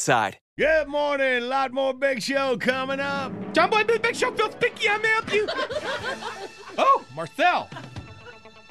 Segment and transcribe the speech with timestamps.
[0.00, 0.38] Side.
[0.58, 1.26] Good morning.
[1.26, 3.32] A lot more Big Show coming up.
[3.52, 5.46] John Boy, Big Show, feels Spicky, I'm help you.
[6.78, 7.68] oh, Marcel.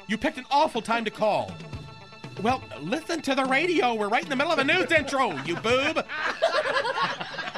[0.06, 1.52] You picked an awful time to call.
[2.42, 3.94] Well, listen to the radio.
[3.94, 6.04] We're right in the middle of a news intro, you boob.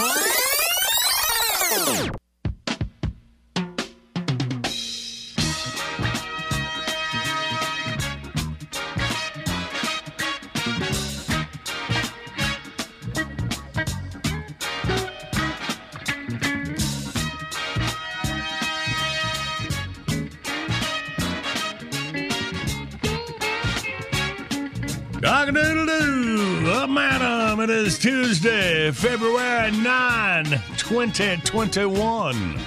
[28.31, 30.45] Tuesday, February 9,
[30.77, 32.55] 2021.
[32.55, 32.63] Right.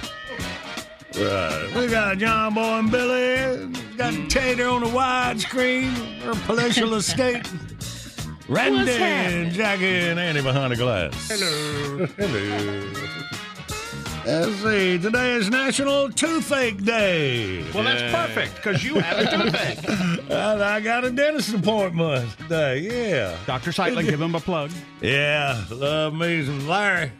[1.17, 3.73] Uh, we got John Boy and Billy.
[3.97, 5.89] Got Tater on the widescreen.
[6.21, 7.51] Her palatial estate.
[8.47, 11.29] Randy and Jackie and Annie behind the glass.
[11.29, 12.05] Hello.
[12.17, 13.44] Hello.
[14.25, 14.97] Let's see.
[14.97, 17.63] Today is National Toothache Day.
[17.73, 20.19] Well, that's perfect because you have a toothache.
[20.31, 22.79] And I got a dentist appointment today.
[22.79, 23.37] Yeah.
[23.45, 23.69] Dr.
[23.71, 24.71] Seidler, give him a plug.
[25.01, 25.63] Yeah.
[25.69, 27.11] Love me some Larry.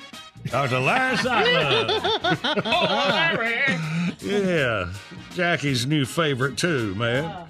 [0.47, 0.79] Dr.
[0.79, 2.61] Larry Seidler.
[2.65, 3.77] Oh, Larry.
[4.21, 4.91] yeah.
[5.35, 7.47] Jackie's new favorite, too, man.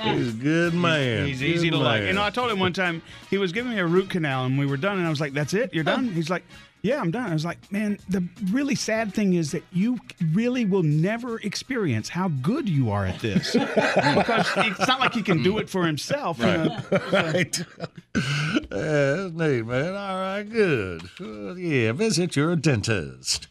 [0.00, 1.26] Oh, he's a good man.
[1.26, 2.00] He's easy Good to like.
[2.00, 2.08] man.
[2.08, 4.58] You know, I told him one time he was giving me a root canal and
[4.58, 5.72] we were done, and I was like, "That's it?
[5.74, 6.44] You're done?" He's like,
[6.88, 9.98] "Yeah, I'm done." I was like, "Man, the really sad thing is that you
[10.32, 15.22] really will never experience how good you are at this because it's not like he
[15.22, 16.78] can do it for himself." you know.
[17.12, 17.58] right.
[18.14, 19.94] yeah, that's neat, man.
[19.94, 21.02] All right, good.
[21.20, 23.48] Well, yeah, visit your dentist.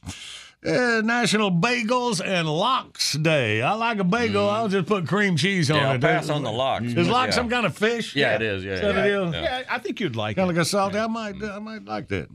[0.66, 3.62] Uh, National Bagels and Locks Day.
[3.62, 4.48] I like a bagel.
[4.48, 4.54] Mm.
[4.54, 6.02] I'll just put cream cheese on Yeah, I'll it.
[6.02, 6.84] pass on the lox.
[6.86, 7.36] Is mm, lox Yeah.
[7.36, 8.16] some kind of fish?
[8.16, 8.66] Yeah, it is.
[8.66, 9.32] Yeah, Is that yeah.
[9.32, 10.52] Yeah, I think you'd like Kind it.
[10.52, 10.98] of like a salty.
[10.98, 11.56] I might, mm.
[11.56, 12.28] I might like that.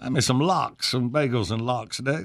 [0.00, 2.24] Find me some lox, some bagels and lox today.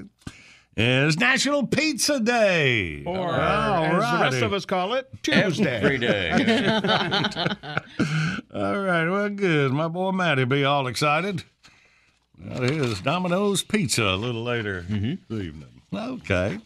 [0.78, 3.02] And it's National Pizza Day.
[3.04, 4.46] Or All as the rest righty.
[4.46, 5.76] of us call it, Tuesday.
[5.76, 6.30] Every day.
[8.54, 9.72] All right, well, good.
[9.72, 11.44] My boy Matty be all excited.
[12.42, 15.14] Well, here's Domino's Pizza a little later mm-hmm.
[15.28, 15.82] this evening.
[15.92, 16.58] Okay.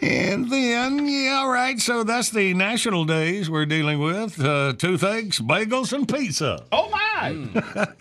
[0.00, 5.40] And then, yeah, all right, so that's the national days we're dealing with uh, toothaches,
[5.40, 6.64] bagels, and pizza.
[6.70, 7.86] Oh my!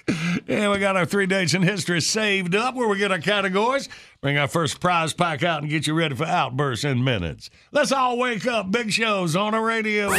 [0.47, 3.89] And we got our three dates in history saved up where we get our categories,
[4.21, 7.49] bring our first prize pack out, and get you ready for outbursts in minutes.
[7.73, 8.71] Let's all wake up.
[8.71, 10.13] Big shows on the radio.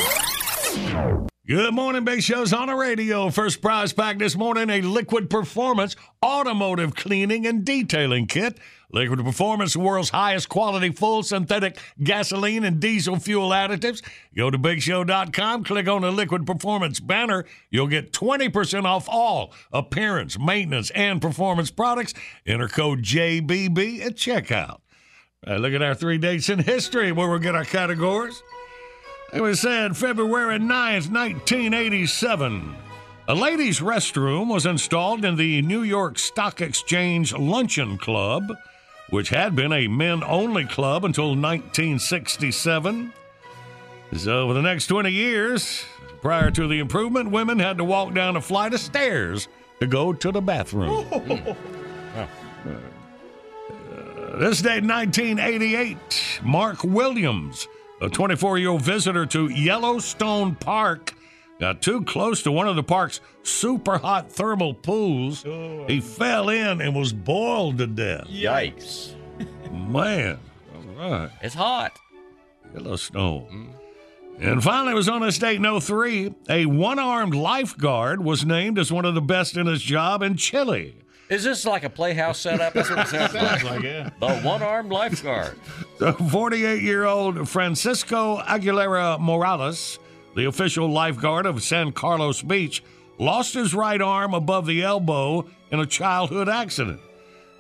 [1.47, 3.31] Good morning, Big Shows on the radio.
[3.31, 8.59] First prize pack this morning a Liquid Performance automotive cleaning and detailing kit.
[8.91, 14.03] Liquid Performance, the world's highest quality full synthetic gasoline and diesel fuel additives.
[14.35, 17.45] Go to bigshow.com, click on the Liquid Performance banner.
[17.71, 22.15] You'll get 20% off all appearance, maintenance, and performance products.
[22.47, 24.81] Enter code JBB at checkout.
[25.47, 28.43] Uh, look at our three dates in history where we get our categories.
[29.33, 32.75] It was said February 9th, 1987.
[33.29, 38.51] A ladies' restroom was installed in the New York Stock Exchange Luncheon Club,
[39.11, 43.13] which had been a men only club until 1967.
[44.17, 45.85] So, for the next 20 years,
[46.23, 49.49] prior to the improvement, women had to walk down a flight of stairs
[49.81, 51.07] to go to the bathroom.
[52.65, 52.71] Hmm.
[52.71, 57.69] Uh, this day, 1988, Mark Williams,
[58.01, 61.15] a 24 year old visitor to Yellowstone Park,
[61.61, 65.43] got too close to one of the park's super hot thermal pools.
[65.87, 68.27] He fell in and was boiled to death.
[68.29, 69.15] Yikes.
[69.73, 70.39] Man,
[71.01, 71.31] all right.
[71.43, 71.99] It's hot.
[72.75, 73.47] Yellowstone.
[73.51, 73.75] Mm.
[74.41, 78.79] And finally, it was on this date in 03, a one armed lifeguard was named
[78.79, 80.95] as one of the best in his job in Chile.
[81.29, 82.73] Is this like a playhouse setup?
[82.73, 83.65] That's what it sounds like.
[83.65, 84.11] Like, yeah.
[84.21, 85.59] The one armed lifeguard.
[85.99, 89.99] The 48 year old Francisco Aguilera Morales,
[90.39, 92.81] the official lifeguard of San Carlos Beach,
[93.19, 97.01] lost his right arm above the elbow in a childhood accident.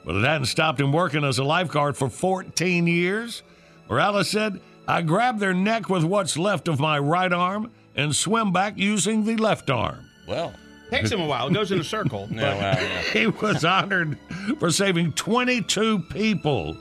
[0.04, 3.42] But it hadn't stopped him working as a lifeguard for 14 years.
[3.90, 8.52] Morales said, I grabbed their neck with what's left of my right arm and swim
[8.52, 10.04] back using the left arm.
[10.28, 10.54] Well,
[10.90, 11.48] Takes him a while.
[11.48, 12.28] It goes in a circle.
[12.32, 13.02] yeah, but- well, yeah.
[13.12, 14.16] He was honored
[14.60, 16.76] for saving 22 people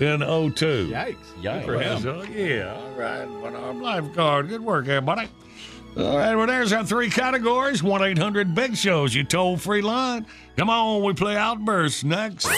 [0.00, 0.24] in 02.
[0.24, 1.16] Yikes.
[1.40, 1.64] Yikes.
[1.64, 2.00] For him.
[2.00, 3.26] So, yeah, all right.
[3.26, 4.48] One arm lifeguard.
[4.48, 5.28] Good work, everybody.
[5.96, 10.26] All right, well, there's our three categories 1 800 Big Shows, your toll free line.
[10.56, 12.48] Come on, we play Outburst next.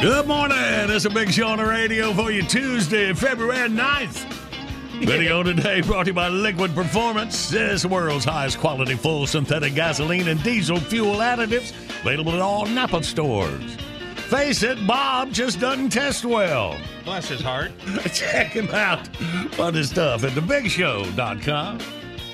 [0.00, 0.58] Good morning.
[0.58, 4.30] It's a big show on the radio for you Tuesday, February 9th.
[5.00, 7.48] Video today brought to you by Liquid Performance.
[7.48, 11.70] This world's highest quality full synthetic gasoline and diesel fuel additives
[12.02, 13.74] available at all Napa stores.
[14.28, 16.78] Face it, Bob just doesn't test well.
[17.06, 17.72] Bless his heart.
[18.12, 19.06] Check him out.
[19.54, 21.80] Fun stuff at thebigshow.com.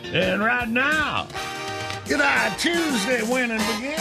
[0.06, 1.28] And right now,
[2.08, 4.00] good Tuesday winning begin.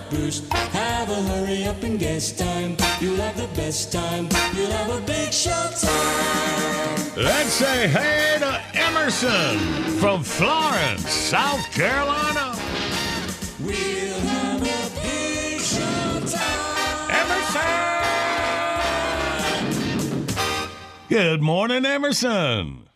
[0.00, 2.76] Outburst, have a hurry up and guess time.
[3.00, 4.28] You'll have the best time.
[4.54, 6.96] You'll have a big show time.
[7.16, 9.58] Let's say hey to Emerson
[9.98, 12.54] from Florence, South Carolina.
[13.60, 17.10] We'll have a big show time.
[20.30, 21.06] Emerson!
[21.08, 22.88] Good morning, Emerson.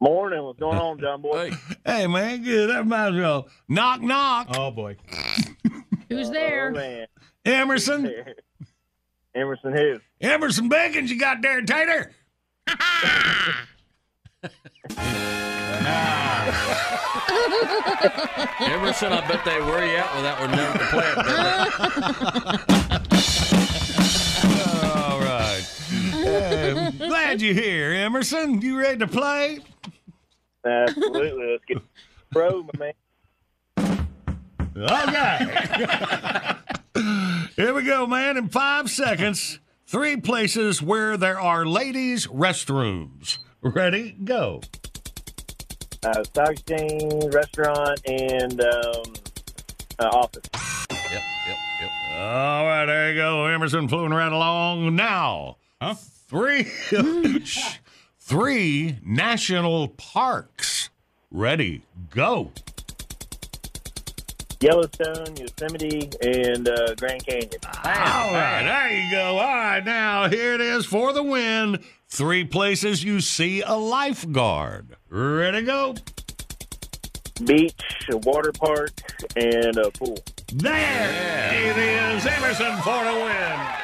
[0.00, 0.42] Morning.
[0.42, 1.50] What's going on, John Boy?
[1.86, 2.68] Hey, man, good.
[2.68, 4.48] That reminds me of knock, knock.
[4.50, 4.96] Oh, boy.
[6.08, 6.70] Who's Oh, there?
[6.72, 7.06] man.
[7.44, 8.12] Emerson.
[9.34, 10.00] Emerson who?
[10.20, 12.12] Emerson Bacon, you got there, Tater.
[18.60, 21.18] Emerson, I bet they were you out with that one never to play it.
[25.10, 25.64] All right.
[26.26, 28.60] Uh, glad you're here, Emerson.
[28.60, 29.58] You ready to play?
[30.64, 31.50] Absolutely.
[31.52, 31.78] Let's get
[32.30, 32.92] pro, my man.
[34.76, 36.56] Okay.
[37.56, 38.36] Here we go, man.
[38.36, 43.38] In five seconds, three places where there are ladies' restrooms.
[43.62, 44.12] Ready?
[44.24, 44.60] Go.
[46.04, 49.02] Uh, stock exchange, restaurant, and um,
[49.98, 50.42] uh, office.
[50.90, 51.90] Yep, yep, yep.
[52.18, 53.46] All right, there you go.
[53.46, 54.94] Emerson floating right along.
[54.96, 55.94] Now, Huh?
[56.28, 56.64] three,
[58.20, 60.90] three national parks.
[61.30, 61.82] Ready?
[62.10, 62.52] Go.
[64.64, 67.50] Yellowstone, Yosemite, and uh, Grand Canyon.
[67.84, 69.36] All right, there you go.
[69.36, 71.84] All right, now here it is for the win.
[72.08, 74.96] Three places you see a lifeguard.
[75.10, 75.94] Ready to go?
[77.44, 78.92] Beach, a water park,
[79.36, 80.16] and a pool.
[80.54, 82.24] There it is.
[82.24, 83.83] Emerson for the win.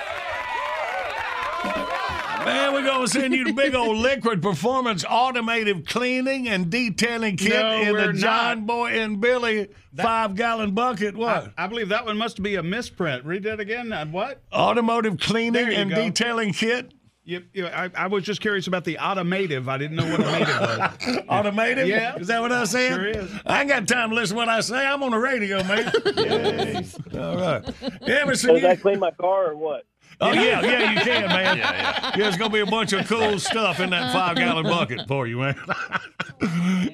[2.50, 7.36] Man, we're going to send you the big old liquid performance automated cleaning and detailing
[7.36, 8.66] kit No, in the John not.
[8.66, 11.16] Boy and Billy five gallon bucket.
[11.16, 11.52] What?
[11.56, 13.24] I, I believe that one must be a misprint.
[13.24, 13.92] Read that again.
[13.92, 14.42] Uh, what?
[14.52, 15.96] Automotive cleaning and go.
[15.96, 16.92] detailing kit.
[17.22, 19.68] You, you, I, I was just curious about the automative.
[19.68, 21.24] I didn't know what automative was.
[21.28, 21.86] Automated?
[21.86, 22.16] Yeah.
[22.16, 22.94] Is that what I said?
[22.94, 23.30] Sure is.
[23.46, 24.84] I ain't got time to listen to what I say.
[24.84, 25.92] I'm on the radio, man.
[26.16, 26.98] Yes.
[27.14, 27.62] All right.
[28.08, 29.84] Emerson, Does that you, clean my car or what?
[30.20, 31.58] Oh, yeah, yeah, you can, man.
[31.58, 32.12] yeah, yeah.
[32.16, 35.26] There's going to be a bunch of cool stuff in that five gallon bucket for
[35.26, 35.56] you, man.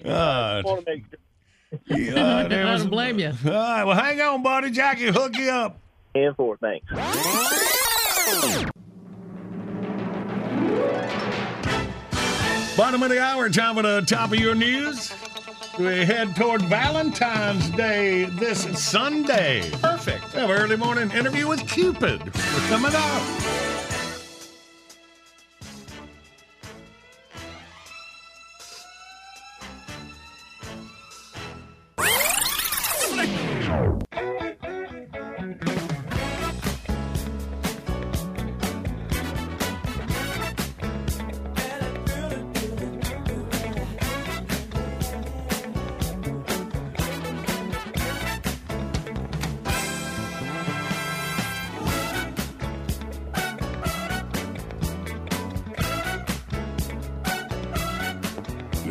[0.04, 1.04] Uh, want to make
[1.86, 3.32] yeah, there I don't blame you.
[3.44, 4.70] All right, well, hang on, buddy.
[4.70, 5.78] Jackie, hook you up.
[6.14, 6.86] And for thanks.
[12.76, 15.12] Bottom of the hour, time for the top of your news.
[15.78, 19.70] We head toward Valentine's Day this Sunday.
[19.72, 20.32] Perfect.
[20.32, 22.24] We have an early morning interview with Cupid.
[22.24, 23.85] We're coming up.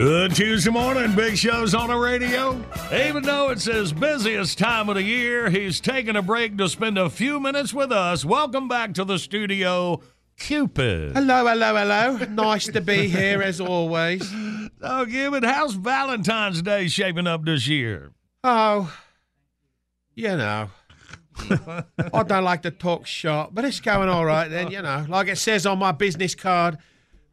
[0.06, 1.16] Good Tuesday morning.
[1.16, 2.64] Big show's on the radio.
[2.94, 7.00] Even though it's his busiest time of the year, he's taking a break to spend
[7.00, 8.24] a few minutes with us.
[8.24, 10.04] Welcome back to the studio,
[10.38, 11.14] Cupid.
[11.14, 12.18] Hello, hello, hello.
[12.18, 14.32] Nice to be here as always.
[14.84, 18.12] Oh, Cupid, how's Valentine's Day shaping up this year?
[18.44, 18.96] Oh,
[20.14, 20.70] you know.
[21.50, 25.08] I don't like to talk shop, but it's going all right then, you know.
[25.10, 26.78] Like it says on my business card,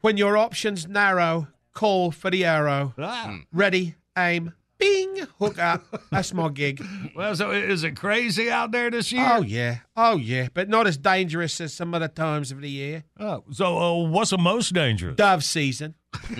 [0.00, 2.94] when your options narrow, call for the arrow.
[2.98, 3.38] Ah.
[3.52, 5.84] Ready, aim, bing, hook up.
[6.10, 6.84] That's my gig.
[7.14, 9.28] Well, so is it crazy out there this year?
[9.30, 9.78] Oh, yeah.
[9.96, 10.48] Oh, yeah.
[10.54, 13.04] But not as dangerous as some other times of the year.
[13.20, 15.16] Oh, so, uh, what's the most dangerous?
[15.16, 15.94] Dove season.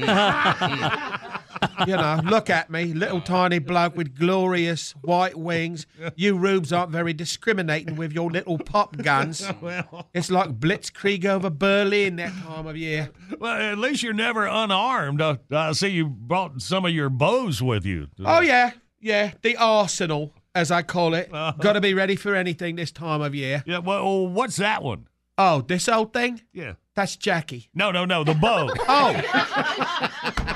[1.87, 5.87] you know, look at me, little tiny bloke with glorious white wings.
[6.17, 9.47] You rubes aren't very discriminating with your little pop guns.
[10.15, 13.11] It's like Blitzkrieg over Berlin that time of year.
[13.39, 15.21] well, at least you're never unarmed.
[15.21, 18.09] Uh, I see you brought some of your bows with you.
[18.25, 21.31] Oh, yeah, yeah, the arsenal, as I call it.
[21.31, 23.63] Got to be ready for anything this time of year.
[23.67, 25.09] Yeah, well, what's that one?
[25.39, 26.43] Oh, this old thing?
[26.53, 26.75] Yeah.
[26.95, 27.71] That's Jackie.
[27.75, 28.69] No, no, no, the bow.
[28.89, 30.52] Oh.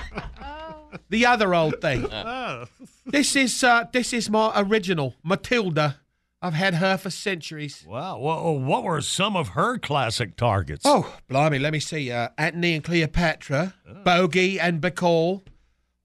[1.08, 2.06] The other old thing.
[2.12, 2.64] Oh.
[3.04, 6.00] This is uh, this is my original Matilda.
[6.42, 7.84] I've had her for centuries.
[7.86, 8.18] Wow.
[8.18, 10.82] Well, what were some of her classic targets?
[10.84, 12.10] Oh, blimey, let me see.
[12.10, 15.42] Uh, Antony and Cleopatra, Bogey and Bacall,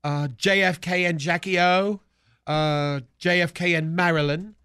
[0.03, 1.99] uh, JFK and Jackie O,
[2.47, 4.55] uh, JFK and Marilyn,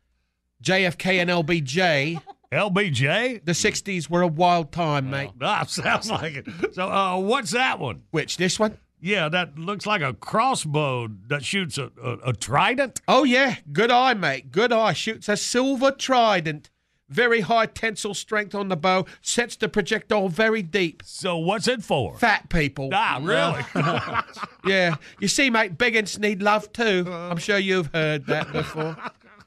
[0.63, 2.21] JFK and LBJ.
[2.53, 3.43] LBJ?
[3.45, 5.31] The 60s were a wild time, mate.
[5.41, 6.75] Ah, sounds like it.
[6.75, 8.03] So, uh, what's that one?
[8.13, 8.79] Which, this one?
[9.01, 13.01] Yeah, that looks like a crossbow that shoots a, a, a trident.
[13.07, 13.57] Oh, yeah.
[13.73, 14.51] Good eye, mate.
[14.51, 14.95] Good eye.
[14.95, 16.71] Shoots a silver trident.
[17.09, 19.07] Very high tensile strength on the bow.
[19.23, 21.03] Sets the projectile very deep.
[21.05, 22.17] So, what's it for?
[22.19, 22.91] Fat people.
[22.93, 23.63] Ah, really?
[24.67, 24.97] Yeah.
[25.21, 27.05] You see, mate, biggins need love too.
[27.09, 28.97] I'm sure you've heard that before.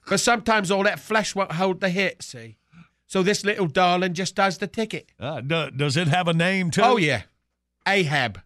[0.07, 2.55] But sometimes all that flesh won't hold the hit, see?
[3.07, 5.11] So this little darling just does the ticket.
[5.19, 6.81] Uh, do, does it have a name, too?
[6.81, 7.23] Oh, yeah.
[7.85, 8.39] Ahab.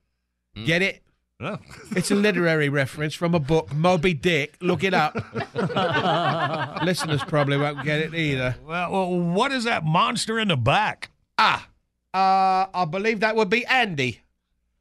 [0.56, 1.04] Get it?
[1.40, 1.58] Oh.
[1.96, 4.56] It's a literary reference from a book, Moby Dick.
[4.62, 5.16] Look it up.
[6.84, 8.56] Listeners probably won't get it either.
[8.66, 11.12] Well, well, what is that monster in the back?
[11.38, 11.68] Ah,
[12.14, 14.22] uh, I believe that would be Andy.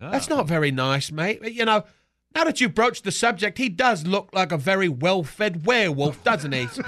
[0.00, 1.42] That's not very nice, mate.
[1.42, 1.84] You know,
[2.34, 6.52] now that you've broached the subject, he does look like a very well-fed werewolf, doesn't
[6.52, 6.66] he?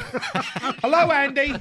[0.83, 1.55] Hello, Andy.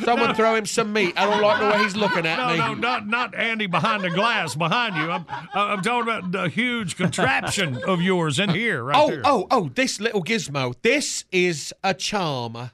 [0.04, 1.14] Someone throw him some meat.
[1.16, 2.58] I don't like the way he's looking at No, me.
[2.58, 5.10] no, not not Andy behind the glass behind you.
[5.10, 9.22] I'm I'm talking about the huge contraption of yours in here, right oh, there.
[9.24, 10.74] oh, oh, this little gizmo.
[10.82, 12.72] This is a charmer.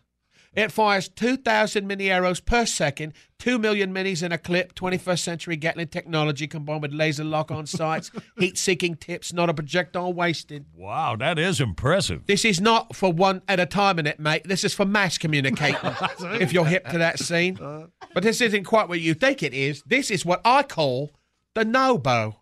[0.58, 5.54] It fires 2,000 mini arrows per second, 2 million minis in a clip, 21st century
[5.54, 8.10] Gatling technology combined with laser lock on sights,
[8.40, 10.66] heat seeking tips, not a projectile wasted.
[10.74, 12.26] Wow, that is impressive.
[12.26, 14.48] This is not for one at a time in it, mate.
[14.48, 15.78] This is for mass communicating,
[16.40, 17.56] if you're hip to that scene.
[17.60, 19.84] Uh, but this isn't quite what you think it is.
[19.86, 21.12] This is what I call
[21.54, 22.34] the no-bow.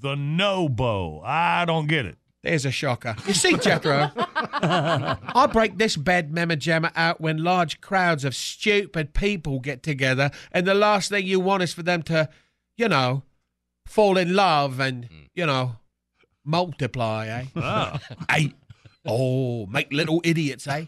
[0.00, 1.22] The no bow.
[1.24, 2.18] I don't get it.
[2.44, 3.16] There's a shocker.
[3.26, 9.14] You see, Jethro, I break this bed mama jammer out when large crowds of stupid
[9.14, 12.28] people get together, and the last thing you want is for them to,
[12.76, 13.22] you know,
[13.86, 15.76] fall in love and, you know,
[16.44, 17.44] multiply, eh?
[17.56, 17.98] Ah.
[18.28, 18.48] eh?
[19.06, 20.84] Oh, make little idiots, eh?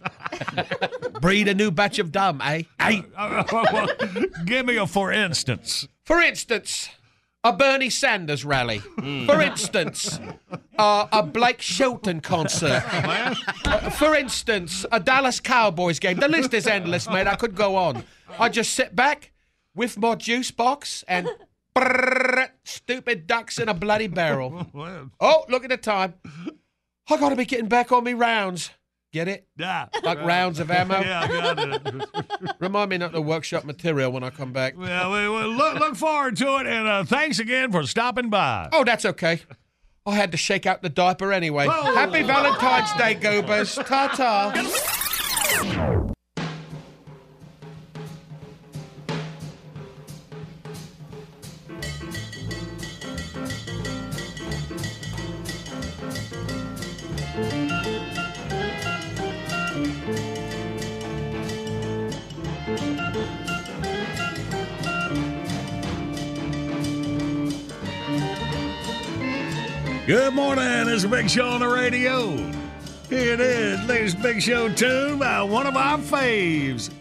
[1.23, 2.65] Breed a new batch of dumb, eh?
[2.81, 3.01] Eh?
[4.45, 5.89] Give me a for instance.
[6.05, 6.91] For instance,
[7.47, 8.81] a Bernie Sanders rally.
[8.81, 10.19] For instance,
[10.79, 12.83] uh, a Blake Shelton concert.
[12.93, 16.19] Uh, for instance, a Dallas Cowboys game.
[16.19, 17.27] The list is endless, mate.
[17.29, 18.05] I could go on.
[18.39, 19.33] I just sit back
[19.75, 21.29] with my juice box and
[21.75, 24.67] brrrr, stupid ducks in a bloody barrel.
[25.21, 26.15] Oh, look at the time.
[27.09, 28.71] I got to be getting back on me rounds.
[29.17, 29.47] Get it?
[29.57, 29.87] Yeah.
[30.03, 31.01] Like rounds of ammo?
[31.01, 32.55] Yeah, I got it.
[32.59, 34.77] Remind me not to workshop material when I come back.
[34.77, 38.69] Well, we, we look, look forward to it, and uh, thanks again for stopping by.
[38.75, 39.41] Oh, that's okay.
[40.05, 41.67] I had to shake out the diaper anyway.
[41.67, 41.95] Oh.
[41.95, 43.77] Happy Valentine's Day, Goobers.
[43.77, 46.03] Ta ta.
[70.07, 70.87] Good morning.
[70.87, 72.37] It's a big show on the radio.
[73.09, 76.93] Here it is, latest big show tune by one of our faves.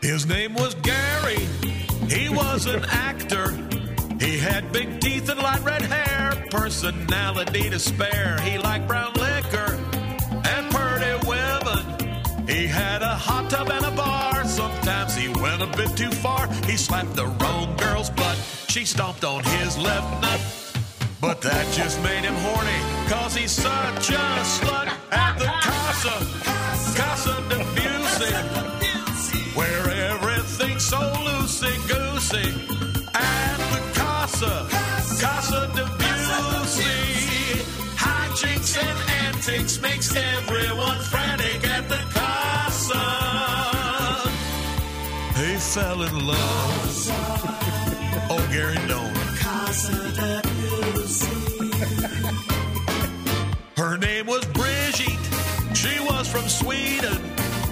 [0.00, 1.36] His name was Gary.
[2.08, 3.50] He was an actor.
[4.18, 5.82] He had big teeth and light red
[6.64, 8.40] personality to spare.
[8.40, 9.78] He liked brown liquor
[10.52, 12.48] and pretty women.
[12.48, 14.46] He had a hot tub and a bar.
[14.46, 16.50] Sometimes he went a bit too far.
[16.64, 18.38] He slapped the wrong girl's butt.
[18.68, 20.40] She stomped on his left nut.
[21.20, 22.80] But that just made him horny,
[23.10, 24.24] cause he's such a
[24.56, 26.16] slut at the Casa,
[26.98, 28.36] Casa de Busey,
[29.54, 32.48] where everything's so loosey goosey.
[33.12, 34.73] At the Casa, Casa
[39.84, 43.04] makes everyone frantic at the Casa.
[45.38, 47.08] He fell in love.
[48.30, 49.14] oh, Gary, don't.
[53.76, 55.24] Her name was Brigitte.
[55.76, 57.20] She was from Sweden.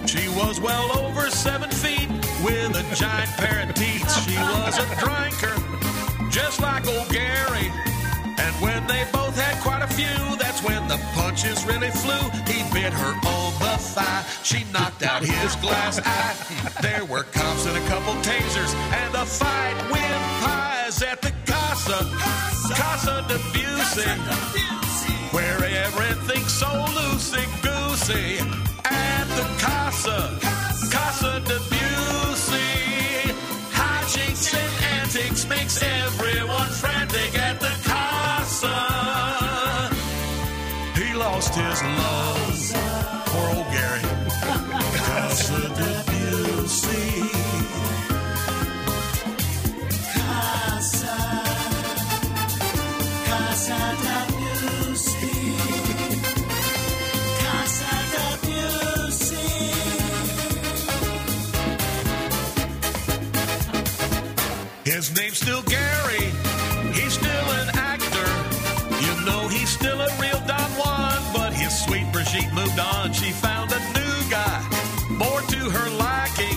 [0.07, 2.09] She was well over seven feet
[2.45, 4.11] with a giant pair of teeth.
[4.25, 5.57] She was a drinker,
[6.31, 7.52] just like old Gary.
[8.53, 12.23] And when they both had quite a few, that's when the punches really flew.
[12.47, 14.25] He bit her on the thigh.
[14.43, 16.35] She knocked out his glass eye.
[16.81, 21.99] There were cops and a couple tasers and a fight with pies at the Casa,
[22.75, 28.39] Casa de Busey, where everything's so loosey goosey.
[28.85, 30.39] At the Casa,
[30.91, 33.33] Casa de Busey,
[33.73, 36.92] hijinks and antics makes everyone frantic
[65.03, 66.31] His name's still Gary.
[66.95, 68.31] He's still an actor.
[69.03, 73.13] You know he's still a real Don Juan, but his sweet Brigitte moved on.
[73.13, 74.63] She found a new guy,
[75.11, 76.57] more to her liking.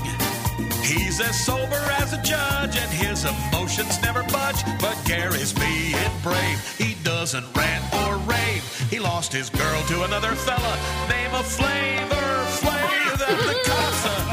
[0.84, 4.62] He's as sober as a judge, and his emotions never budge.
[4.80, 6.62] But Gary's being brave.
[6.78, 8.62] He doesn't rant or rave.
[8.92, 10.78] He lost his girl to another fella.
[11.10, 14.25] Name of Flavor Flav at the Casa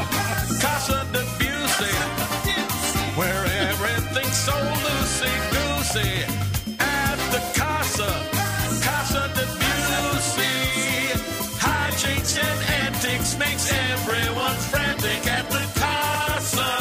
[4.45, 4.51] so
[4.85, 6.15] loosey goosey.
[6.79, 8.09] At the Casa,
[8.85, 10.57] Casa de Busey,
[11.63, 16.71] hijinks and antics makes everyone frantic at the Casa.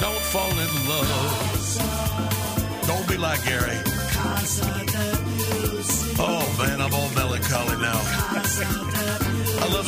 [0.00, 1.66] Don't fall in love.
[2.86, 3.78] Don't be like Gary.
[6.20, 8.17] Oh man, I'm all melancholy now.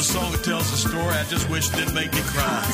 [0.01, 1.13] A song that tells a story.
[1.13, 2.65] I just wish it didn't make me cry.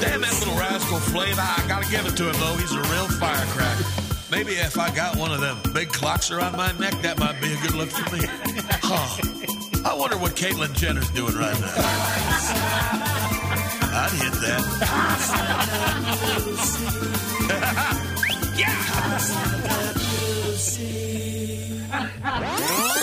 [0.00, 1.36] Damn that little rascal Flav.
[1.36, 2.56] I gotta give it to him though.
[2.56, 3.84] He's a real firecracker.
[4.30, 7.52] Maybe if I got one of them big clocks around my neck, that might be
[7.52, 8.22] a good look for me.
[8.82, 9.18] Huh.
[9.84, 11.74] I wonder what Caitlyn Jenner's doing right now.
[13.92, 14.64] I'd hit that.
[22.32, 22.95] yeah.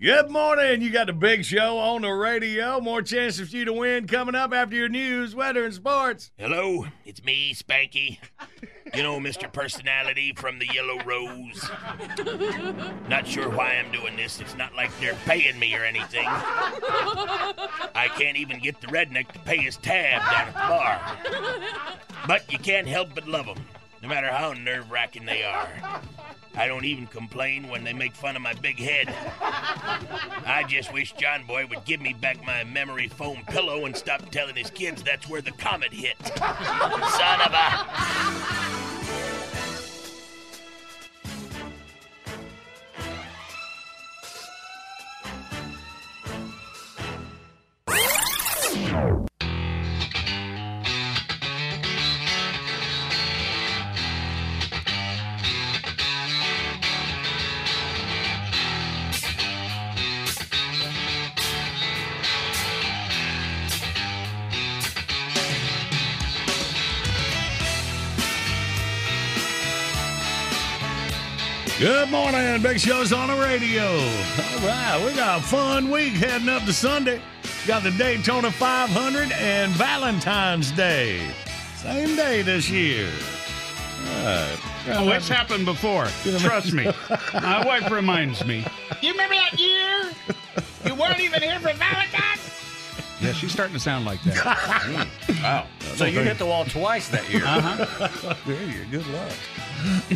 [0.00, 0.80] Good morning.
[0.80, 2.80] You got the big show on the radio.
[2.80, 6.30] More chances for you to win coming up after your news, weather, and sports.
[6.36, 8.18] Hello, it's me, Spanky.
[8.94, 9.52] You know, Mr.
[9.52, 11.68] Personality from the Yellow Rose.
[13.08, 14.40] Not sure why I'm doing this.
[14.40, 16.26] It's not like they're paying me or anything.
[16.28, 21.98] I can't even get the redneck to pay his tab down at the bar.
[22.28, 23.58] But you can't help but love them,
[24.02, 25.68] no matter how nerve wracking they are.
[26.54, 29.14] I don't even complain when they make fun of my big head.
[29.40, 34.28] I just wish John Boy would give me back my memory foam pillow and stop
[34.30, 36.16] telling his kids that's where the comet hit.
[36.26, 38.87] Son of a.
[72.78, 72.98] morning.
[72.98, 73.84] Show's on the radio.
[73.84, 77.20] All right, we got a fun week heading up to Sunday.
[77.66, 81.20] Got the Daytona 500 and Valentine's Day.
[81.76, 83.08] Same day this year.
[84.08, 84.58] All right.
[84.90, 86.06] Oh, it's happened before.
[86.38, 86.84] Trust me.
[87.34, 88.64] My wife reminds me.
[89.02, 90.12] You remember that year?
[90.86, 92.40] You weren't even here for Valentine's?
[93.20, 95.06] Yeah, she's starting to sound like that.
[95.42, 95.66] Wow.
[95.94, 97.44] So you hit the wall twice that year.
[97.44, 98.34] Uh-huh.
[98.46, 99.32] there you Good luck.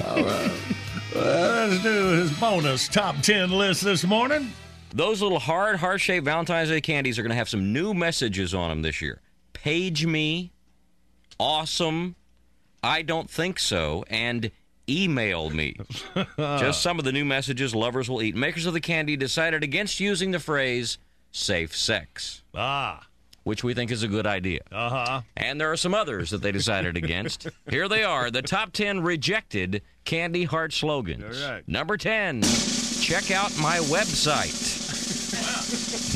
[0.04, 0.50] All right.
[1.14, 4.50] Let's do his bonus top 10 list this morning.
[4.94, 8.54] Those little hard, heart shaped Valentine's Day candies are going to have some new messages
[8.54, 9.20] on them this year.
[9.52, 10.52] Page me,
[11.38, 12.16] awesome,
[12.82, 14.50] I don't think so, and
[14.88, 15.76] email me.
[16.36, 18.34] Just some of the new messages lovers will eat.
[18.34, 20.98] Makers of the candy decided against using the phrase
[21.30, 22.42] safe sex.
[22.54, 23.06] Ah.
[23.44, 24.60] Which we think is a good idea.
[24.70, 25.20] Uh huh.
[25.36, 27.48] And there are some others that they decided against.
[27.70, 31.42] Here they are the top 10 rejected candy heart slogans.
[31.42, 31.66] All right.
[31.68, 32.42] Number 10,
[33.00, 34.80] check out my website.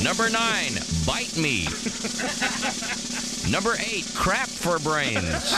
[0.04, 0.72] Number 9,
[1.06, 1.64] bite me.
[3.50, 5.52] Number 8, crap for brains.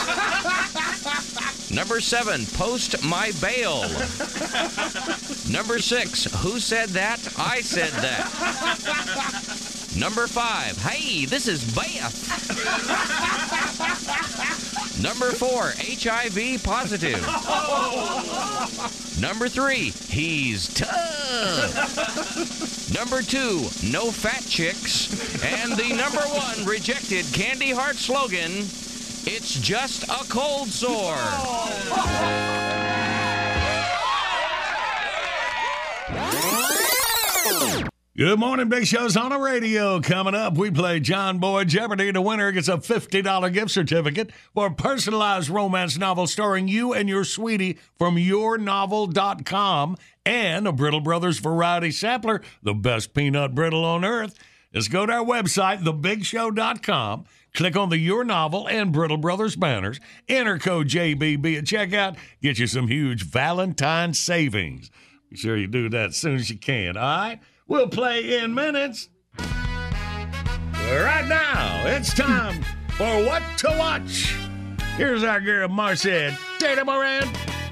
[1.71, 3.81] Number 7, post my bail.
[5.51, 7.19] Number 6, who said that?
[7.37, 9.68] I said that.
[9.97, 12.15] Number 5, hey, this is Beth.
[15.01, 17.19] Number 4, HIV positive.
[19.19, 22.93] Number 3, he's tough.
[22.93, 25.43] Number 2, no fat chicks.
[25.43, 28.51] And the number 1 rejected candy heart slogan,
[29.25, 31.17] it's just a cold sore.
[38.19, 40.01] Good morning, Big Show's on the radio.
[40.01, 42.11] Coming up, we play John Boy Jeopardy.
[42.11, 47.07] The winner gets a $50 gift certificate for a personalized romance novel starring you and
[47.07, 54.03] your sweetie from yournovel.com and a Brittle Brothers variety sampler, the best peanut brittle on
[54.03, 54.37] earth.
[54.73, 60.01] Just go to our website, thebigshow.com, click on the Your Novel and Brittle Brothers banners,
[60.27, 64.91] enter code JBB at checkout, get you some huge Valentine savings.
[65.29, 67.39] Be sure you do that as soon as you can, all right?
[67.69, 69.09] We'll play in minutes.
[69.37, 72.63] Right now, it's time
[72.97, 74.35] for What to Watch.
[74.97, 77.29] Here's our girl, Marcia Data Moran.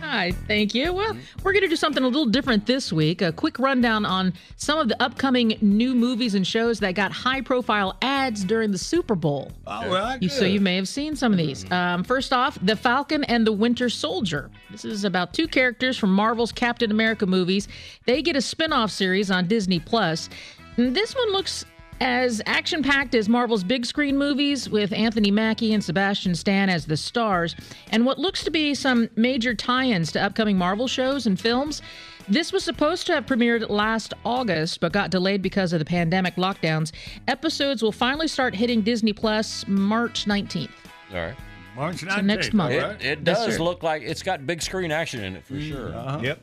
[0.09, 0.93] Hi, thank you.
[0.93, 3.21] Well, we're going to do something a little different this week.
[3.21, 7.41] A quick rundown on some of the upcoming new movies and shows that got high
[7.41, 9.51] profile ads during the Super Bowl.
[9.67, 10.23] All right.
[10.23, 11.69] You, so you may have seen some of these.
[11.73, 14.49] Um, first off, The Falcon and the Winter Soldier.
[14.71, 17.67] This is about two characters from Marvel's Captain America movies.
[18.05, 20.29] They get a spin off series on Disney Plus.
[20.77, 21.65] This one looks
[21.99, 26.85] as action packed as Marvel's big screen movies with Anthony Mackie and Sebastian Stan as
[26.85, 27.55] the stars,
[27.91, 31.81] and what looks to be some major tie ins to upcoming Marvel shows and films.
[32.29, 36.35] This was supposed to have premiered last August, but got delayed because of the pandemic
[36.35, 36.91] lockdowns.
[37.27, 40.69] Episodes will finally start hitting Disney Plus March 19th.
[41.13, 41.35] All right.
[41.77, 42.15] March 19th.
[42.15, 42.73] So next month.
[42.73, 43.01] It, Right.
[43.05, 43.63] it does sir.
[43.63, 45.95] look like it's got big screen action in it for sure.
[45.95, 46.19] Uh-huh.
[46.21, 46.41] Yep.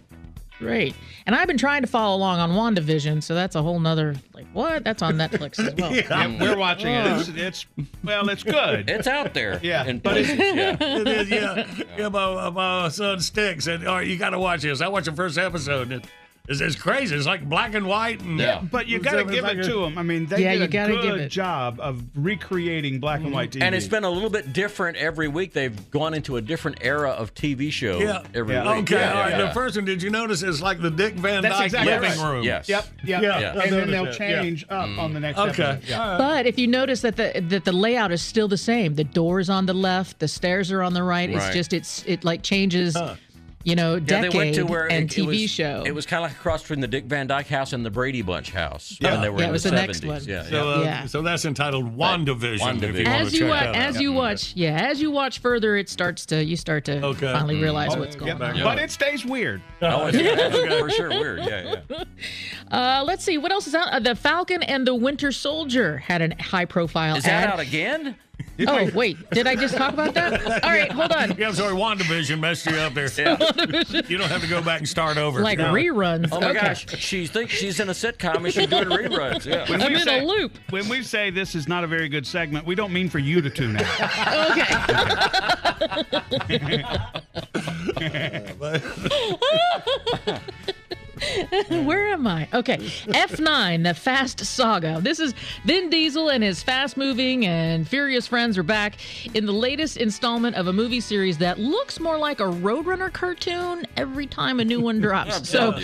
[0.64, 0.94] Great.
[1.26, 4.46] And I've been trying to follow along on WandaVision, so that's a whole nother, like,
[4.52, 4.84] what?
[4.84, 5.94] That's on Netflix as well.
[5.94, 7.06] Yeah, we're watching it.
[7.06, 7.66] It's, it's
[8.02, 8.88] well, it's good.
[8.90, 9.60] It's out there.
[9.62, 10.76] Yeah, in but it's- places, yeah.
[10.80, 11.66] it is, yeah.
[11.98, 14.80] yeah my, my son Sticks said, all right, you got to watch this.
[14.80, 15.92] I watched the first episode.
[15.92, 16.10] And it,
[16.46, 17.16] It's, it's crazy.
[17.16, 18.20] It's like black and white.
[18.20, 18.60] And yeah.
[18.60, 19.96] But you got to give like it a- to them.
[19.96, 21.28] I mean, they Yeah, did you a gotta good give it.
[21.30, 23.34] job of recreating black and mm-hmm.
[23.34, 23.62] white TV.
[23.62, 25.54] And it's been a little bit different every week.
[25.54, 28.22] They've gone into a different era of TV show Yeah.
[28.34, 28.74] every Yeah.
[28.76, 28.82] week.
[28.92, 29.00] Okay.
[29.00, 29.30] Yeah, all right.
[29.30, 29.46] yeah.
[29.46, 30.42] The first one, did you notice?
[30.42, 32.30] It's like the Dick Van Dyke exactly living right.
[32.32, 32.44] room.
[32.44, 32.68] Yes.
[32.68, 33.22] Yep, yep.
[33.22, 34.42] Yeah, And then they'll noticed yeah.
[34.42, 35.62] change up on the next Okay.
[35.62, 35.88] episode.
[35.88, 36.18] Yeah.
[36.18, 39.48] But if you notice that the that the layout is still the same, the doors
[39.48, 41.30] on the left, the stairs are on the right.
[41.30, 42.94] It's just it's it like changes,
[43.64, 45.82] you know, Yeah, decade they went to where and it, it TV was, show.
[45.84, 48.22] It was kind of like across between the Dick Van Dyke House and the Brady
[48.22, 48.96] Bunch house.
[49.00, 49.12] Yeah.
[49.12, 50.06] when they were Yeah, in it was the the next 70s.
[50.06, 50.24] one.
[50.24, 50.74] Yeah, So, yeah.
[50.76, 51.06] uh, Yeah.
[51.06, 52.82] so that's entitled WandaVision.
[52.82, 54.02] If you as you check watch, as out.
[54.02, 57.32] you watch, yeah, as you watch further, it starts to you start to Okay.
[57.32, 58.62] finally realize Oh, what's going back on.
[58.62, 59.62] But it stays weird.
[59.82, 60.16] Oh, it's
[60.64, 61.40] yeah, for sure weird.
[61.40, 62.04] Yeah, yeah.
[62.70, 63.88] Uh, let's see what else is out.
[63.92, 67.48] Uh, the Falcon and the Winter Soldier had a high-profile Is ad.
[67.48, 68.16] out again?
[68.68, 70.40] Oh wait, did I just talk about that?
[70.64, 71.36] All right, hold on.
[71.36, 71.74] Yeah, I'm sorry.
[71.74, 73.04] WandaVision messed you up there.
[74.08, 75.40] You don't have to go back and start over.
[75.40, 75.72] Like No.
[75.72, 76.28] reruns.
[76.30, 76.60] Oh my Okay.
[76.60, 79.44] gosh, she thinks she's in a sitcom and she's doing reruns.
[79.44, 79.68] Yeah.
[79.68, 80.56] When I'm in say, a loop.
[80.70, 83.40] When we say this is not a very good segment, we don't mean for you
[83.42, 83.84] to tune out.
[91.68, 92.48] Where am I?
[92.52, 92.76] Okay.
[92.78, 95.00] F9, the Fast Saga.
[95.00, 98.94] This is Vin Diesel and his fast moving and furious friends are back
[99.34, 103.86] in the latest installment of a movie series that looks more like a Roadrunner cartoon
[103.96, 105.48] every time a new one drops.
[105.48, 105.78] so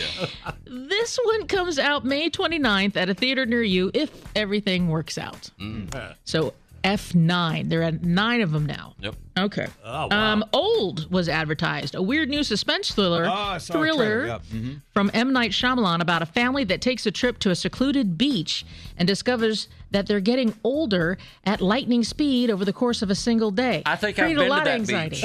[0.65, 5.51] this one comes out May 29th at a theater near you if everything works out.
[5.61, 6.15] Mm.
[6.25, 7.69] So F9.
[7.69, 8.95] There are at nine of them now.
[9.01, 9.15] Yep.
[9.39, 9.67] Okay.
[9.85, 10.33] Oh, wow.
[10.33, 14.43] Um, Old was advertised, a weird new suspense thriller, Oh, I thriller yep.
[14.53, 14.73] Mm-hmm.
[14.93, 18.67] from M Night Shyamalan about a family that takes a trip to a secluded beach
[18.99, 23.51] and discovers that they're getting older at lightning speed over the course of a single
[23.51, 23.83] day.
[23.87, 25.21] I think I've Create been a to lot that of anxiety.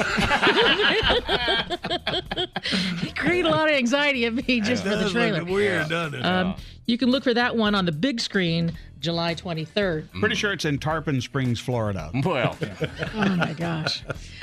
[3.16, 5.40] Create a lot of anxiety in me just for the trailer.
[5.40, 6.24] look weird, doesn't it?
[6.24, 6.54] Um,
[6.86, 10.08] you can look for that one on the big screen July 23rd.
[10.20, 12.10] Pretty sure it's in Tarpon Springs, Florida.
[12.24, 12.56] Well,
[13.14, 14.02] Oh my gosh.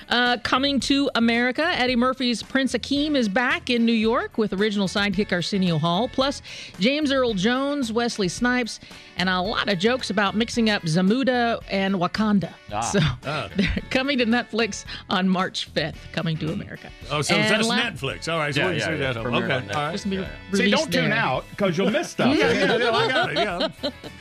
[0.10, 4.88] Uh, coming to America, Eddie Murphy's Prince Akeem is back in New York with original
[4.88, 6.42] sidekick Arsenio Hall, plus
[6.80, 8.80] James Earl Jones, Wesley Snipes,
[9.18, 12.54] and a lot of jokes about mixing up Zamunda and Wakanda.
[12.72, 12.82] Ah.
[12.82, 13.00] So
[13.56, 16.90] they're coming to Netflix on March 5th, coming to America.
[17.10, 18.32] Oh, so And that's la- Netflix.
[18.32, 19.14] All right, so Yeah, yeah, yeah.
[19.14, 19.18] that.
[19.18, 19.92] Okay, all right.
[19.94, 20.04] Just
[20.54, 21.14] See, don't tune there.
[21.20, 22.36] out because you'll miss stuff.
[22.44, 23.38] Yeah, yeah, yeah, I got it.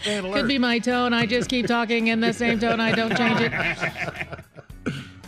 [0.05, 0.22] Yeah.
[0.25, 0.41] Alert.
[0.41, 1.13] Could be my tone.
[1.13, 2.81] I just keep talking in the same tone.
[2.81, 4.39] I don't change it.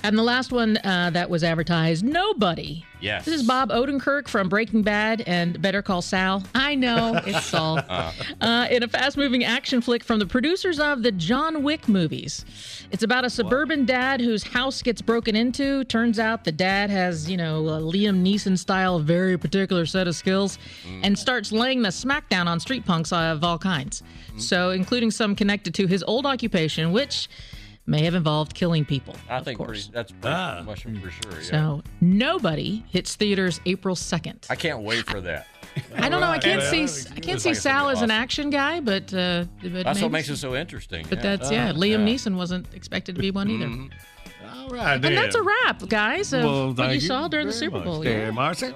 [0.04, 2.84] And the last one uh, that was advertised, Nobody.
[3.00, 3.24] Yes.
[3.24, 6.42] This is Bob Odenkirk from Breaking Bad and Better Call Sal.
[6.54, 7.80] I know, it's Saul.
[7.88, 12.44] Uh, in a fast moving action flick from the producers of the John Wick movies.
[12.90, 15.84] It's about a suburban dad whose house gets broken into.
[15.84, 20.14] Turns out the dad has, you know, a Liam Neeson style, very particular set of
[20.14, 20.58] skills,
[21.02, 24.02] and starts laying the smackdown on street punks of all kinds.
[24.36, 27.28] So, including some connected to his old occupation, which
[27.86, 29.14] may have involved killing people.
[29.28, 30.62] I think pretty, that's pretty Ah.
[30.64, 31.32] much for sure.
[31.32, 31.40] Yeah.
[31.42, 34.46] So, Nobody hits theaters April 2nd.
[34.50, 35.46] I can't wait for that.
[35.96, 36.28] I don't know.
[36.28, 37.08] I can't Yeah, see.
[37.16, 40.02] I can't see it's Sal gonna as an action guy, but uh, but That's maybe-
[40.04, 41.04] what makes it so interesting.
[41.08, 41.36] But yeah.
[41.36, 41.72] that's yeah.
[41.72, 42.14] Liam yeah.
[42.14, 43.68] Neeson wasn't expected to be one either.
[44.56, 46.32] All right, And that's a wrap, guys.
[46.32, 48.02] Of Well, what thank you saw during the Super Bowl.
[48.02, 48.30] dear Yeah.
[48.30, 48.72] Marcy.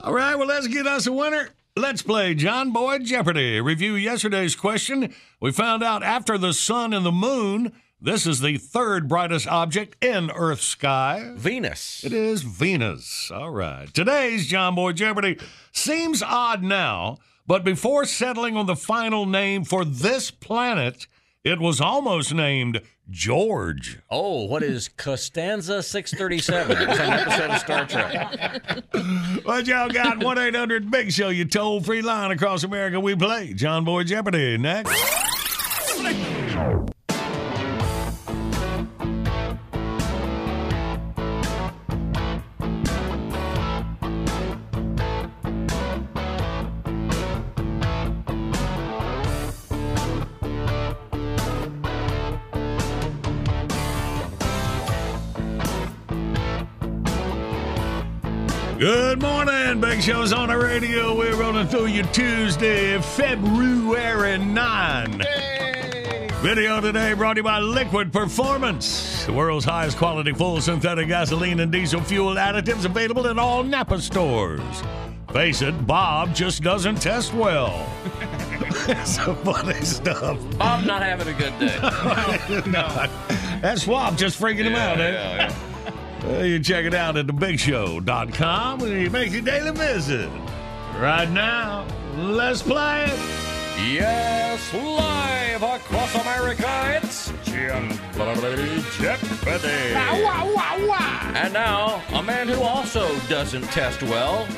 [0.00, 1.48] All right, well, let's get us a winner.
[1.76, 3.60] Let's play John Boy Jeopardy.
[3.60, 5.12] Review yesterday's question.
[5.40, 10.02] We found out after the sun and the moon, this is the third brightest object
[10.04, 11.32] in Earth's sky.
[11.34, 12.04] Venus.
[12.04, 13.30] It is Venus.
[13.32, 13.92] All right.
[13.92, 15.36] Today's John Boy Jeopardy
[15.72, 21.08] seems odd now, but before settling on the final name for this planet,
[21.42, 23.98] it was almost named George.
[24.10, 26.76] Oh, what is Costanza 637?
[26.76, 28.84] It was an episode of Star Trek.
[29.44, 30.22] What y'all got?
[30.22, 33.00] 1 800 Big Show, your toll free line across America.
[33.00, 34.92] We play John Boy Jeopardy next.
[58.78, 59.80] Good morning.
[59.80, 61.12] Big Show's on the radio.
[61.12, 65.22] We're rolling through you Tuesday, February 9.
[66.42, 71.58] Video today brought to you by Liquid Performance, the world's highest quality full synthetic gasoline
[71.58, 74.62] and diesel fuel additives available in all Napa stores.
[75.32, 77.84] Face it, Bob just doesn't test well.
[79.04, 80.38] Some funny stuff.
[80.56, 81.76] Bob not having a good day.
[82.70, 82.86] no,
[83.60, 85.10] that swab just freaking him out, eh?
[85.10, 85.67] yeah, yeah.
[86.28, 90.30] Well, you check it out at thebigshow.com when you make your daily visit.
[90.98, 91.86] Right now,
[92.18, 93.18] Let's play it.
[93.92, 99.94] Yes, live across America, it's John Boy Jeopardy.
[101.36, 104.48] And now, a man who also doesn't test well,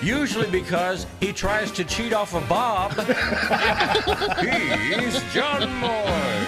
[0.00, 2.92] usually because he tries to cheat off of Bob.
[4.40, 5.90] He's John Moore.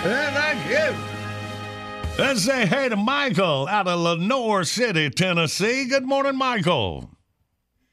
[0.04, 1.21] Thank you.
[2.18, 5.86] Let's say hey to Michael out of Lenoir City, Tennessee.
[5.86, 7.10] Good morning, Michael.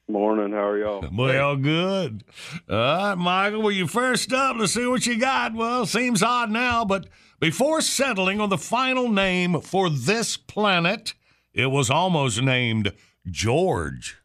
[0.10, 1.06] Morning, how are y'all?
[1.12, 2.24] Well, good.
[2.70, 3.62] All right, Michael.
[3.62, 4.58] Well, you first up.
[4.58, 5.54] Let's see what you got.
[5.54, 7.08] Well, seems odd now, but
[7.40, 11.14] before settling on the final name for this planet,
[11.54, 12.94] it was almost named
[13.30, 14.18] George.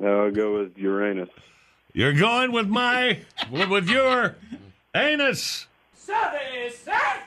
[0.00, 1.30] I'll go with Uranus.
[1.94, 4.36] You're going with my, with with your
[4.94, 5.68] anus.
[6.04, 7.24] ¿Sabe ser?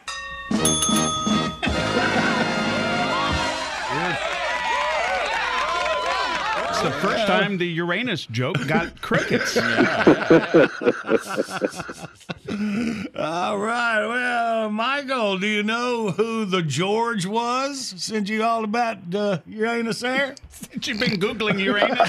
[6.80, 9.58] It's the first time the Uranus joke got crickets.
[13.18, 14.06] All right.
[14.08, 17.94] Well, Michael, do you know who the George was?
[17.98, 20.36] Since you all about uh, Uranus there?
[20.50, 22.00] Since you've been Googling Uranus.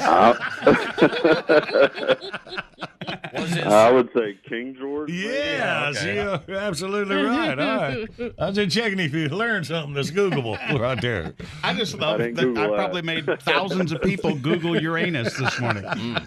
[3.11, 5.09] I would say King George.
[5.11, 5.23] maybe?
[5.23, 7.59] Yes, you're absolutely right.
[7.59, 8.07] All right.
[8.39, 11.33] I was just checking if you learned something that's Googleable right there.
[11.65, 12.77] I just love didn't that I Google that.
[12.77, 15.85] probably made thousands of people Google Uranus this morning.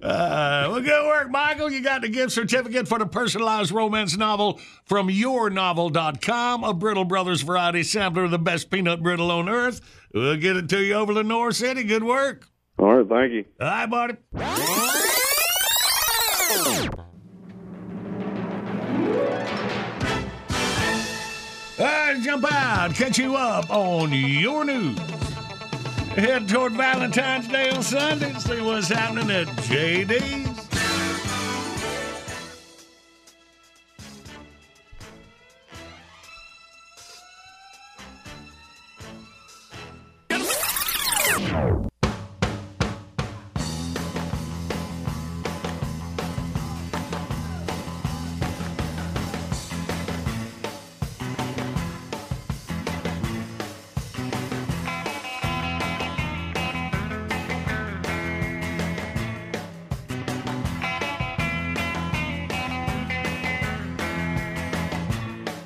[0.00, 1.72] Uh, well, good work, Michael.
[1.72, 7.42] You got the gift certificate for the personalized romance novel from yournovel.com, a Brittle Brothers
[7.42, 9.80] variety sampler of the best peanut brittle on earth.
[10.14, 11.82] We'll get it to you over to North City.
[11.82, 12.46] Good work.
[12.78, 13.44] All right, thank you.
[13.60, 14.14] All right, buddy.
[21.78, 24.98] All right, jump out, catch you up on your news.
[26.18, 30.47] Head toward Valentine's Day on Sunday, see what's happening at JD's.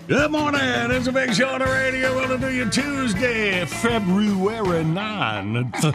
[0.08, 0.60] Good morning.
[0.62, 2.14] It's a big show on the radio.
[2.14, 5.84] We're going to do you Tuesday, February 9th.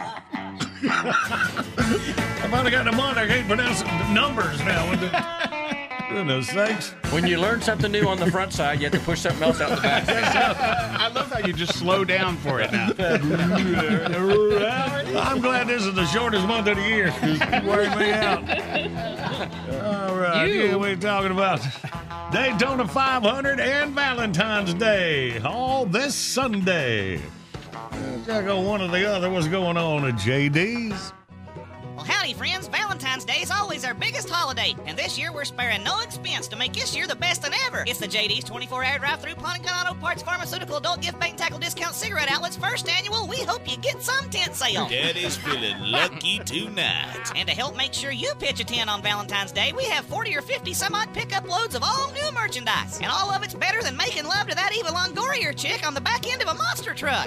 [0.90, 3.18] I finally got the month.
[3.18, 6.08] I can't pronounce numbers now.
[6.10, 6.94] Goodness sakes.
[7.12, 9.60] When you learn something new on the front side, you have to push something else
[9.60, 10.08] out the back.
[10.08, 12.86] I love how you just slow down for it now.
[15.20, 17.12] I'm glad this is the shortest month of the year.
[17.22, 18.48] It's wearing me out.
[19.84, 20.46] All right.
[20.46, 20.60] You.
[20.62, 21.60] Yeah, we're talking about
[22.30, 27.22] Daytona 500 and Valentine's Day all this Sunday.
[28.26, 29.30] Check out one or the other.
[29.30, 31.14] What's going on at JD's?
[32.08, 32.68] Well, howdy, friends.
[32.68, 36.56] Valentine's Day is always our biggest holiday, and this year we're sparing no expense to
[36.56, 37.84] make this year the best than ever.
[37.86, 41.58] It's the JD's 24-hour drive-through pawn and gun auto parts pharmaceutical adult gift bank tackle
[41.58, 43.26] discount cigarette outlets first annual.
[43.26, 44.88] We hope you get some tent sale.
[44.88, 47.30] Daddy's feeling lucky tonight.
[47.36, 50.34] And to help make sure you pitch a tent on Valentine's Day, we have 40
[50.34, 52.98] or 50 some odd pickup loads of all new merchandise.
[53.02, 56.00] And all of it's better than making love to that Eva Longoria chick on the
[56.00, 57.26] back end of a monster truck.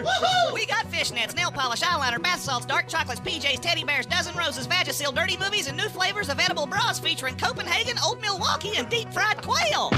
[0.54, 4.67] We got fishnets, nail polish, eyeliner, bath salts, dark chocolates, PJs, teddy bears, dozen roses,
[4.71, 9.12] Vagisil, dirty movies, and new flavors of edible bras featuring Copenhagen, Old Milwaukee, and deep
[9.12, 9.91] fried quail.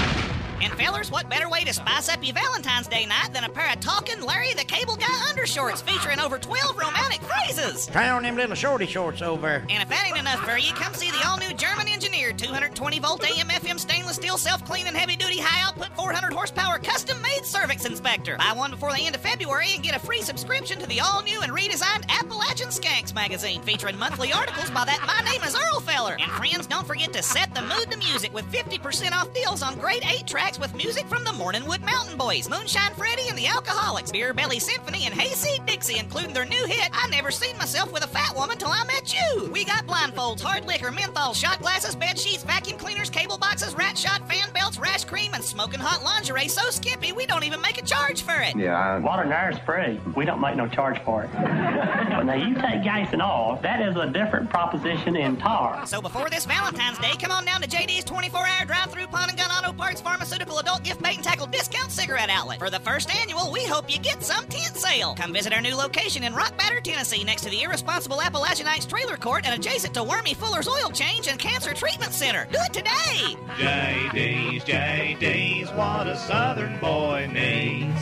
[0.62, 3.72] And fellers, what better way to spice up your Valentine's Day night than a pair
[3.72, 7.86] of talking Larry the Cable Guy undershorts featuring over 12 romantic phrases?
[7.86, 9.64] Try on them little shorty shorts over.
[9.68, 13.24] And if that ain't enough for you, come see the all-new German engineered 220 volt
[13.24, 18.36] AM FM stainless steel self-cleaning heavy duty high output 400 horsepower custom made cervix inspector.
[18.36, 21.40] Buy one before the end of February and get a free subscription to the all-new
[21.40, 26.16] and redesigned Appalachian Skanks magazine featuring monthly articles by that My Name is Earl feller.
[26.20, 29.78] And friends, don't forget to set the mood to music with 50% off deals on
[29.78, 34.12] great 8 tracks with music from the Morningwood Mountain Boys, Moonshine Freddy and the Alcoholics,
[34.12, 38.04] Beer Belly Symphony, and Hayseed Dixie, including their new hit, I Never Seen Myself with
[38.04, 39.48] a Fat Woman Till I Met You.
[39.50, 43.96] We got blindfolds, hard liquor, menthol, shot glasses, bed sheets, vacuum cleaners, cable boxes, rat
[43.96, 47.80] shot, fan belts, rash cream, and smoking hot lingerie so skimpy we don't even make
[47.80, 48.54] a charge for it.
[48.54, 48.98] Yeah.
[48.98, 49.98] Water and air is free.
[50.14, 51.30] We don't make no charge for it.
[51.32, 55.86] but now you take gas and all, that is a different proposition in tar.
[55.86, 59.50] So before this Valentine's Day, come on down to JD's 24-hour drive-through pawn and gun
[59.50, 60.02] auto parts
[60.34, 62.58] pharmaceutical adult gift bait and tackle discount cigarette outlet.
[62.58, 65.14] For the first annual, we hope you get some tent sale.
[65.14, 69.16] Come visit our new location in Rock Batter, Tennessee, next to the irresponsible Appalachianites trailer
[69.16, 72.48] court and adjacent to Wormy Fuller's Oil Change and Cancer Treatment Center.
[72.50, 73.36] Do it today!
[73.58, 77.94] JD's, JD's, what a southern boy needs.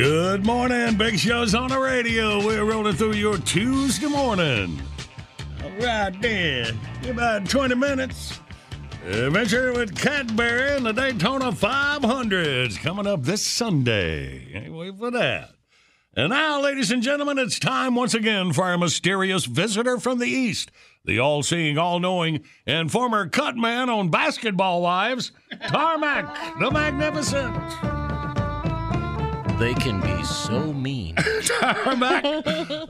[0.00, 2.42] Good morning, Big Show's on the radio.
[2.42, 4.80] We're rolling through your Tuesday morning.
[5.62, 6.80] All right, then.
[7.06, 8.40] About 20 minutes.
[9.04, 14.50] Adventure with Cadbury and the Daytona 500s coming up this Sunday.
[14.50, 15.50] Can't wait for that.
[16.16, 20.28] And now, ladies and gentlemen, it's time once again for our mysterious visitor from the
[20.28, 20.70] East,
[21.04, 25.32] the all seeing, all knowing, and former cut man on Basketball Wives,
[25.68, 28.09] Tarmac the Magnificent.
[29.60, 31.16] They can be so mean.
[31.44, 32.24] Tarmac,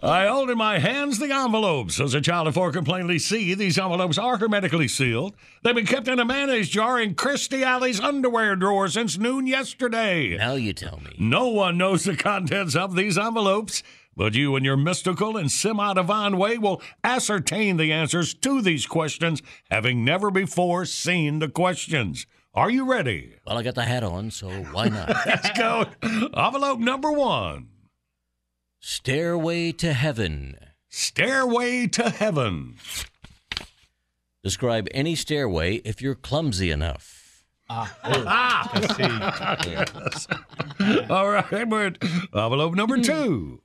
[0.05, 1.99] I hold in my hands the envelopes.
[1.99, 5.35] As a child of four can plainly see, these envelopes are hermetically sealed.
[5.65, 10.37] They've been kept in a mayonnaise jar in Kirstie Alley's underwear drawer since noon yesterday.
[10.37, 11.17] Now you tell me.
[11.19, 13.83] No one knows the contents of these envelopes,
[14.17, 18.87] but you, in your mystical and semi divine way, will ascertain the answers to these
[18.87, 19.43] questions,
[19.73, 22.27] having never before seen the questions.
[22.53, 23.35] Are you ready?
[23.47, 25.09] Well, I got the hat on, so why not?
[25.27, 25.87] Let's go.
[26.03, 27.69] Envelope number one
[28.81, 30.57] Stairway to Heaven.
[30.89, 32.77] Stairway to Heaven.
[34.43, 37.45] Describe any stairway if you're clumsy enough.
[37.69, 38.67] Ah.
[39.67, 40.27] Yes.
[41.09, 42.03] All right, but
[42.35, 43.61] envelope number two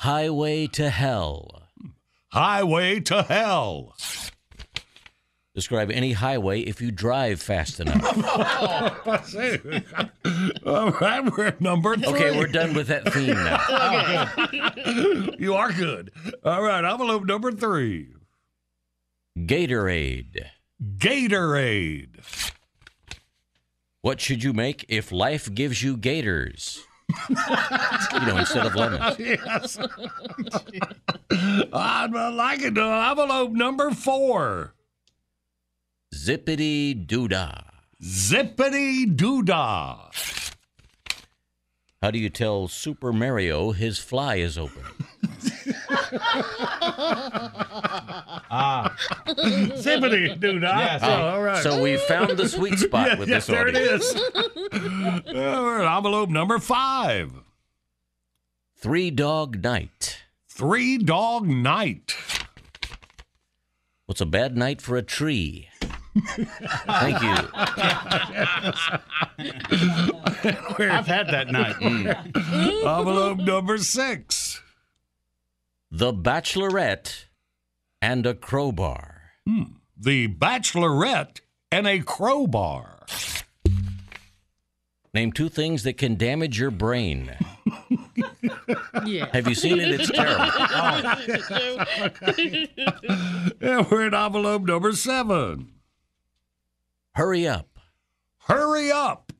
[0.00, 1.62] Highway to Hell.
[2.32, 3.94] Highway to Hell.
[5.56, 8.04] Describe any highway if you drive fast enough.
[10.66, 12.08] All right, we're at number three.
[12.08, 13.56] Okay, we're done with that theme now.
[14.88, 16.10] Oh, you are good.
[16.44, 18.08] All right, envelope number three
[19.38, 20.44] Gatorade.
[20.98, 22.52] Gatorade.
[24.02, 26.84] What should you make if life gives you gators?
[27.30, 27.34] you
[28.26, 29.16] know, instead of lemons.
[29.18, 29.78] yes.
[31.72, 32.76] I'd like it.
[32.76, 34.74] Envelope number four.
[36.14, 37.64] Zippity doodah.
[38.02, 40.12] Zippity doodah.
[42.02, 44.82] How do you tell Super Mario his fly is open?
[48.50, 48.94] ah.
[49.26, 50.62] Zippity doodah.
[50.62, 51.00] Yes.
[51.02, 51.62] Oh, all right.
[51.62, 54.04] So we found the sweet spot yes, with yes, this there it audience.
[54.04, 55.34] is.
[55.36, 57.32] All right, envelope number five.
[58.76, 60.18] Three Dog Night.
[60.48, 62.14] Three Dog Night.
[64.04, 65.68] What's a bad night for a tree?
[66.16, 67.34] Thank you.
[70.90, 71.76] I've had that night.
[71.82, 74.62] Envelope number six.
[75.90, 77.26] The Bachelorette
[78.02, 79.22] and a crowbar.
[79.46, 79.62] Hmm.
[79.96, 81.40] The Bachelorette
[81.70, 83.06] and a crowbar.
[85.14, 87.36] Name two things that can damage your brain.
[89.04, 89.28] Yeah.
[89.32, 90.00] Have you seen it?
[90.00, 90.46] It's terrible.
[93.60, 95.72] Yeah, we're at envelope number seven.
[97.16, 97.78] Hurry up.
[98.40, 99.32] Hurry up.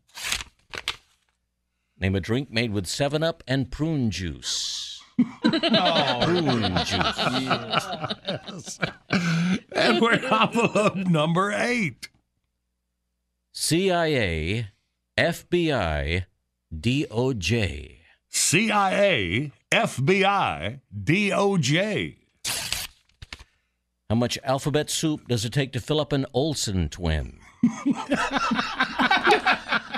[2.01, 5.03] Name a drink made with 7 Up and prune juice.
[5.45, 6.21] Oh.
[6.25, 7.19] Prune juice.
[7.43, 8.79] Yes.
[9.73, 12.09] and we're envelope number eight.
[13.53, 14.69] CIA,
[15.19, 16.25] FBI,
[16.75, 17.97] DOJ.
[18.29, 22.17] CIA, FBI, DOJ.
[24.09, 27.39] How much alphabet soup does it take to fill up an Olsen twin?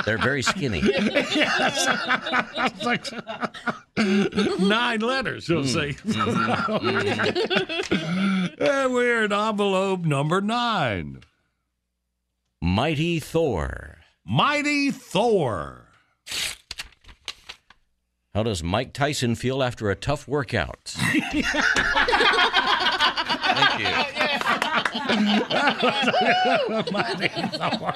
[0.04, 0.80] They're very skinny.
[0.80, 1.86] yes.
[2.84, 3.04] Like
[4.60, 5.66] nine letters, you'll mm.
[5.66, 5.94] see.
[6.08, 7.02] Mm-hmm.
[8.62, 11.20] and we're at envelope number nine.
[12.62, 13.98] Mighty Thor.
[14.24, 15.88] Mighty Thor.
[18.34, 20.78] How does Mike Tyson feel after a tough workout?
[20.84, 21.34] Thank
[23.82, 24.67] you.
[27.52, 27.92] Thor.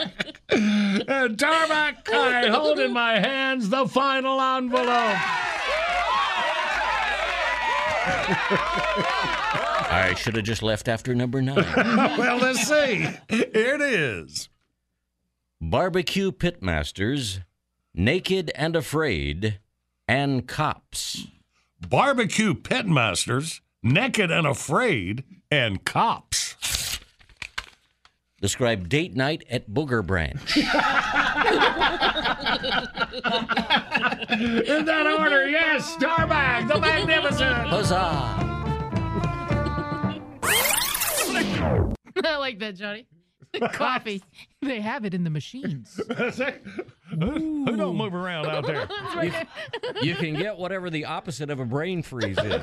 [0.48, 5.16] And Tarmac, I hold in my hands the final envelope.
[9.94, 11.56] I should have just left after number nine.
[12.18, 13.06] well, let's see.
[13.28, 14.48] Here it is.
[15.60, 17.40] Barbecue Pitmasters,
[17.94, 19.60] Naked and Afraid,
[20.08, 21.26] and Cops.
[21.88, 26.56] barbecue pitmasters, naked and afraid, and cops.
[28.42, 30.56] Describe date night at Booger Branch.
[30.56, 30.64] In
[34.84, 37.68] that order, yes, Starbag, the magnificent.
[37.68, 37.94] Huzzah!
[42.24, 43.06] I like that, Johnny.
[43.72, 44.20] Coffee.
[44.60, 46.00] They have it in the machines.
[46.08, 48.88] Who don't move around out there?
[49.22, 49.32] You,
[50.02, 52.44] you can get whatever the opposite of a brain freeze is.
[52.44, 52.60] Man,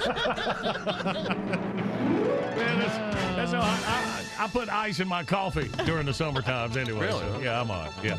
[2.80, 2.98] that's,
[3.36, 3.62] that's how
[4.40, 7.08] I, I, I put ice in my coffee during the summer times anyway.
[7.08, 7.20] Really?
[7.20, 7.90] so, yeah, I'm on.
[8.04, 8.18] Yeah.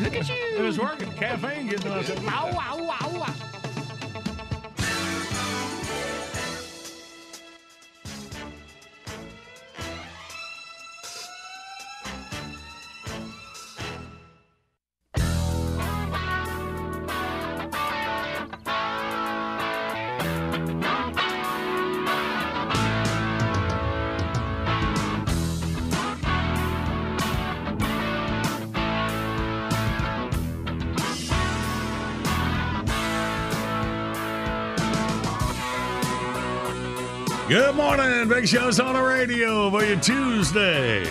[0.00, 0.56] Look at you.
[0.56, 1.12] It was working.
[1.12, 2.08] Caffeine getting us.
[2.22, 3.53] Wow, wow, wow, wow.
[37.54, 38.26] Good morning.
[38.26, 41.06] Big Show's on the radio for you Tuesday.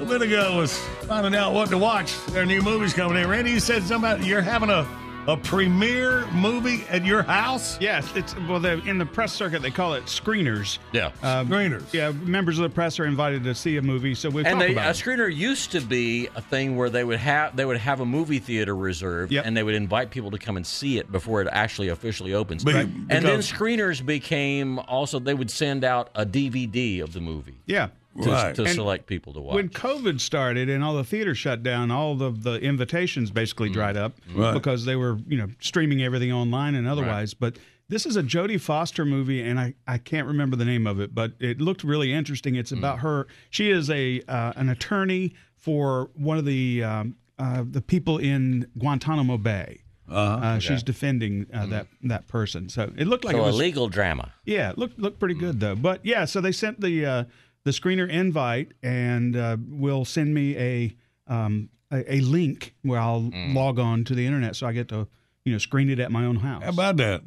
[0.00, 2.16] A bit ago was finding out what to watch.
[2.26, 3.28] There are new movies coming in.
[3.28, 4.84] Randy, said something about you're having a,
[5.28, 7.80] a premiere movie at your house?
[7.80, 8.58] Yes, it's well.
[8.58, 10.78] The, in the press circuit, they call it screeners.
[10.92, 11.92] Yeah, Um, screeners.
[11.92, 14.58] Yeah, members of the press are invited to see a movie, so we and talk
[14.60, 14.98] they, a about it.
[14.98, 18.38] screener used to be a thing where they would have they would have a movie
[18.40, 21.88] theater reserved, and they would invite people to come and see it before it actually
[21.88, 22.64] officially opens.
[22.64, 27.60] Be- and then screeners became also they would send out a DVD of the movie.
[27.66, 27.88] Yeah.
[28.22, 28.54] To, Right.
[28.54, 29.54] to And select people to watch.
[29.54, 33.74] When COVID started and all the theaters shut down, all the the invitations basically Mm.
[33.74, 34.52] dried up Right.
[34.52, 37.32] because they were you know streaming everything online and otherwise.
[37.34, 37.58] But
[37.88, 41.14] this is a Jodie Foster movie, and I, I can't remember the name of it,
[41.14, 42.54] but it looked really interesting.
[42.54, 42.78] It's Mm.
[42.78, 43.26] about her.
[43.50, 48.66] She is a uh, an attorney for one of the um, uh, the people in
[48.78, 49.78] Guantanamo Bay.
[50.08, 50.20] Uh-huh.
[50.46, 50.60] Uh, Okay.
[50.66, 52.68] She's defending uh, that that person.
[52.68, 54.32] So it looked like so it was a legal drama.
[54.44, 55.74] yeah, it looked looked pretty good though.
[55.76, 57.24] But yeah, so they sent the uh,
[57.64, 60.96] the screener invite and uh, will send me a
[61.26, 65.06] um, a, a link where I'll log on to the internet so I get to
[65.44, 66.62] you know screen it at my own house.
[66.64, 67.22] How about that?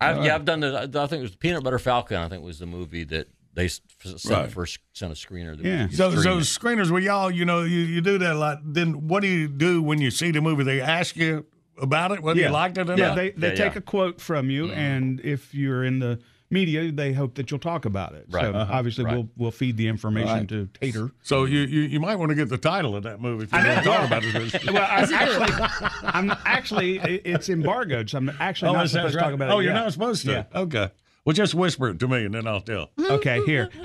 [0.00, 0.30] I, All yeah, right.
[0.32, 0.78] I've done the.
[0.94, 2.18] I think it was Peanut Butter Falcon.
[2.18, 4.50] I think was the movie that they sent Right.
[4.52, 5.56] first sent a screener.
[5.56, 5.86] That Yeah.
[5.86, 6.78] was So, so streaming.
[6.86, 8.58] screeners, well, y'all, you know, you, you do that a lot.
[8.64, 10.62] Then what do you do when you see the movie?
[10.62, 11.46] They ask you
[11.82, 13.16] about it, whether you liked it or yeah, not.
[13.16, 14.78] they they take a quote from you, Mm-hmm.
[14.78, 18.26] and if you're in the media, they hope that you'll talk about it.
[18.30, 18.44] Right.
[18.44, 18.72] So Uh-huh.
[18.72, 19.14] obviously, Right.
[19.14, 20.48] we'll we'll feed the information Right.
[20.48, 21.10] to Tater.
[21.22, 23.58] So you, you you might want to get the title of that movie if you
[23.58, 24.64] want to talk about it.
[24.72, 29.14] well, I, actually, I'm actually it's embargoed, so I'm actually oh, not that sounds supposed
[29.14, 29.52] to talk about it.
[29.54, 29.80] Oh, you're yet.
[29.80, 30.30] not supposed to.
[30.32, 30.44] Yeah.
[30.60, 30.90] Okay.
[31.28, 32.88] Well, just whisper it to me, and then I'll tell.
[32.98, 33.68] Okay, here.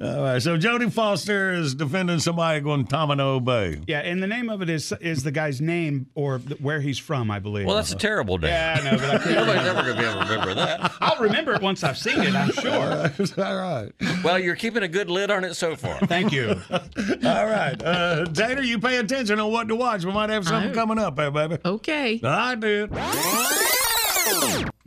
[0.00, 0.40] All right.
[0.40, 3.80] So Jodie Foster is defending somebody at Guantanamo Bay.
[3.88, 6.98] Yeah, and the name of it is is the guy's name or th- where he's
[7.00, 7.66] from, I believe.
[7.66, 8.46] well, that's a terrible day.
[8.50, 9.80] Yeah, I know, but I can't Nobody's remember.
[9.80, 10.92] ever going to be able to remember that.
[11.00, 12.36] I'll remember it once I've seen it.
[12.36, 13.44] I'm sure.
[13.44, 13.90] All right.
[14.22, 15.98] Well, you're keeping a good lid on it so far.
[16.06, 16.60] Thank you.
[16.70, 17.74] All right.
[17.82, 20.04] Uh, Tater, you pay attention on what to watch.
[20.04, 21.58] We might have something coming up there, baby.
[21.64, 22.20] Okay.
[22.22, 22.92] I did.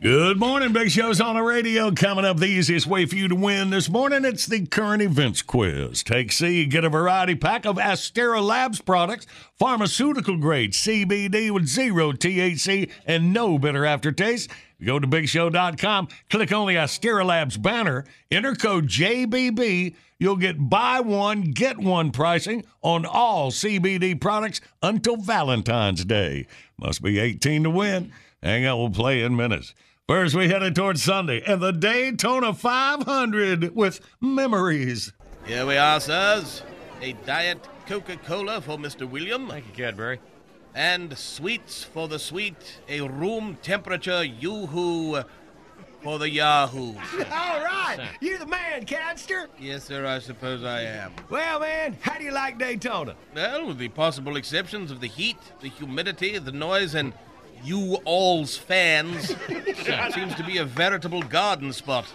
[0.02, 1.92] Good morning, Big Show's on the radio.
[1.92, 5.42] Coming up, the easiest way for you to win this morning, it's the current events
[5.42, 6.02] quiz.
[6.02, 9.26] Take C, get a variety pack of Astera Labs products,
[9.58, 14.50] pharmaceutical grade CBD with zero THC and no bitter aftertaste.
[14.84, 19.94] Go to bigshow.com, click on the Astera Labs banner, enter code JBB.
[20.18, 26.48] You'll get buy one, get one pricing on all CBD products until Valentine's Day.
[26.76, 28.12] Must be 18 to win.
[28.42, 29.72] Hang on, we'll play in minutes.
[30.08, 35.12] First, we headed towards Sunday and the Daytona 500 with memories.
[35.46, 36.62] Here we are, sirs.
[37.00, 39.08] A Diet Coca Cola for Mr.
[39.08, 39.48] William.
[39.48, 40.18] Thank you, Cadbury.
[40.74, 42.80] And sweets for the sweet.
[42.88, 45.22] A room temperature Yoo-hoo
[46.02, 46.94] for the Yahoo.
[47.30, 49.46] All right, You're the man, Cadster.
[49.60, 51.12] Yes, sir, I suppose I am.
[51.30, 53.14] Well, man, how do you like Daytona?
[53.36, 57.12] Well, with the possible exceptions of the heat, the humidity, the noise, and
[57.64, 62.06] you all's fans, it seems to be a veritable garden spot.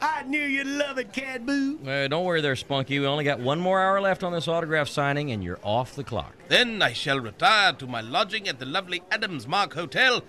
[0.00, 1.86] I knew you'd love it, Cadboo.
[1.86, 2.98] Uh, don't worry there, Spunky.
[2.98, 6.04] We only got one more hour left on this autograph signing, and you're off the
[6.04, 6.34] clock.
[6.48, 10.22] Then I shall retire to my lodging at the lovely Adams Mark Hotel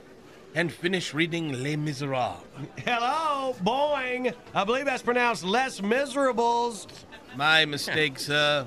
[0.55, 2.41] and finish reading Les Miserables.
[2.77, 4.33] Hello, boing.
[4.55, 6.87] I believe that's pronounced Les Miserables.
[7.35, 8.65] My mistake, sir.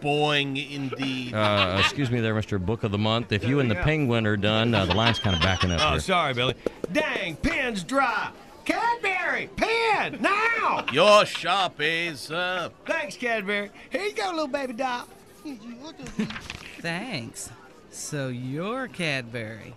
[0.00, 1.34] Boing indeed.
[1.34, 2.64] Uh, excuse me there, Mr.
[2.64, 3.32] Book of the Month.
[3.32, 5.90] If you and the penguin are done, uh, the line's kind of backing up Oh,
[5.92, 6.00] here.
[6.00, 6.54] sorry, Billy.
[6.92, 8.30] Dang, pen's dry.
[8.64, 10.84] Cadbury, pen, now!
[10.92, 12.70] Your Sharpie, sir.
[12.84, 13.70] Thanks, Cadbury.
[13.90, 15.06] Here you go, little baby doll.
[16.80, 17.50] Thanks.
[17.90, 19.74] So you're Cadbury.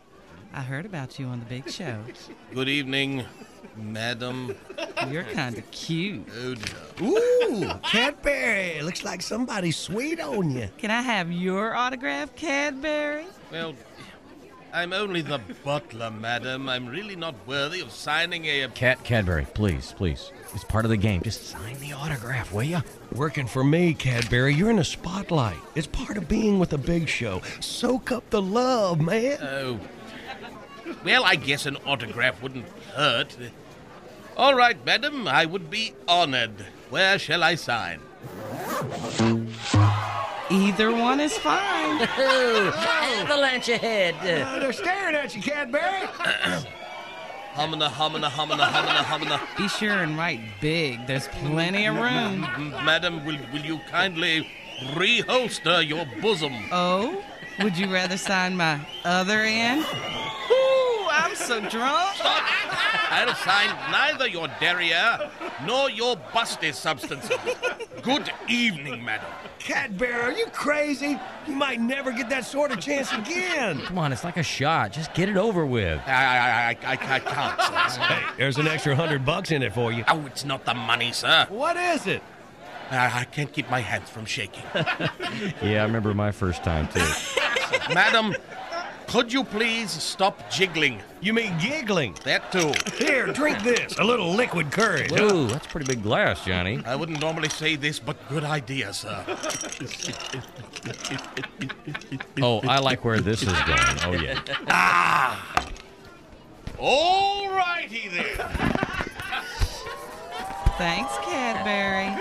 [0.54, 2.00] I heard about you on the big show.
[2.54, 3.24] Good evening,
[3.80, 4.56] madam.
[5.10, 6.28] You're kind of cute.
[6.42, 7.08] Oh, dear.
[7.08, 8.82] Ooh, Cadbury.
[8.82, 10.70] Looks like somebody's sweet on you.
[10.78, 13.26] Can I have your autograph, Cadbury?
[13.52, 13.74] Well,
[14.72, 16.70] I'm only the butler, madam.
[16.70, 18.68] I'm really not worthy of signing a.
[18.70, 20.32] Cat Cadbury, please, please.
[20.54, 21.22] It's part of the game.
[21.24, 22.84] Just sign the autograph, will you?
[23.14, 24.54] Working for me, Cadbury.
[24.54, 25.58] You're in the spotlight.
[25.76, 27.42] It's part of being with a big show.
[27.60, 29.40] Soak up the love, man.
[29.42, 29.80] Oh.
[31.04, 33.36] Well, I guess an autograph wouldn't hurt.
[34.40, 36.66] All right, madam, I would be honored.
[36.90, 38.00] Where shall I sign?
[40.50, 42.02] Either one is fine.
[43.20, 44.16] Avalanche ahead.
[44.22, 45.82] Uh, they're staring at you, Cadbury.
[47.56, 49.42] Humana, humana, humana, humana, humana.
[49.58, 51.06] Be sure and write big.
[51.06, 52.48] There's plenty of room.
[52.86, 54.48] Madam, will, will you kindly
[54.94, 56.54] reholster your bosom?
[56.72, 57.22] Oh?
[57.62, 59.86] Would you rather sign my other end?
[61.10, 62.18] Ooh, I'm so drunk.
[63.12, 65.30] I'll sign neither your derriere
[65.66, 67.32] nor your busty substances.
[68.04, 69.26] Good evening, madam.
[69.58, 71.20] Cadbury, are you crazy?
[71.48, 73.82] You might never get that sort of chance again.
[73.82, 74.94] Come on, it's like a shot.
[74.94, 76.00] Just get it over with.
[76.06, 78.02] I, I, I, I, I can't, sir.
[78.02, 80.04] Hey, there's an extra hundred bucks in it for you.
[80.08, 81.46] Oh, it's not the money, sir.
[81.50, 82.24] What is it?
[82.92, 84.64] I, I can't keep my hands from shaking.
[85.62, 87.06] Yeah, I remember my first time, too.
[87.94, 88.34] madam,
[89.10, 91.02] could you please stop jiggling?
[91.20, 92.16] You mean giggling?
[92.26, 92.72] That too.
[93.04, 93.98] Here, drink this.
[93.98, 95.10] A little liquid courage.
[95.12, 95.48] huh?
[95.48, 96.80] That's a pretty big glass, Johnny.
[96.86, 99.26] I wouldn't normally say this, but good idea, sir.
[102.42, 103.98] Oh, I like where this is going.
[104.06, 104.40] Oh, yeah.
[104.68, 105.66] ah!
[106.78, 108.38] All righty then.
[110.78, 112.16] Thanks, Cadbury.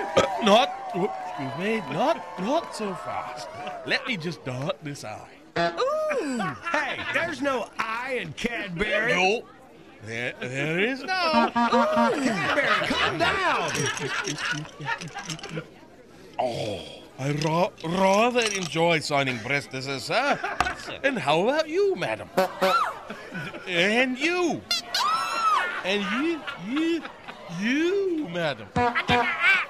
[0.44, 3.46] Not, whoop, excuse me, not, not so fast.
[3.86, 5.37] Let me just dot this eye.
[5.58, 6.38] Ooh.
[6.72, 9.12] Hey, there's no I in Cadbury.
[9.14, 9.42] No,
[10.04, 11.50] there, there is no.
[11.52, 13.70] Cadbury, calm down.
[16.38, 16.80] Oh,
[17.18, 20.38] I ra- rather enjoy signing breastises, sir.
[21.02, 22.30] And how about you, madam?
[23.66, 24.62] And you.
[25.84, 27.02] And you, you,
[27.60, 28.68] you, madam.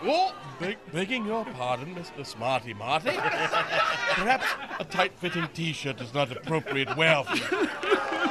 [0.01, 2.25] Oh, beg- begging your pardon, Mr.
[2.25, 3.11] Smarty Marty.
[3.11, 4.47] Perhaps
[4.79, 7.69] a tight-fitting T-shirt is not appropriate well for you.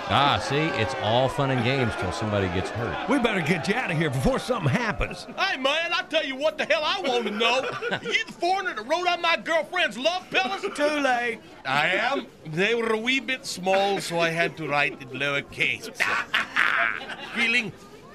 [0.10, 3.10] Ah, see, it's all fun and games till somebody gets hurt.
[3.10, 5.28] We better get you out of here before something happens.
[5.38, 7.62] Hey, man, I'll tell you what the hell I want to know.
[8.02, 10.62] You the foreigner that wrote on my girlfriend's love pillows?
[10.76, 11.40] Too late.
[11.66, 12.28] I am.
[12.46, 15.94] They were a wee bit small, so I had to write in lowercase.
[17.36, 17.74] Feeling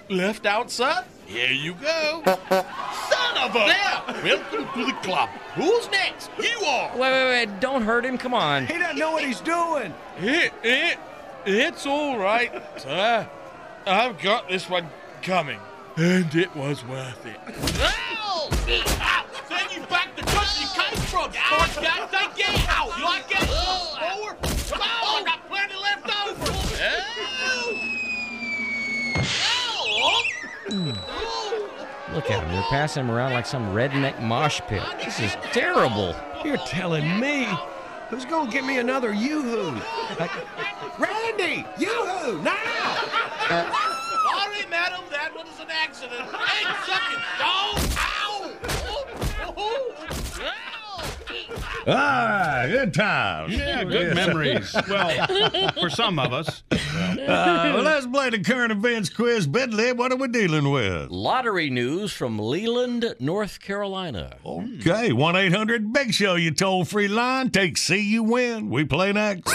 [0.09, 1.05] left out, sir?
[1.26, 2.22] Here you go.
[2.24, 3.66] Son of a...
[3.66, 4.02] There!
[4.22, 5.28] Welcome to the club.
[5.54, 6.30] Who's next?
[6.38, 6.90] You are.
[6.96, 7.60] Wait, wait, wait.
[7.60, 8.18] Don't hurt him.
[8.18, 8.66] Come on.
[8.66, 9.94] He doesn't know what he's doing.
[10.18, 10.98] It, it,
[11.46, 13.28] it's all right, sir.
[13.86, 14.88] I've got this one
[15.22, 15.58] coming.
[15.96, 17.36] And it was worth it.
[17.80, 18.48] Ow!
[18.50, 19.24] Ow!
[19.48, 22.06] Send you back to country you came from, sports guy.
[22.06, 22.44] Thank you.
[22.68, 22.94] Ow!
[22.96, 23.48] You like it?
[23.48, 24.36] Forward.
[24.70, 26.52] Come on, I got plenty left over.
[30.72, 32.14] Hmm.
[32.14, 32.50] Look at him.
[32.50, 34.82] They're passing him around like some redneck mosh pit.
[35.04, 36.16] This is terrible.
[36.44, 37.46] You're telling me.
[38.08, 39.80] Who's gonna get me another yoo-hoo?
[40.18, 40.30] Like,
[40.98, 42.54] Randy, yoo-hoo, now!
[43.48, 46.20] Sorry, madam, that was an accident.
[46.20, 47.78] Hey, suck it, dog!
[47.98, 48.22] Ow!
[51.87, 53.55] Ah, good times.
[53.57, 54.74] Yeah, good memories.
[54.89, 56.62] Well, for some of us.
[56.70, 56.76] Uh,
[57.26, 59.47] well, let's play the current events quiz.
[59.47, 61.11] Bentley, what are we dealing with?
[61.11, 64.37] Lottery news from Leland, North Carolina.
[64.45, 67.51] Okay, 1 800 Big Show, you toll free line.
[67.51, 68.70] Take See You Win.
[68.70, 69.53] We play next.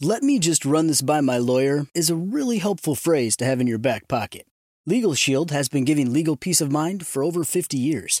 [0.00, 3.60] Let me just run this by my lawyer is a really helpful phrase to have
[3.60, 4.46] in your back pocket.
[4.84, 8.20] Legal Shield has been giving legal peace of mind for over 50 years.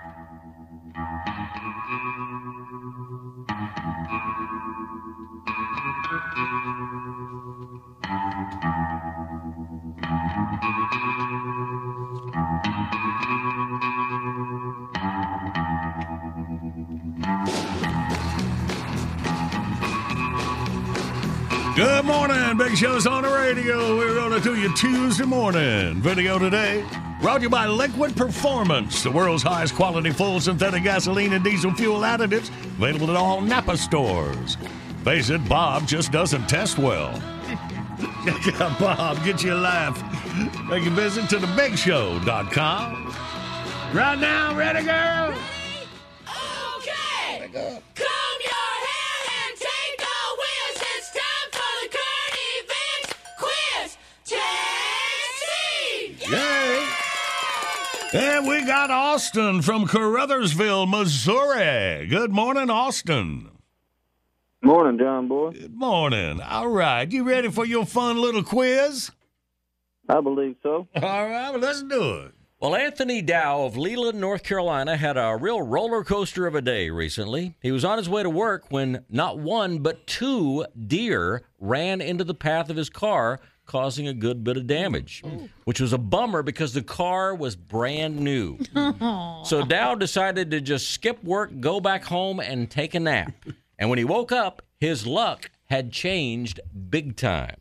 [21.81, 23.97] Good morning, Big Show's on the radio.
[23.97, 25.99] We're going to do you Tuesday morning.
[25.99, 26.85] Video today
[27.23, 31.73] brought to you by Liquid Performance, the world's highest quality full synthetic gasoline and diesel
[31.73, 34.57] fuel additives, available at all Napa stores.
[35.03, 37.19] Face it, Bob just doesn't test well.
[38.79, 39.97] Bob, get you a laugh.
[40.69, 43.15] Make a visit to thebigshow.com.
[43.91, 45.33] Right now, ready, girl?
[46.77, 47.49] Okay.
[47.51, 48.20] Comb your
[58.13, 62.05] And we got Austin from Caruthersville, Missouri.
[62.07, 63.49] Good morning, Austin.
[64.61, 65.51] Morning, John boy.
[65.51, 66.41] Good morning.
[66.41, 69.11] All right, you ready for your fun little quiz?
[70.09, 70.89] I believe so.
[70.95, 72.33] All right, well, let's do it.
[72.59, 76.89] Well, Anthony Dow of Leland, North Carolina, had a real roller coaster of a day
[76.89, 77.55] recently.
[77.61, 82.25] He was on his way to work when not one, but two deer ran into
[82.25, 83.39] the path of his car,
[83.71, 85.23] causing a good bit of damage,
[85.63, 88.57] which was a bummer because the car was brand new.
[89.45, 93.33] So Dow decided to just skip work, go back home, and take a nap.
[93.79, 96.59] And when he woke up, his luck had changed
[96.91, 97.55] big time.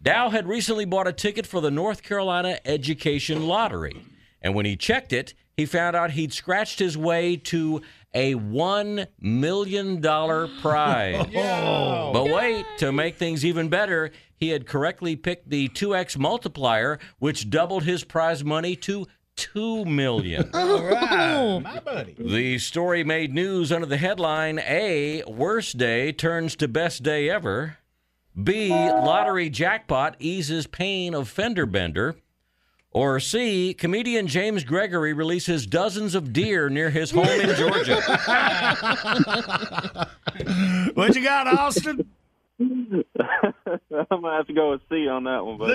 [0.00, 4.00] Dow had recently bought a ticket for the North Carolina Education Lottery.
[4.40, 7.82] And when he checked it, he found out he'd scratched his way to
[8.14, 10.00] a $1 million
[10.62, 11.26] prize.
[11.32, 17.50] But wait, to make things even better, he had correctly picked the 2x multiplier, which
[17.50, 19.06] doubled his prize money to
[19.36, 20.50] 2 million.
[20.54, 22.16] All right, my buddy.
[22.18, 27.78] The story made news under the headline A, worst day turns to best day ever.
[28.42, 32.16] B, lottery jackpot eases pain of fender bender.
[32.90, 38.00] Or C, comedian James Gregory releases dozens of deer near his home in Georgia.
[40.94, 42.08] What you got, Austin?
[42.60, 43.04] I'm
[44.10, 45.74] gonna have to go with C on that one, buddy.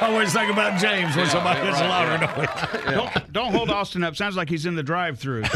[0.00, 2.18] Always think about James when somebody gets a lottery.
[2.94, 3.12] don't?
[3.14, 4.14] Don't, don't hold Austin up.
[4.16, 5.44] Sounds like he's in the drive-through.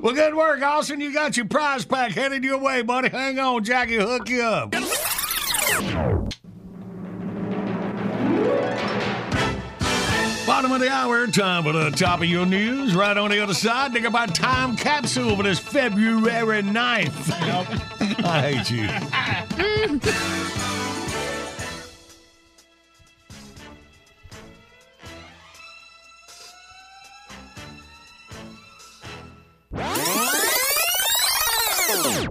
[0.00, 1.00] Well, good work, Austin.
[1.00, 3.08] You got your prize pack headed your way, buddy.
[3.08, 4.74] Hang on, Jackie, hook you up.
[10.46, 12.94] Bottom of the hour, time for the top of your news.
[12.94, 17.40] Right on the other side, think about time capsule for this February 9th.
[17.40, 17.66] Nope.
[18.24, 18.70] I hate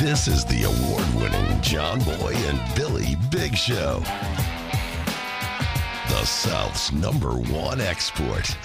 [0.10, 4.02] This is the award winning John Boy and Billy Big Show.
[6.10, 8.58] The South's number one export.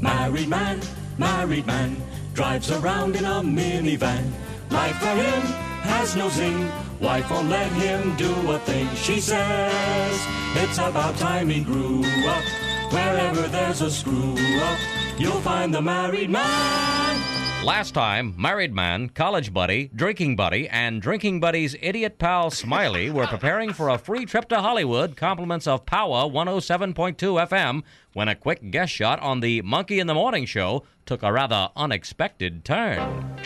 [0.00, 0.80] Married man,
[1.18, 1.96] married man,
[2.32, 4.28] drives around in a minivan.
[4.70, 5.42] Life for him
[5.84, 6.68] has no zing.
[7.04, 8.88] Wife won't let him do a thing.
[8.96, 12.44] She says it's about time he grew up.
[12.90, 14.78] Wherever there's a screw up,
[15.18, 17.62] you'll find the married man.
[17.62, 23.26] Last time, married man, college buddy, drinking buddy, and drinking buddy's idiot pal Smiley were
[23.26, 27.82] preparing for a free trip to Hollywood, compliments of Power 107.2 FM,
[28.14, 31.68] when a quick guest shot on the Monkey in the Morning show took a rather
[31.76, 33.36] unexpected turn.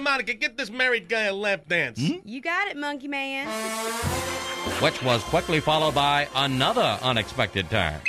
[0.00, 1.98] Hey, Monica, get this married guy a lap dance.
[1.98, 3.46] You got it, Monkey Man.
[4.80, 8.00] which was quickly followed by another unexpected turn.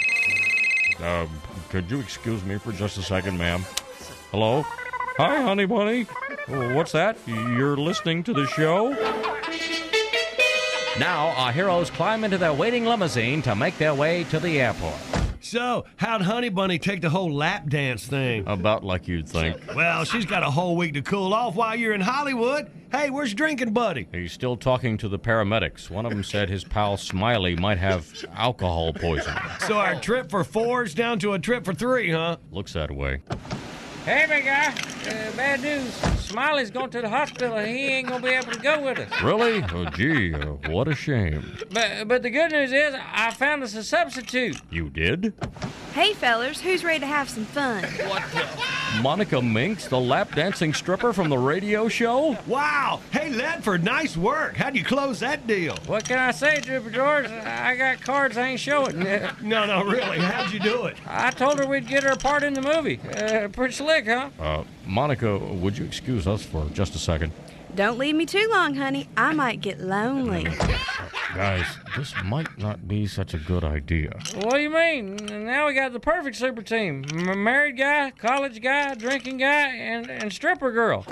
[1.03, 1.29] Um,
[1.67, 3.65] could you excuse me for just a second, ma'am?
[4.31, 4.61] Hello?
[5.17, 6.07] Hi, honey bunny.
[6.47, 7.17] Oh, What's that?
[7.27, 8.91] You're listening to the show?
[10.97, 14.95] Now, our heroes climb into their waiting limousine to make their way to the airport.
[15.51, 18.45] So, how'd Honey Bunny take the whole lap dance thing?
[18.47, 19.57] About like you'd think.
[19.75, 22.71] Well, she's got a whole week to cool off while you're in Hollywood.
[22.89, 24.07] Hey, where's drinking buddy?
[24.13, 25.89] He's still talking to the paramedics.
[25.89, 29.43] One of them said his pal Smiley might have alcohol poisoning.
[29.67, 32.37] So our trip for four's down to a trip for three, huh?
[32.49, 33.19] Looks that way.
[34.05, 34.67] Hey, big guy.
[34.69, 35.93] Uh, bad news.
[36.19, 37.57] Smiley's going to the hospital.
[37.57, 39.21] and He ain't gonna be able to go with us.
[39.21, 39.63] Really?
[39.73, 41.57] Oh, gee, uh, what a shame.
[41.71, 44.57] But but the good news is I found us a substitute.
[44.71, 45.33] You did?
[45.93, 47.83] Hey, fellers, who's ready to have some fun?
[48.07, 48.23] What?
[49.01, 52.37] Monica Minks, the lap dancing stripper from the radio show?
[52.45, 52.99] Wow!
[53.11, 54.57] Hey, Ledford, nice work.
[54.57, 55.77] How'd you close that deal?
[55.87, 57.27] What can I say, Dripper George?
[57.27, 58.99] I got cards I ain't showing.
[59.41, 60.19] No, no, really.
[60.19, 60.97] How'd you do it?
[61.07, 62.99] I told her we'd get her a part in the movie.
[63.15, 64.29] Uh, pretty slick, huh?
[64.39, 67.31] Uh, Monica, would you excuse us for just a second?
[67.75, 69.07] Don't leave me too long, honey.
[69.15, 70.43] I might get lonely.
[71.35, 71.65] Guys,
[71.95, 74.11] this might not be such a good idea.
[74.35, 75.15] What do you mean?
[75.45, 77.05] Now we got the perfect super team.
[77.13, 81.05] M- married guy, college guy, drinking guy, and, and stripper girl.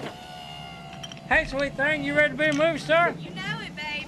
[1.30, 3.16] Hey, sweet thing, you ready to be a movie star?
[3.18, 3.59] You know it, baby.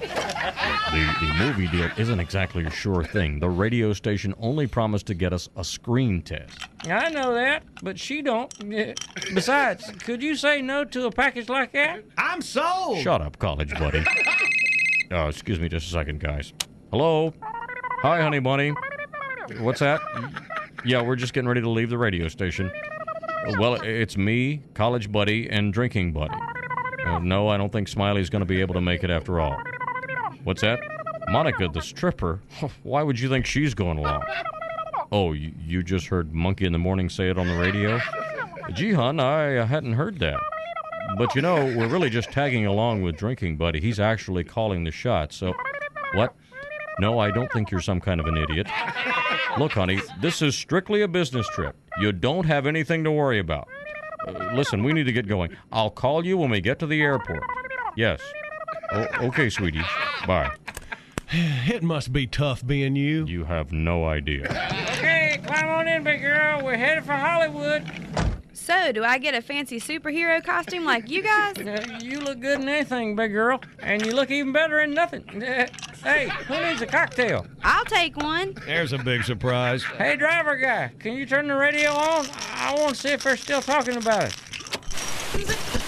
[0.01, 3.39] The, the movie deal isn't exactly a sure thing.
[3.39, 6.59] The radio station only promised to get us a screen test.
[6.85, 8.53] I know that, but she don't.
[9.33, 12.03] Besides, could you say no to a package like that?
[12.17, 12.97] I'm sold.
[12.99, 14.03] Shut up, college buddy.
[15.13, 16.53] Oh, excuse me just a second, guys.
[16.89, 17.33] Hello?
[18.01, 18.73] Hi, honey bunny.
[19.59, 19.99] What's that?
[20.85, 22.71] Yeah, we're just getting ready to leave the radio station.
[23.59, 26.33] Well, it's me, college buddy, and drinking buddy.
[27.05, 29.61] Uh, no, I don't think Smiley's going to be able to make it after all.
[30.43, 30.79] What's that?
[31.29, 32.39] Monica, the stripper?
[32.83, 34.23] Why would you think she's going along?
[35.11, 37.99] Oh, you, just heard Monkey in the Morning say it on the radio?
[38.73, 40.39] Gee, hon, I hadn't heard that.
[41.17, 43.81] But you know, we're really just tagging along with Drinking Buddy.
[43.81, 45.53] He's actually calling the shots, so.
[46.13, 46.33] What?
[46.99, 48.67] No, I don't think you're some kind of an idiot.
[49.57, 51.75] Look, honey, this is strictly a business trip.
[51.99, 53.67] You don't have anything to worry about.
[54.27, 55.55] Uh, listen, we need to get going.
[55.71, 57.43] I'll call you when we get to the airport.
[57.97, 58.21] Yes.
[58.91, 59.81] O- okay, sweetie.
[60.27, 60.51] Bye.
[61.33, 63.25] It must be tough being you.
[63.25, 64.43] You have no idea.
[64.97, 66.61] Okay, climb on in, big girl.
[66.63, 67.89] We're headed for Hollywood.
[68.53, 71.57] So, do I get a fancy superhero costume like you guys?
[71.57, 75.23] Uh, you look good in anything, big girl, and you look even better in nothing.
[75.41, 75.67] Uh,
[76.03, 77.47] hey, who needs a cocktail?
[77.63, 78.55] I'll take one.
[78.65, 79.83] There's a big surprise.
[79.83, 82.27] Hey, driver guy, can you turn the radio on?
[82.53, 85.80] I want to see if they're still talking about it.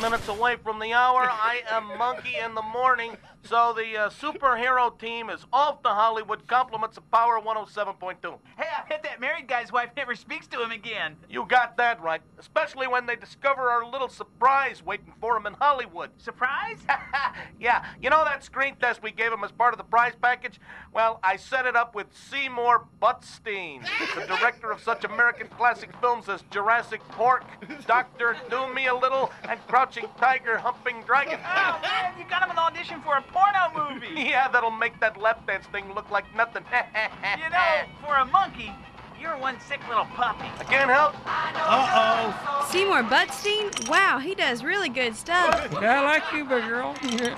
[0.00, 1.22] Minutes away from the hour.
[1.22, 3.16] I am Monkey in the morning.
[3.48, 6.48] So the uh, superhero team is off to Hollywood.
[6.48, 8.38] Compliments of Power 107.2.
[8.56, 11.14] Hey, I bet that married guy's wife never speaks to him again.
[11.30, 12.22] You got that right.
[12.40, 16.10] Especially when they discover our little surprise waiting for him in Hollywood.
[16.18, 16.78] Surprise?
[17.60, 20.58] yeah, you know that screen test we gave him as part of the prize package?
[20.92, 23.86] Well, I set it up with Seymour Butstein,
[24.16, 27.44] the director of such American classic films as Jurassic Pork,
[27.86, 31.38] Doctor Do Me a Little, and Crouching Tiger, Humping Dragon.
[31.44, 34.06] Oh, man, you got him an audition for a porno movie.
[34.26, 36.64] Yeah, that'll make that lap dance thing look like nothing.
[36.72, 38.72] You know, for a monkey,
[39.20, 40.46] you're one sick little puppy.
[40.58, 41.14] I can't help.
[41.26, 42.68] Uh-oh.
[42.70, 43.88] Seymour Butstein?
[43.88, 45.72] Wow, he does really good stuff.
[45.74, 46.94] I like you, big girl.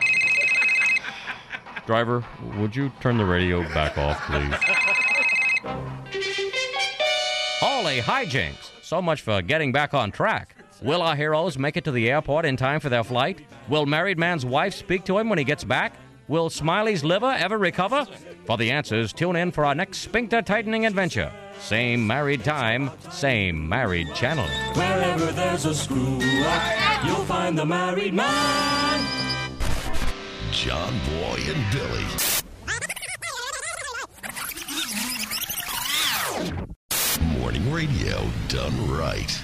[1.87, 2.25] Driver,
[2.57, 4.55] would you turn the radio back off, please?
[7.61, 8.71] Holy hijinks!
[8.83, 10.55] So much for getting back on track.
[10.81, 13.41] Will our heroes make it to the airport in time for their flight?
[13.69, 15.95] Will married man's wife speak to him when he gets back?
[16.29, 18.07] Will Smiley's liver ever recover?
[18.45, 21.33] For the answers, tune in for our next sphincter tightening adventure.
[21.59, 24.47] Same married time, same married channel.
[24.75, 29.05] Wherever there's a screw up, you'll find the married man.
[30.53, 32.05] John Boy and Billy.
[37.41, 39.43] Morning radio done right.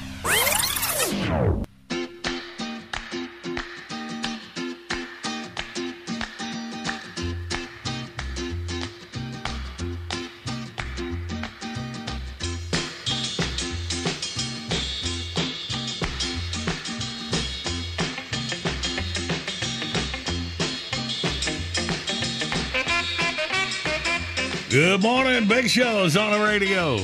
[24.69, 26.99] Good morning, Big Show's on the radio.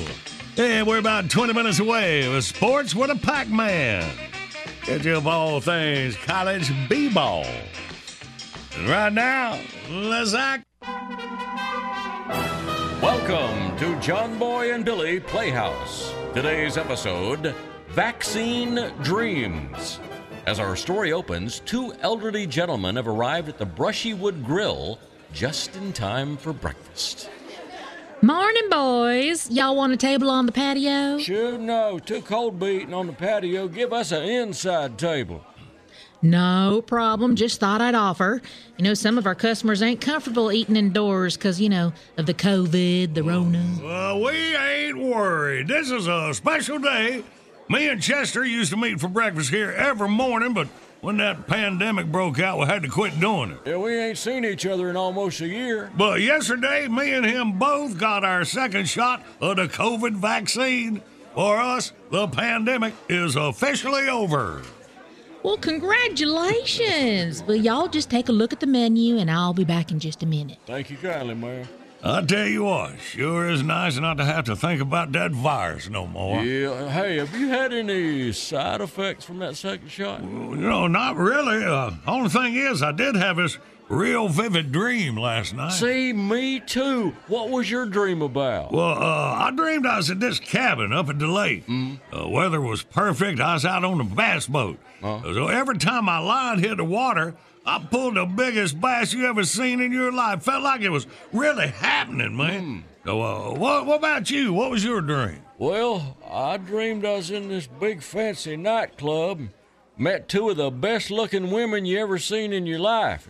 [0.56, 4.10] And we're about 20 minutes away with Sports with a Pac Man.
[4.84, 7.46] Get you up all things college B ball.
[8.86, 10.64] Right now, let's act.
[13.00, 16.12] Welcome to John Boy and Billy Playhouse.
[16.34, 17.54] Today's episode
[17.88, 20.00] Vaccine Dreams.
[20.46, 24.98] As our story opens, two elderly gentlemen have arrived at the Brushywood Grill
[25.32, 27.30] just in time for breakfast.
[28.22, 29.50] Morning, boys.
[29.50, 31.18] Y'all want a table on the patio?
[31.18, 31.98] Sure, no.
[31.98, 33.66] Too cold beating on the patio.
[33.66, 35.42] Give us an inside table.
[36.20, 37.34] No problem.
[37.34, 38.42] Just thought I'd offer.
[38.76, 42.34] You know, some of our customers ain't comfortable eating indoors because, you know, of the
[42.34, 43.64] COVID, the Rona.
[43.82, 45.68] Well, we ain't worried.
[45.68, 47.24] This is a special day.
[47.70, 50.68] Me and Chester used to meet for breakfast here every morning, but
[51.00, 53.58] when that pandemic broke out, we had to quit doing it.
[53.64, 55.90] Yeah, we ain't seen each other in almost a year.
[55.96, 61.02] But yesterday, me and him both got our second shot of the COVID vaccine.
[61.34, 64.62] For us, the pandemic is officially over.
[65.42, 67.42] Well, congratulations.
[67.44, 70.22] Well, y'all just take a look at the menu and I'll be back in just
[70.22, 70.58] a minute.
[70.66, 71.66] Thank you kindly, man.
[72.02, 75.88] I tell you what, sure is nice not to have to think about that virus
[75.90, 76.42] no more.
[76.42, 76.88] Yeah.
[76.88, 80.22] Hey, have you had any side effects from that second shot?
[80.22, 81.62] You know, not really.
[81.64, 83.58] Uh, only thing is, I did have this
[83.90, 85.72] real vivid dream last night.
[85.72, 87.14] See, me too.
[87.26, 88.72] What was your dream about?
[88.72, 91.64] Well, uh, I dreamed I was at this cabin up at the lake.
[91.68, 93.40] Uh, weather was perfect.
[93.40, 94.78] I was out on the bass boat.
[95.02, 97.34] So every time my line hit the water,
[97.64, 100.42] I pulled the biggest bass you ever seen in your life.
[100.42, 102.84] Felt like it was really happening, man.
[103.04, 104.52] So, uh, what, what about you?
[104.52, 105.42] What was your dream?
[105.58, 109.40] Well, I dreamed I was in this big fancy nightclub,
[109.96, 113.28] met two of the best looking women you ever seen in your life.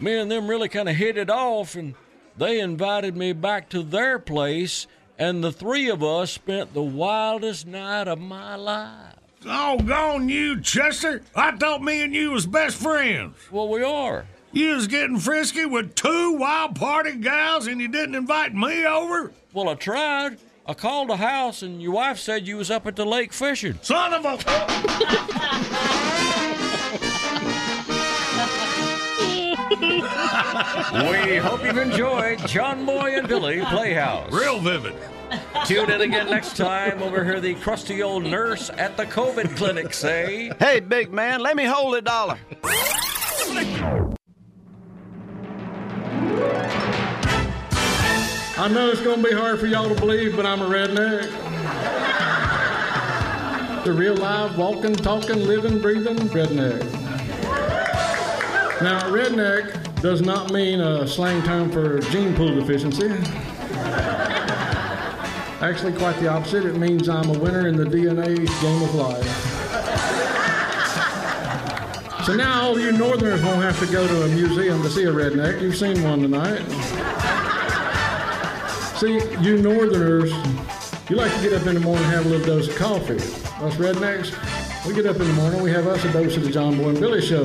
[0.00, 1.94] Me and them really kind of hit it off, and
[2.36, 4.86] they invited me back to their place,
[5.18, 9.19] and the three of us spent the wildest night of my life.
[9.46, 11.22] Oh, gone you, Chester.
[11.34, 13.36] I thought me and you was best friends.
[13.50, 14.26] Well, we are.
[14.52, 19.32] You was getting frisky with two wild party gals and you didn't invite me over?
[19.54, 20.38] Well, I tried.
[20.66, 23.78] I called the house, and your wife said you was up at the lake fishing.
[23.82, 24.30] Son of a...
[31.10, 34.30] we hope you've enjoyed John Boy and Billy Playhouse.
[34.30, 34.94] Real vivid.
[35.66, 39.56] Tune in again next time when we hear the crusty old nurse at the COVID
[39.56, 42.38] clinic say, Hey, big man, let me hold a dollar.
[48.58, 51.30] I know it's going to be hard for y'all to believe, but I'm a redneck.
[53.84, 56.80] The real live, walking, talking, living, breathing redneck.
[58.82, 63.08] Now, redneck does not mean a slang term for gene pool deficiency.
[65.60, 66.64] Actually, quite the opposite.
[66.64, 69.60] It means I'm a winner in the DNA game of life.
[72.24, 75.12] So now all you northerners won't have to go to a museum to see a
[75.12, 75.60] redneck.
[75.60, 76.60] You've seen one tonight.
[78.96, 80.30] See, you northerners,
[81.10, 83.16] you like to get up in the morning and have a little dose of coffee.
[83.16, 84.32] Us rednecks,
[84.86, 86.90] we get up in the morning, we have us a dose of the John Boy
[86.90, 87.44] and Billy Show.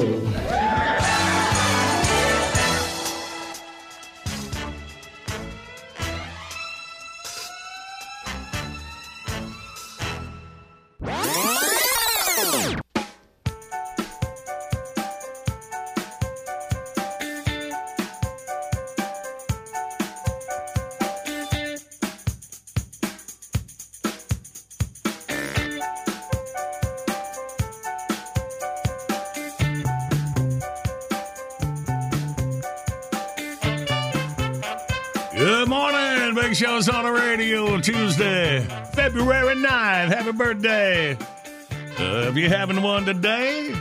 [35.37, 38.61] Good morning, Big Show's on the radio Tuesday,
[38.93, 40.07] February 9th.
[40.07, 41.13] Happy birthday.
[41.13, 43.73] Uh, if you're having one today,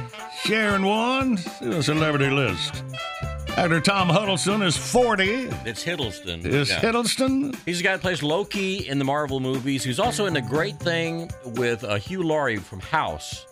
[0.43, 2.83] sharing one, see the celebrity list.
[3.57, 5.25] Actor Tom Huddleston is 40.
[5.65, 6.45] It's Hiddleston.
[6.45, 6.81] Is Yeah.
[6.81, 7.57] Hiddleston?
[7.65, 9.85] He's the guy that plays Loki in the Marvel movies.
[9.85, 13.47] He's also in the great thing with uh, Hugh Laurie from House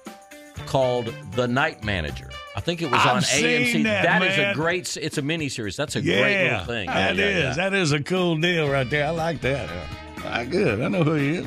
[0.66, 2.30] called The Night Manager.
[2.54, 3.84] I think it was I've on AMC.
[3.84, 4.50] that, that is man.
[4.50, 4.96] a great.
[4.96, 5.76] It's a miniseries.
[5.76, 6.86] That's a great little thing.
[6.86, 7.34] that yeah, is.
[7.34, 7.54] yeah, yeah.
[7.54, 9.06] That is a cool deal right there.
[9.06, 9.70] I like that.
[10.24, 10.80] Ah, good.
[10.82, 11.46] I know who he is.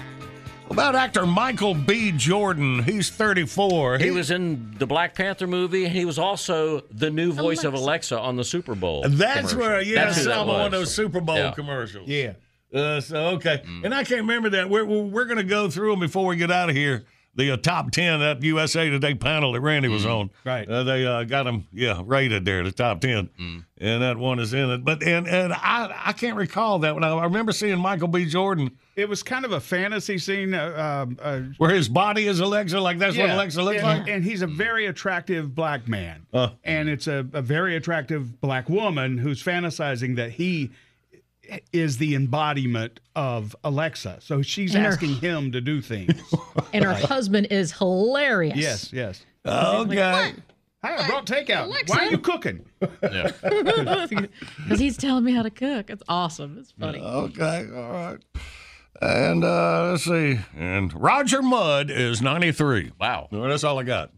[0.72, 2.12] About actor Michael B.
[2.12, 2.82] Jordan?
[2.82, 3.99] He's 34.
[3.99, 5.88] He was in the Black Panther movie.
[5.88, 9.03] He was also the new voice of Alexa on the Super Bowl.
[9.08, 9.60] That's commercial.
[9.60, 11.51] where, yeah, That's who that some of one of those Super Bowl Yeah.
[11.51, 12.08] commercials.
[12.10, 12.34] Yeah.
[12.74, 14.70] Uh, so okay, and I can't remember that.
[14.70, 17.06] We're we're, we're going to go through them before we get out of here.
[17.38, 20.67] The uh, top ten that USA Today panel that Randy was on, Right.
[20.69, 23.29] Uh, they uh, got him, yeah, rated there, the top ten,
[23.77, 24.86] and that one is in it.
[24.86, 27.03] But and and I I can't recall that one.
[27.03, 28.25] I remember seeing Michael B.
[28.25, 30.53] Jordan It was kind of a fantasy scene.
[30.53, 33.99] Uh, uh, uh, where his body is Alexa, like that's what yeah, Alexa looks and,
[33.99, 34.07] like.
[34.07, 36.49] and he's a very attractive black man, Uh.
[36.63, 40.71] and it's a, a very attractive black woman who's fantasizing that he
[41.74, 44.18] is the embodiment of Alexa.
[44.22, 46.14] So she's And her- asking him to do things.
[46.74, 48.58] And her husband is hilarious.
[48.58, 49.26] yes, yes.
[49.46, 50.34] Okay.
[50.84, 51.70] Hey, I brought takeout.
[51.88, 52.66] Why are you cooking?
[52.80, 53.32] Because
[54.80, 55.89] he's telling me how to cook.
[55.89, 56.58] It's awesome.
[56.60, 57.00] It's funny.
[57.00, 58.18] Okay, all right.
[59.02, 60.39] And uh, let's see.
[60.56, 62.91] And Roger Mudd is 93.
[63.00, 63.30] Wow.
[63.32, 64.12] Well, that's all I got.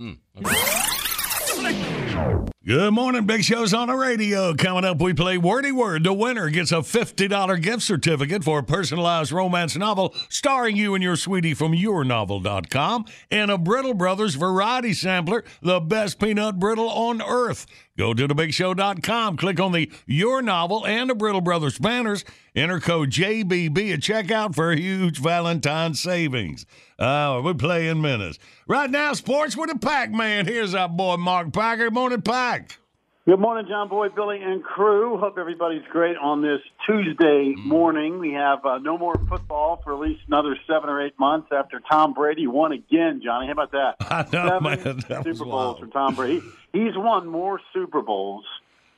[2.67, 4.53] Good morning, Big Show's on the radio.
[4.53, 6.03] Coming up, we play Wordy Word.
[6.03, 11.01] The winner gets a $50 gift certificate for a personalized romance novel starring you and
[11.01, 17.21] your sweetie from yournovel.com and a Brittle Brothers variety sampler, the best peanut brittle on
[17.21, 17.67] earth.
[17.97, 23.11] Go to thebigshow.com, click on the Your Novel and the Brittle Brothers banners, enter code
[23.11, 26.65] JBB at checkout for huge Valentine savings.
[26.99, 28.39] Uh, we play in minutes.
[28.67, 30.45] Right now, sports with a Pac Man.
[30.45, 31.85] Here's our boy Mark Packer.
[31.85, 32.79] Good morning, Pack.
[33.27, 35.17] Good morning, John Boy, Billy, and crew.
[35.17, 38.19] Hope everybody's great on this Tuesday morning.
[38.19, 41.81] We have uh, no more football for at least another seven or eight months after
[41.91, 43.47] Tom Brady won again, Johnny.
[43.47, 43.95] How about that?
[44.01, 45.03] I know, seven man.
[45.09, 46.41] That Super Bowls for Tom Brady.
[46.71, 48.45] He's won more Super Bowls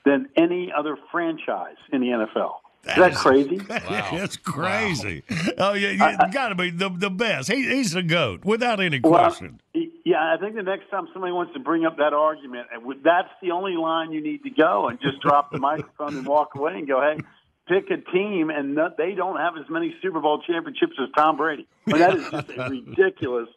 [0.06, 2.52] than any other franchise in the NFL.
[2.88, 3.58] Is that crazy?
[3.58, 5.24] That's crazy.
[5.58, 7.52] Oh, yeah, yeah got to be the, the best.
[7.52, 9.60] He, he's the GOAT, without any Well, question.
[9.74, 12.68] Yeah, I think the next time somebody wants to bring up that argument,
[13.04, 16.56] that's the only line you need to go and just drop the microphone and walk
[16.56, 17.22] away and go, hey,
[17.68, 21.38] pick a team, and not, they don't have as many Super Bowl championships as Tom
[21.38, 21.68] Brady.
[21.86, 23.50] But that is just a ridiculous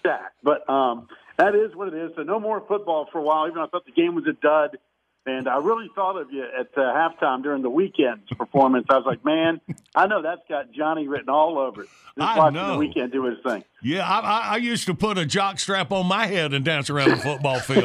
[0.00, 0.32] stat.
[0.42, 1.06] But um,
[1.36, 2.10] that is what it is.
[2.16, 4.32] So no more football for a while, even though I thought the game was a
[4.32, 4.78] dud.
[5.26, 8.86] And I really thought of you at uh, halftime during the Weeknd's performance.
[8.88, 9.60] I was like, man,
[9.94, 11.88] I know that's got Johnny written all over it.
[12.18, 12.72] Just I watching know.
[12.72, 13.62] the weekend do his thing.
[13.82, 16.88] Yeah, I, I, I used to put a jock strap on my head and dance
[16.90, 17.84] around the football field.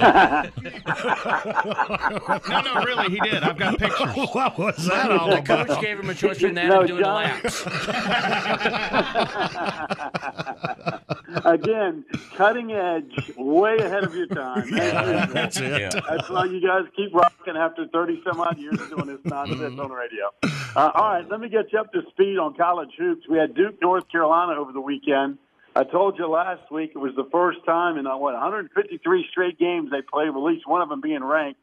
[2.49, 3.43] no, no, really, he did.
[3.43, 4.15] I've got pictures.
[4.33, 5.67] what was that all The about?
[5.67, 7.65] coach gave him a choice between that No, and doing John- laps.
[11.45, 12.05] Again,
[12.35, 14.69] cutting edge, way ahead of your time.
[14.71, 15.81] That's it.
[15.81, 15.89] Yeah.
[16.09, 19.89] That's why you guys keep rocking after 30 some odd years doing this nonsense on
[19.89, 20.31] the radio.
[20.75, 23.27] Uh, all right, let me get you up to speed on college hoops.
[23.29, 25.37] We had Duke, North Carolina over the weekend.
[25.75, 29.59] I told you last week it was the first time in, uh, what, 153 straight
[29.59, 31.59] games they played, with at least one of them being ranked.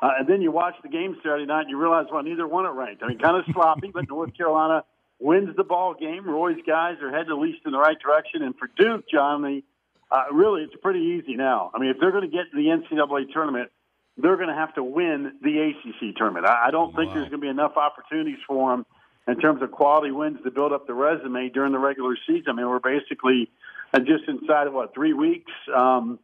[0.00, 2.66] Uh, and then you watch the game Saturday night and you realize, well, neither one
[2.66, 3.02] are ranked.
[3.02, 4.84] I mean, kind of sloppy, but North Carolina
[5.18, 6.28] wins the ball game.
[6.28, 8.42] Roy's guys are headed at least in the right direction.
[8.42, 9.62] And for Duke, John, the,
[10.10, 11.70] uh, really, it's pretty easy now.
[11.74, 13.70] I mean, if they're going to get to the NCAA tournament,
[14.18, 16.46] they're going to have to win the ACC tournament.
[16.46, 18.86] I, I don't think there's going to be enough opportunities for them
[19.28, 22.44] in terms of quality wins to build up the resume during the regular season.
[22.48, 23.50] I mean, we're basically
[23.92, 26.18] uh, just inside of what three weeks um,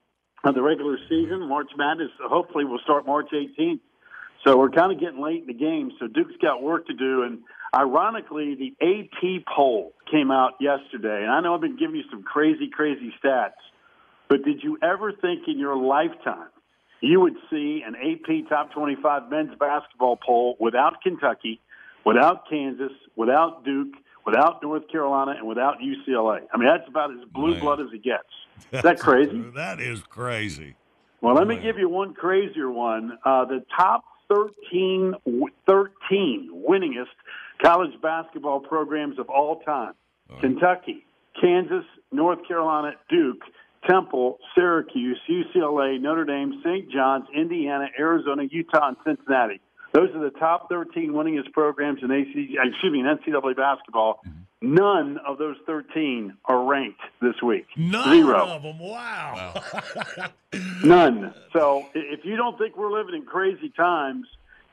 [0.44, 1.48] of the regular season.
[1.48, 3.80] March Madness hopefully will start March 18th.
[4.44, 5.92] So we're kind of getting late in the game.
[6.00, 7.22] So Duke's got work to do.
[7.22, 7.40] And
[7.76, 11.22] ironically, the AP poll came out yesterday.
[11.22, 13.52] And I know I've been giving you some crazy, crazy stats.
[14.28, 16.48] But did you ever think in your lifetime
[17.02, 21.60] you would see an AP top 25 men's basketball poll without Kentucky,
[22.06, 26.40] without Kansas, without Duke, without North Carolina, and without UCLA?
[26.52, 28.28] I mean, that's about as blue blood as it gets.
[28.72, 29.44] Is that crazy?
[29.54, 30.76] That is crazy.
[31.20, 33.18] Well, let me give you one crazier one.
[33.24, 35.14] Uh, the top 13,
[35.66, 37.06] 13 winningest
[37.62, 39.94] college basketball programs of all time
[40.40, 41.04] Kentucky,
[41.40, 43.42] Kansas, North Carolina, Duke,
[43.88, 46.90] Temple, Syracuse, UCLA, Notre Dame, St.
[46.90, 49.60] John's, Indiana, Arizona, Utah, and Cincinnati.
[49.92, 54.22] Those are the top 13 winningest programs in AC, excuse me, in NCAA basketball.
[54.62, 57.66] None of those 13 are ranked this week.
[57.76, 58.46] None Zero.
[58.46, 58.78] of them.
[58.78, 59.60] Wow.
[60.84, 61.34] None.
[61.52, 64.26] So if you don't think we're living in crazy times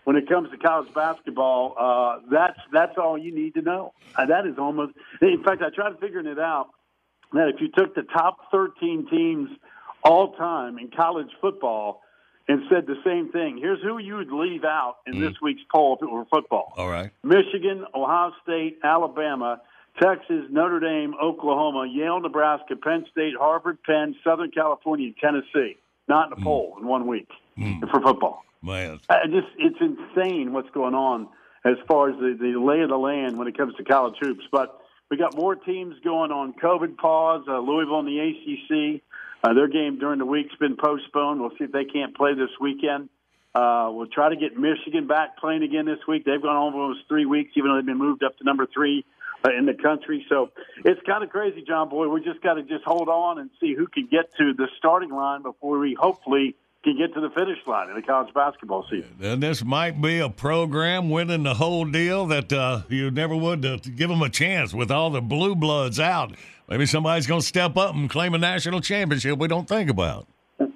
[0.03, 3.93] when it comes to college basketball, uh, that's that's all you need to know.
[4.15, 4.93] Uh, that is almost.
[5.21, 6.69] In fact, I tried figuring it out
[7.33, 9.49] that if you took the top 13 teams
[10.03, 12.01] all time in college football
[12.47, 15.19] and said the same thing, here's who you would leave out in mm.
[15.19, 16.73] this week's poll if it were football.
[16.77, 17.11] All right.
[17.23, 19.61] Michigan, Ohio State, Alabama,
[20.01, 25.77] Texas, Notre Dame, Oklahoma, Yale, Nebraska, Penn State, Harvard, Penn, Southern California, Tennessee.
[26.07, 26.43] Not in a mm.
[26.43, 27.79] poll in one week mm.
[27.91, 28.43] for football.
[28.63, 28.99] Man.
[29.09, 31.27] I just it's insane what's going on
[31.65, 34.43] as far as the, the lay of the land when it comes to college hoops.
[34.51, 37.43] But we got more teams going on COVID pause.
[37.47, 39.01] Uh, Louisville and the ACC,
[39.43, 41.41] uh, their game during the week's been postponed.
[41.41, 43.09] We'll see if they can't play this weekend.
[43.55, 46.23] Uh, we'll try to get Michigan back playing again this week.
[46.25, 49.03] They've gone almost three weeks, even though they've been moved up to number three
[49.43, 50.25] uh, in the country.
[50.29, 50.51] So
[50.85, 52.07] it's kind of crazy, John Boy.
[52.09, 55.09] We just got to just hold on and see who can get to the starting
[55.09, 59.15] line before we hopefully can get to the finish line in the college basketball season.
[59.21, 63.65] And this might be a program winning the whole deal that uh, you never would
[63.65, 66.33] uh, give them a chance with all the blue bloods out.
[66.69, 70.27] Maybe somebody's going to step up and claim a national championship we don't think about.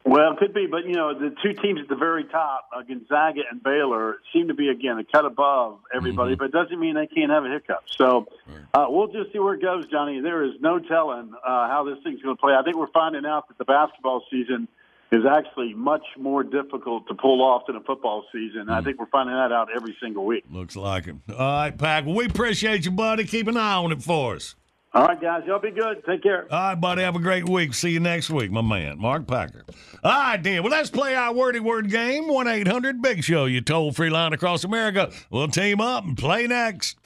[0.05, 2.83] Well, it could be, but you know, the two teams at the very top, uh,
[2.83, 6.93] Gonzaga and Baylor, seem to be again a cut above everybody, but it doesn't mean
[6.93, 7.83] they can't have a hiccup.
[7.97, 8.27] So
[8.75, 10.21] uh, we'll just see where it goes, Johnny.
[10.21, 12.53] There is no telling uh, how this thing's going to play.
[12.53, 14.67] I think we're finding out that the basketball season
[15.13, 18.69] is actually much more difficult to pull off than a football season.
[18.69, 18.85] I hmm.
[18.85, 20.43] think we're finding that out every single week.
[20.49, 21.15] Looks like it.
[21.29, 22.05] All right, Pack.
[22.05, 23.23] Well, we appreciate you, buddy.
[23.25, 24.55] Keep an eye on it for us.
[24.95, 25.43] All right, guys.
[25.47, 26.03] Y'all be good.
[26.05, 26.47] Take care.
[26.51, 27.01] All right, buddy.
[27.01, 27.73] Have a great week.
[27.73, 29.65] See you next week, my man, Mark Packer.
[30.03, 30.61] All right, then.
[30.61, 32.27] Well, let's play our wordy word game.
[32.27, 35.11] 1 800 Big Show, you toll free line across America.
[35.31, 36.97] We'll team up and play next.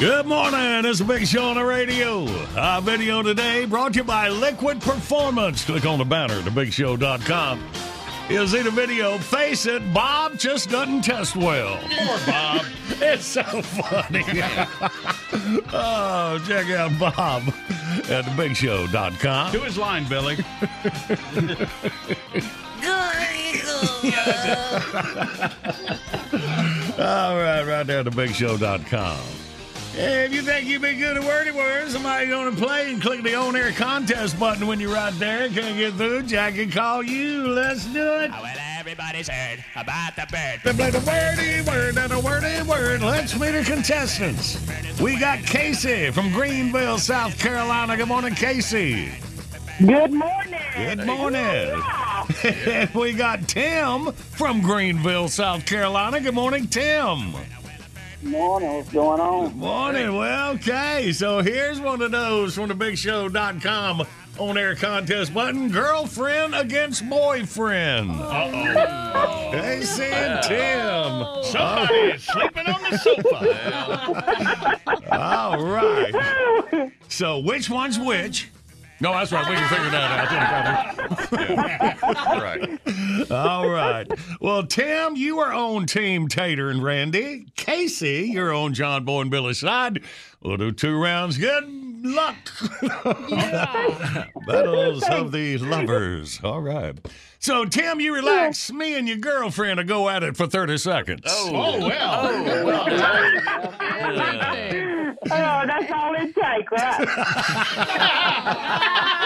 [0.00, 0.86] Good morning.
[0.86, 2.26] It's a big show on the radio.
[2.56, 5.62] Our video today brought to you by Liquid Performance.
[5.62, 7.62] Click on the banner at thebigshow.com.
[8.30, 9.18] You'll see the video.
[9.18, 11.78] Face it, Bob just doesn't test well.
[11.82, 12.64] Poor Bob.
[13.02, 14.24] it's so funny.
[15.70, 17.42] oh, check out Bob
[18.08, 19.52] at thebigshow.com.
[19.52, 20.38] Do his line, Billy.
[26.98, 29.49] All right, right there at thebigshow.com.
[30.02, 33.22] If you think you've been good at wordy words, somebody going to play and click
[33.22, 35.46] the on air contest button when you're right there.
[35.50, 37.48] Can't get through, Jack can call you.
[37.48, 38.30] Let's do it.
[38.32, 40.60] Oh, well, everybody's heard about the bird.
[40.64, 43.02] They play the wordy word and a wordy word.
[43.02, 44.58] Let's meet our contestants.
[44.98, 47.94] We got Casey from Greenville, South Carolina.
[47.98, 49.12] Good morning, Casey.
[49.80, 50.60] Good morning.
[50.76, 51.82] Good morning.
[52.42, 56.20] And we got Tim from Greenville, South Carolina.
[56.20, 57.34] Good morning, Tim.
[58.22, 58.74] Morning.
[58.74, 59.56] What's going on?
[59.56, 60.14] Morning.
[60.14, 61.10] Well, okay.
[61.12, 64.06] So here's one of those from the bigshow.com
[64.38, 68.10] on air contest button girlfriend against boyfriend.
[68.10, 68.50] Uh
[69.16, 69.50] oh.
[69.52, 71.44] Casey and Tim.
[71.44, 74.80] Somebody is sleeping on the sofa.
[75.12, 76.92] All right.
[77.08, 78.50] So which one's which?
[79.00, 79.48] No, that's right.
[79.48, 82.02] We can figure that out.
[82.42, 83.30] right.
[83.30, 84.06] All right.
[84.40, 87.46] Well, Tim, you are on Team Tater and Randy.
[87.56, 90.02] Casey, you're on John Boy and Billy's side.
[90.42, 91.38] We'll do two rounds.
[91.38, 91.64] Good
[92.04, 92.36] luck.
[94.46, 96.38] Battles of the lovers.
[96.44, 96.98] All right.
[97.38, 98.70] So, Tim, you relax.
[98.70, 101.22] Me and your girlfriend will go at it for 30 seconds.
[101.26, 102.20] Oh, well.
[103.82, 104.89] Oh,
[105.24, 107.06] Oh, that's all it takes, right?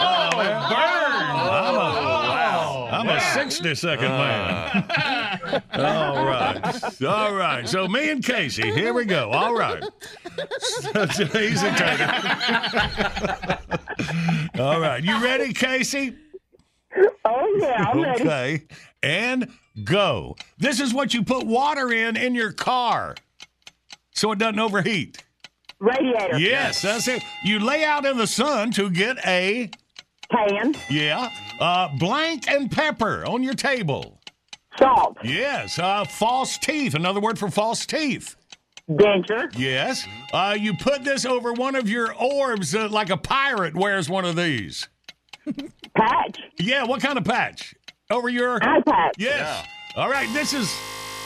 [0.00, 1.08] Oh, oh burn.
[1.48, 4.18] I'm a, oh, I'm a 60 second uh.
[4.18, 5.62] man.
[5.72, 7.02] All right.
[7.04, 7.68] All right.
[7.68, 9.30] So me and Casey, here we go.
[9.30, 9.82] All right.
[11.18, 12.10] Easy taker.
[14.58, 15.02] All right.
[15.02, 16.16] You ready, Casey?
[17.24, 18.22] Oh, yeah, I'm ready.
[18.22, 18.62] Okay.
[19.02, 19.52] And
[19.84, 20.36] go.
[20.58, 23.14] This is what you put water in in your car
[24.18, 25.22] so it doesn't overheat.
[25.80, 26.38] Radiator.
[26.38, 27.22] Yes, that's it.
[27.44, 29.70] You lay out in the sun to get a
[30.30, 30.74] Pan.
[30.90, 31.30] yeah,
[31.60, 34.20] uh, blank and pepper on your table.
[34.78, 35.16] Salt.
[35.24, 36.94] Yes, uh, false teeth.
[36.94, 38.36] Another word for false teeth.
[38.90, 39.50] Denture.
[39.56, 40.06] Yes.
[40.32, 44.24] Uh, you put this over one of your orbs uh, like a pirate wears one
[44.24, 44.88] of these.
[45.96, 46.38] Patch.
[46.58, 47.74] Yeah, what kind of patch?
[48.10, 49.14] Over your Eye patch.
[49.18, 49.66] Yes.
[49.96, 50.74] All right, this is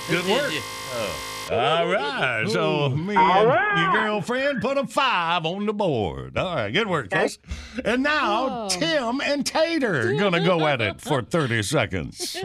[0.09, 0.53] good work.
[0.53, 2.45] Oh, All right.
[2.49, 3.83] So me All and right.
[3.95, 6.37] your girlfriend put a five on the board.
[6.39, 6.71] All right.
[6.73, 7.39] Good work, Case.
[7.85, 8.69] And now Oh.
[8.69, 12.37] Tim and Tater are going to go at it for 30 seconds.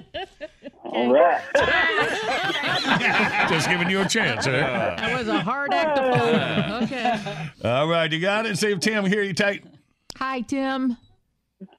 [0.83, 1.41] All right.
[3.49, 4.45] Just giving you a chance.
[4.45, 4.51] huh?
[4.51, 6.77] That was a hard act to follow.
[6.83, 7.49] Okay.
[7.63, 8.11] All right.
[8.11, 8.57] You got it?
[8.57, 9.63] See if Tim hear you, Tate.
[10.17, 10.97] Hi, Tim.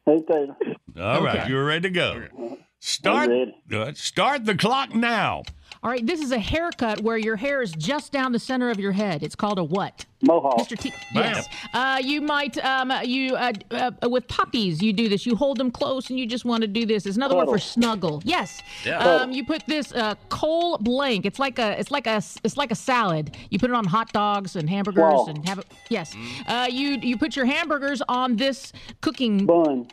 [0.07, 0.57] Hey, Tater.
[1.01, 1.41] All right.
[1.41, 1.49] Okay.
[1.49, 2.59] You're ready to go.
[2.81, 3.31] Start,
[3.73, 5.43] uh, start the clock now.
[5.83, 8.81] All right, this is a haircut where your hair is just down the center of
[8.81, 9.23] your head.
[9.23, 10.05] It's called a what?
[10.23, 10.59] Mohawk.
[10.59, 10.77] Mr.
[10.77, 10.93] T.
[11.15, 11.47] Yes.
[11.73, 15.25] Uh, you might, um, you uh, uh, with puppies, you do this.
[15.25, 17.07] You hold them close and you just want to do this.
[17.07, 18.21] It's another word for snuggle.
[18.25, 18.61] Yes.
[18.85, 18.99] Yeah.
[18.99, 21.25] Um, you put this uh, coal blank.
[21.25, 23.37] It's like a, it's like a, it's like a salad.
[23.51, 25.27] You put it on hot dogs and hamburgers Wow.
[25.29, 25.67] and have it.
[25.89, 26.13] Yes.
[26.49, 29.87] Uh, you you put your hamburgers on this cooking bun.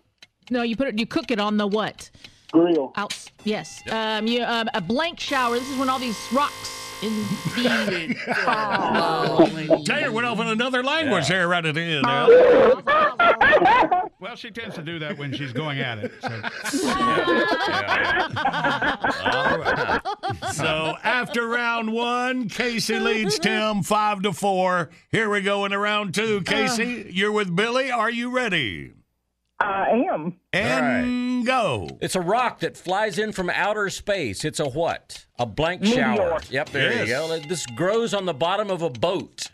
[0.49, 0.99] No, you put it.
[0.99, 2.09] You cook it on the what?
[2.55, 2.93] Grill.
[2.95, 3.13] Out.
[3.43, 3.83] Yes.
[3.91, 5.59] Um, you um, a blank shower.
[5.59, 8.15] This is when all these rocks in the.
[9.85, 12.05] Tater went off in another language there right at the end.
[14.21, 16.13] Well, she tends to do that when she's going at it.
[16.21, 16.29] So.
[19.25, 20.01] All right.
[20.53, 24.89] So after round one, Casey leads Tim five to four.
[25.11, 26.41] Here we go into round two.
[26.41, 27.91] Casey, you're with Billy.
[27.91, 28.93] Are you ready?
[29.59, 30.37] I am.
[30.53, 31.87] And go.
[32.01, 34.43] It's a rock that flies in from outer space.
[34.43, 35.25] It's a what?
[35.39, 35.95] A blank Meteor.
[35.95, 36.39] shower.
[36.49, 37.07] Yep, there Yes.
[37.07, 37.39] you go.
[37.47, 39.47] This grows on the bottom of a boat.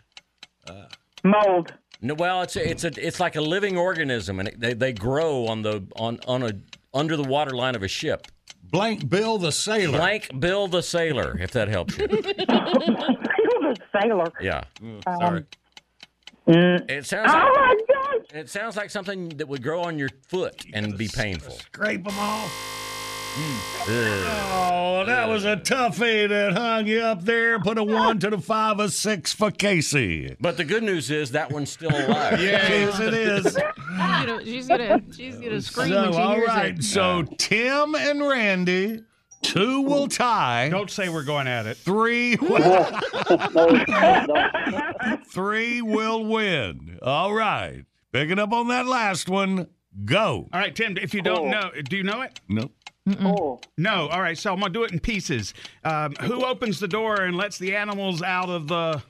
[1.24, 1.72] Mold.
[2.00, 4.92] No, well, it's a, it's a it's like a living organism, and it, they they
[4.92, 6.52] grow on the on on a
[6.92, 8.26] under the water line of a ship.
[8.64, 9.98] Blank Bill the sailor.
[9.98, 12.08] Blank Bill the sailor, if that helps you.
[12.10, 14.32] You're a sailor.
[14.40, 14.64] Yeah.
[14.80, 15.44] Mm, sorry.
[16.46, 16.90] Mm.
[16.90, 18.26] It sounds Oh like, my gosh.
[18.34, 21.52] it sounds like something that would grow on your foot and be painful.
[21.52, 22.78] Scrape them off.
[23.34, 23.88] Mm.
[24.60, 27.58] Oh, that was a toughie that hung you up there.
[27.60, 30.36] Put a one to the five, a six for Casey.
[30.40, 32.40] But the good news is that one's still alive.
[32.42, 33.44] Yes, it is.
[33.44, 36.74] She's gonna, she's gonna, she's gonna scream So, when she all hears right.
[36.78, 36.84] it.
[36.84, 39.02] So Tim and Randy,
[39.42, 40.68] two will tie.
[40.68, 41.76] Don't say we're going at it.
[41.76, 42.36] Three,
[45.26, 46.98] three will win.
[47.02, 47.84] All right.
[48.12, 49.68] Picking up on that last one.
[50.04, 50.48] Go.
[50.52, 50.96] All right, Tim.
[50.96, 52.40] If you don't know, do you know it?
[52.48, 52.70] No.
[53.20, 53.60] Oh.
[53.76, 54.08] No.
[54.08, 54.38] All right.
[54.38, 55.54] So I'm gonna do it in pieces.
[55.84, 59.02] Um, who opens the door and lets the animals out of the?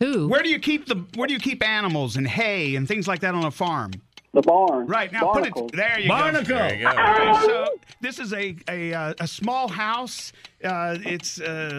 [0.00, 0.28] Who?
[0.28, 1.04] Where do you keep the?
[1.14, 3.92] Where do you keep animals and hay and things like that on a farm?
[4.32, 4.86] The barn.
[4.86, 5.62] Right now, Barnacle.
[5.64, 5.98] put it there.
[5.98, 6.44] You Barnacle.
[6.44, 6.58] go.
[6.58, 6.90] There you go.
[6.90, 7.66] Okay, so
[8.00, 10.32] this is a a uh, a small house.
[10.62, 11.70] Uh, it's uh,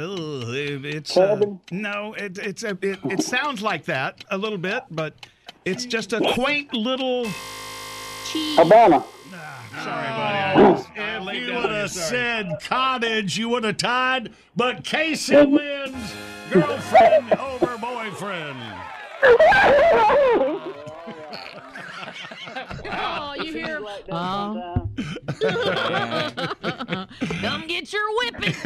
[0.84, 1.40] it's uh,
[1.72, 5.14] no, it, it's a it, it sounds like that a little bit, but
[5.64, 7.26] it's just a quaint little.
[8.58, 9.04] Habana.
[9.72, 10.38] Sorry, buddy.
[10.38, 14.34] I just, If laid you would have said cottage, you would have tied.
[14.58, 16.14] But Casey wins.
[16.52, 18.60] Girlfriend over boyfriend.
[23.44, 23.82] You hear?
[27.42, 28.56] Come get your whipping.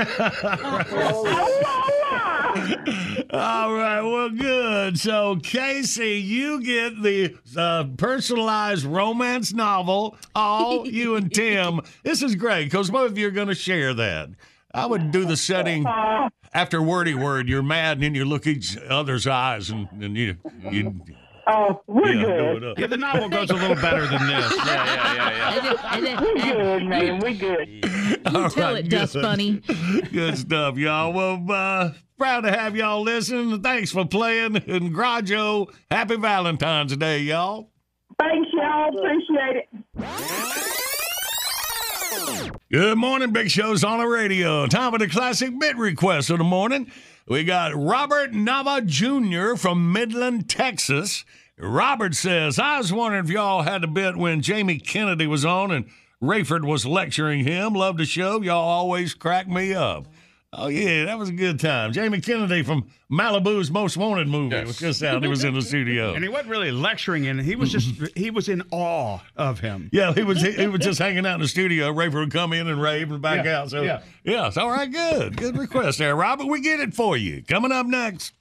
[3.31, 4.99] All right, well, good.
[4.99, 10.17] So, Casey, you get the uh, personalized romance novel.
[10.33, 11.81] All you and Tim.
[12.03, 14.29] This is great because both of you are going to share that.
[14.73, 15.85] I would do the setting
[16.53, 17.47] after wordy word.
[17.47, 20.35] You're mad, and then you look each other's eyes, and, and you
[20.69, 21.01] you.
[21.47, 22.59] Oh, we're yeah, good.
[22.61, 22.79] do it.
[22.79, 24.53] Yeah, the novel goes a little better than this.
[24.65, 25.55] Yeah, yeah, yeah, yeah.
[25.55, 27.19] And then- and then- We good, man.
[27.19, 27.67] We good.
[28.33, 29.13] You tell it, Dust.
[29.13, 29.61] Bunny.
[30.11, 31.13] Good stuff, y'all.
[31.13, 33.61] Well, uh, proud to have y'all listen.
[33.61, 34.55] Thanks for playing.
[34.55, 37.69] And Grajo, happy Valentine's Day, y'all.
[38.19, 38.89] Thanks, y'all.
[38.97, 40.05] Appreciate it.
[42.71, 44.65] Good morning, Big Show's on the radio.
[44.67, 46.91] Time for the classic bit request of the morning.
[47.27, 49.55] We got Robert Nava Jr.
[49.57, 51.25] from Midland, Texas.
[51.57, 55.71] Robert says, I was wondering if y'all had a bit when Jamie Kennedy was on
[55.71, 55.85] and
[56.21, 57.73] Rayford was lecturing him.
[57.73, 58.43] Love the show.
[58.43, 60.05] Y'all always crack me up.
[60.57, 61.91] Oh, yeah, that was a good time.
[61.91, 65.21] Jamie Kennedy from Malibu's Most Wanted movie was just out.
[65.21, 66.13] He was in the studio.
[66.13, 67.37] And he wasn't really lecturing in.
[67.39, 69.89] He was just he was in awe of him.
[69.91, 71.93] Yeah, he was he, he was just hanging out in the studio.
[71.93, 73.69] Rayford would come in and rave and back Yeah, out.
[73.69, 74.01] So yeah.
[74.23, 74.91] yeah, it's all right.
[74.91, 76.47] Good, good request there, Robert.
[76.47, 77.43] We get it for you.
[77.43, 78.33] Coming up next.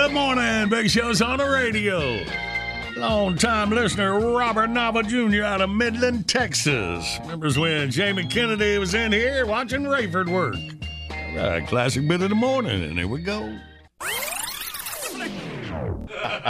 [0.00, 2.24] Good morning, Big Show's on the radio.
[2.96, 5.44] Long time listener Robert Nava Jr.
[5.44, 7.18] out of Midland, Texas.
[7.20, 10.56] Remembers when Jamie Kennedy was in here watching Rayford work?
[11.38, 13.58] All right, classic bit of the morning, and here we go.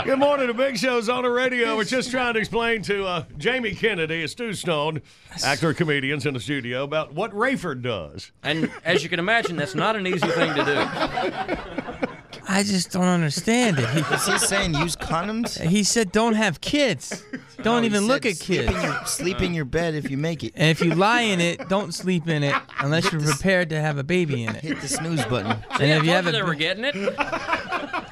[0.05, 0.47] Good morning.
[0.47, 1.75] The Big Show's on the radio.
[1.75, 5.01] We're just trying to explain to uh, Jamie Kennedy, a Stu Stone,
[5.43, 8.31] actor, comedians in the studio, about what Rayford does.
[8.43, 11.57] And as you can imagine, that's not an easy thing to
[11.97, 12.07] do.
[12.53, 13.87] I just don't understand it.
[13.89, 15.59] He, Is he saying use condoms?
[15.59, 17.23] he said don't have kids.
[17.61, 18.75] Don't No, he even look said at sleep kids.
[18.75, 20.53] in your- sleep in your bed if you make it.
[20.55, 23.99] And if you lie in it, don't sleep in it unless you're prepared to have
[23.99, 24.63] a baby in it.
[24.63, 25.55] Hit the snooze button.
[25.79, 26.95] And if you have a they were getting it.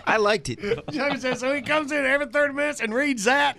[0.05, 0.59] I liked it.
[0.91, 3.57] Jamie says, so he comes in every 30 minutes and reads that.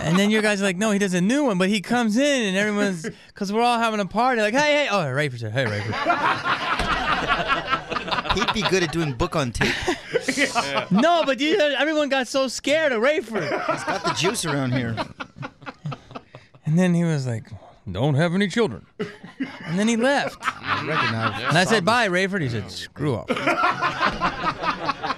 [0.00, 2.16] And then your guys are like, no, he does a new one, but he comes
[2.16, 5.52] in and everyone's, because we're all having a party, like, hey, hey, oh, Rayford said,
[5.52, 6.93] hey, Rayford.
[8.34, 9.74] He'd be good at doing book on tape.
[10.90, 13.42] No, but you, everyone got so scared of Rayford.
[13.70, 14.96] He's got the juice around here.
[16.66, 17.44] And then he was like,
[17.90, 18.86] don't have any children.
[19.66, 20.38] And then he left.
[20.42, 21.42] I recognize.
[21.44, 22.40] And I said, bye, Rayford.
[22.40, 23.30] He said, screw up.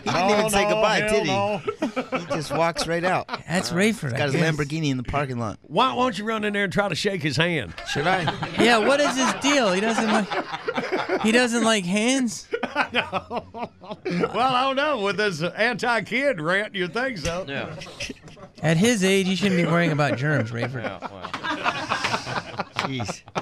[0.06, 1.32] He didn't even say oh, no, goodbye, did he?
[1.32, 2.18] no.
[2.18, 3.26] He just walks right out.
[3.48, 4.14] That's Rayford.
[4.14, 4.54] I Got his guess.
[4.54, 5.58] Lamborghini in the parking lot.
[5.62, 7.74] Why won't you run in there and try to shake his hand?
[7.88, 8.22] Should I?
[8.62, 9.72] Yeah, what is his deal?
[9.72, 11.22] He doesn't like.
[11.22, 12.46] He doesn't like hands.
[12.62, 15.00] well, I don't know.
[15.00, 17.44] With this anti-kid rant, you think so?
[17.48, 17.74] Yeah.
[18.62, 20.84] At his age, he shouldn't be worrying about germs, Rayford.
[22.86, 23.22] Jeez.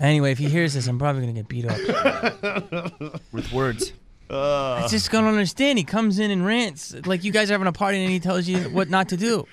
[0.00, 3.22] Anyway, if he hears this, I'm probably gonna get beat up.
[3.32, 3.92] With words.
[4.28, 4.72] Uh.
[4.72, 5.78] I just don't understand.
[5.78, 8.48] He comes in and rants like you guys are having a party, and he tells
[8.48, 9.46] you what not to do.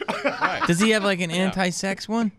[0.65, 2.31] Does he have like an anti-sex one?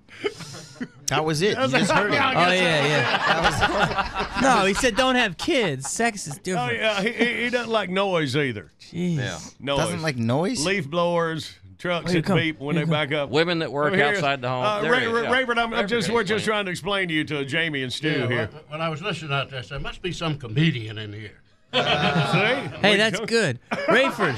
[1.06, 1.58] That was it.
[1.58, 2.16] You just heard Oh it.
[2.16, 4.40] yeah, oh, yeah.
[4.42, 5.88] No, he said don't have kids.
[5.90, 6.70] Sex is oh, different.
[6.70, 7.04] Oh different.
[7.04, 8.70] yeah, he, he, he doesn't like noise either.
[8.80, 9.60] Jeez.
[9.60, 9.78] Noise.
[9.78, 10.64] Doesn't like noise?
[10.64, 13.31] leaf blowers, trucks that come- beep when they back up.
[13.31, 14.05] Women that work here.
[14.05, 14.65] outside the home.
[14.65, 15.31] Uh, Ray, it is, Ray, yeah.
[15.43, 18.11] Rayford, I'm, I'm just we're just trying to explain to you to Jamie and Stu
[18.11, 18.47] Yeah, here.
[18.52, 21.12] When, when I was listening out there, I said, there must be some comedian in
[21.12, 21.32] here.
[21.73, 21.78] See?
[21.78, 24.35] Hey, that's good, Rayford.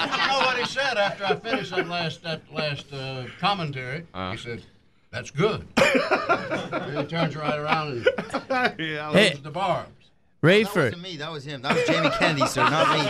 [0.00, 4.06] you know what he said after I finished that last that last uh, commentary?
[4.14, 4.32] Uh.
[4.32, 4.62] He said,
[5.10, 8.06] "That's good." then he turns right around and
[8.78, 9.38] yeah, Hey.
[9.42, 9.86] the bar.
[10.42, 10.74] That Rayford.
[10.84, 11.16] wasn't me.
[11.16, 11.62] That was him.
[11.62, 13.04] That was Jamie Kennedy, sir, not me.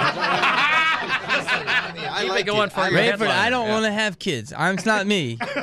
[0.93, 2.73] I Keep it liked going it.
[2.73, 3.31] for I your liked Rayford, it.
[3.31, 3.73] I don't Yeah.
[3.75, 4.53] want to have kids.
[4.57, 5.39] I'm, it's not me.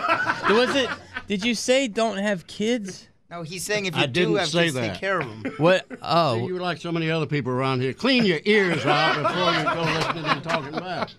[0.50, 0.90] Was it?
[1.28, 3.08] Did you say don't have kids?
[3.30, 5.54] No, he's saying if you I do didn't have say kids, take care of them.
[5.58, 5.86] What?
[6.02, 6.36] Oh.
[6.38, 7.92] See, Oh, you like so many other people around here.
[7.94, 11.10] Clean your ears out before you go listening and talking back.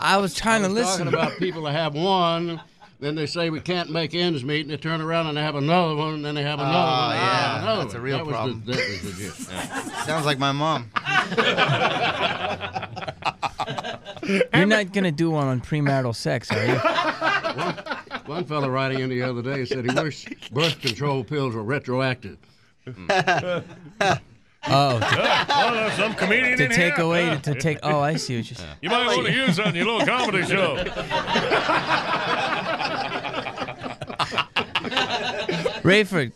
[0.00, 1.04] I was trying I to listen.
[1.06, 2.58] talking about people that have one.
[3.00, 5.54] Then they say we can't make ends meet, and they turn around and they have
[5.54, 7.12] another one, and then they have another Oh, one.
[7.12, 8.04] and yeah, ah, another that's a one.
[8.04, 8.62] real that was problem.
[8.66, 9.50] The, that was the gist.
[10.06, 10.90] Sounds like my mom.
[14.52, 16.74] You're not gonna do one on premarital sex, are you?
[17.62, 17.74] One,
[18.26, 22.36] one fella writing in the other day said he wished birth control pills were retroactive.
[24.70, 27.04] Oh, to, Oh, there's some comedian to in take here.
[27.04, 27.78] away to, to take.
[27.82, 28.70] Oh, I see what you're saying.
[28.82, 30.76] You might want to use that in your little comedy show.
[35.82, 36.32] Rayford,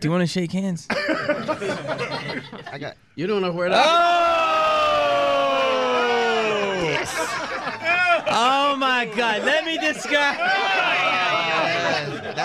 [0.00, 0.86] do you want to shake hands?
[0.90, 2.96] I got.
[3.14, 3.86] You don't know where that.
[3.86, 4.52] Oh!
[8.28, 9.42] oh my God!
[9.44, 10.36] Let me describe.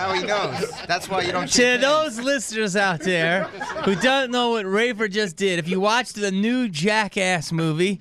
[0.02, 0.72] Now he knows.
[0.88, 1.48] That's why you don't.
[1.48, 3.44] To those listeners out there
[3.86, 8.00] who don't know what Rayford just did, if you watched the new Jackass movie,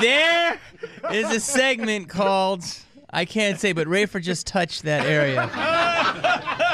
[0.00, 0.60] there
[1.10, 2.64] is a segment called
[3.10, 5.50] I can't say, but Rayford just touched that area.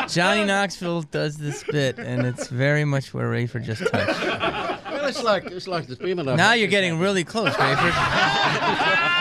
[0.08, 4.91] Johnny Knoxville does this bit, and it's very much where Rayford just touched.
[5.16, 6.24] Well, it's like it's like the people.
[6.24, 7.92] that- Now you're getting really close, Rayford.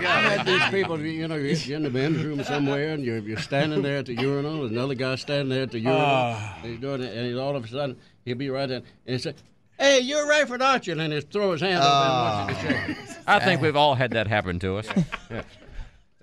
[0.00, 3.18] You had these people, you know, you're you're in the men's room somewhere, and you're,
[3.18, 4.60] you're standing there at the urinal.
[4.60, 6.00] There's another guy standing there at the urinal.
[6.02, 6.56] Ah.
[6.62, 8.86] and he's doing it, and he's all of a sudden he'll be right there, and
[9.06, 9.34] he say,
[9.78, 12.94] "Hey, you're Rayford, aren't you?" And he'll throw his hand over and want you.
[13.26, 14.88] I think we've all had that happen to us.
[15.30, 15.42] Yeah.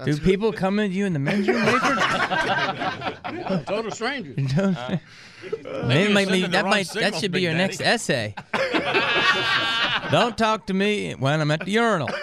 [0.04, 1.98] Do people come at you in the men's room, Rayford?
[3.66, 4.34] Total stranger.
[5.86, 7.64] Maybe, might be- that wrong might that should be Big your Daddy.
[7.64, 8.36] next essay.
[10.12, 12.10] Don't talk to me when I'm at the urinal.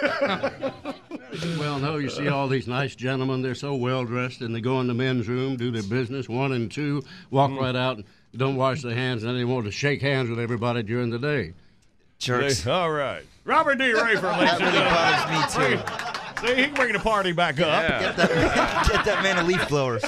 [1.59, 3.41] Well, no, you see all these nice gentlemen.
[3.41, 6.53] They're so well dressed, and they go in the men's room, do their business, one
[6.53, 7.59] and two, walk Mm.
[7.59, 8.05] right out, and
[8.37, 11.19] don't wash their hands, and then they want to shake hands with everybody during the
[11.19, 11.51] day.
[12.19, 12.65] Jerks.
[12.65, 13.23] All right.
[13.43, 13.83] Robert D.
[13.91, 14.93] Rayford, ladies That and really gentlemen.
[14.93, 15.27] bothers
[15.67, 15.75] me
[16.41, 16.47] too.
[16.47, 17.85] See, he can bring the party back up.
[17.99, 19.99] Get that, get that man a leaf blower.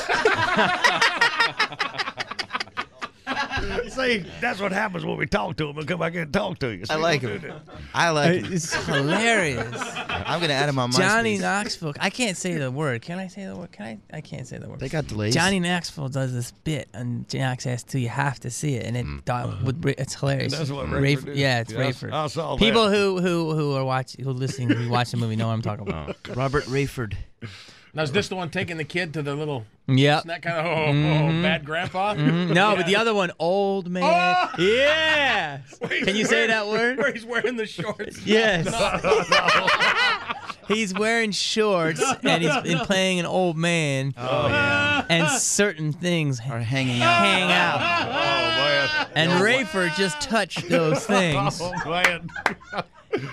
[3.90, 6.70] See, that's what happens when we talk to him and come back and talk to
[6.70, 6.84] you.
[6.90, 7.54] I like him.
[7.94, 8.54] I like him.
[8.54, 9.66] It's hilarious.
[10.10, 11.94] I'm gonna add him on my Johnny Knoxville.
[12.00, 13.02] I can't say the word.
[13.02, 13.72] Can I say the word?
[13.72, 14.18] Can I?
[14.18, 14.80] I can't say the word.
[14.80, 15.34] They got delays.
[15.34, 18.00] Johnny Knoxville does this bit on Access 2.
[18.00, 19.24] You have to see it, and it mm.
[19.26, 20.58] do- with, it's hilarious.
[20.58, 21.38] That's what Rayford- Rayford did.
[21.38, 22.12] Yeah, it's Yeah, Rayford.
[22.14, 22.60] I saw that.
[22.60, 25.62] People who who who are watching, who listening, who watch the movie know what I'm
[25.62, 26.16] talking about.
[26.36, 27.16] Robert Rayford.
[27.94, 29.66] Now is this the one taking the kid to the little?
[29.88, 30.24] Yep.
[30.26, 31.42] That kind of oh, oh, Mhm.
[31.42, 32.14] bad grandpa.
[32.16, 32.54] Mhm.
[32.54, 34.04] No, but the other one, old man.
[34.04, 34.62] Oh!
[34.62, 35.60] Yeah.
[35.90, 36.98] Can you say wearing- that word?
[36.98, 38.20] Where he's wearing the shorts.
[38.26, 38.66] Yes.
[38.66, 40.28] No.
[40.68, 44.14] He's wearing shorts and he's been playing an old man.
[44.18, 45.06] Oh, yeah.
[45.08, 47.24] And certain things are hanging out.
[47.24, 47.80] Hang out.
[47.80, 49.08] Oh man.
[49.16, 51.62] And Rayford just touched those things.
[51.62, 52.30] Oh, man.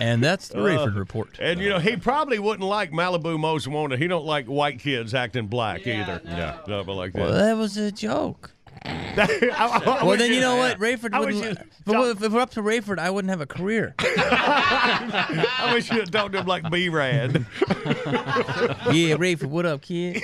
[0.01, 1.39] And that's the Uh, Rayford report.
[1.40, 3.98] And you know, he probably wouldn't like Malibu Most Wanted.
[3.98, 6.20] He don't like white kids acting black either.
[6.24, 7.20] Yeah, something like that.
[7.23, 8.51] Well, that was a joke.
[8.86, 11.43] I- I well, then you know what, Rayford wouldn't.
[11.43, 11.56] you-
[11.86, 13.94] But if if we're up to Rayford, I wouldn't have a career.
[14.01, 17.47] I wish you had talked to him like B Rad.
[17.69, 20.23] yeah, Rayford, what up, kid?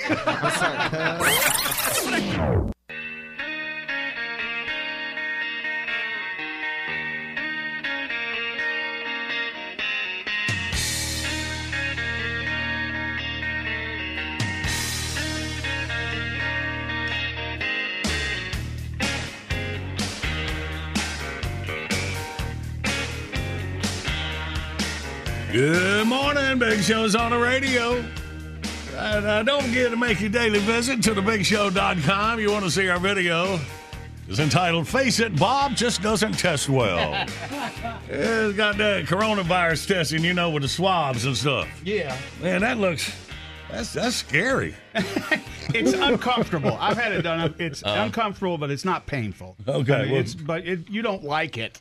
[25.65, 28.03] Good morning, Big Show's on the radio.
[28.97, 32.39] And uh, don't forget to make your daily visit to thebigshow.com.
[32.39, 33.59] You want to see our video.
[34.27, 37.13] It's entitled Face It, Bob Just Doesn't Test Well.
[38.09, 41.67] it's got that coronavirus testing, you know, with the swabs and stuff.
[41.85, 42.17] Yeah.
[42.41, 43.15] Man, that looks,
[43.69, 44.73] that's, that's scary.
[45.75, 46.75] It's uncomfortable.
[46.81, 47.53] I've had it done.
[47.59, 47.95] It's Uh.
[47.99, 49.55] uncomfortable, but it's not painful.
[49.67, 51.79] Okay, I mean, well- it's, but it, you don't like it.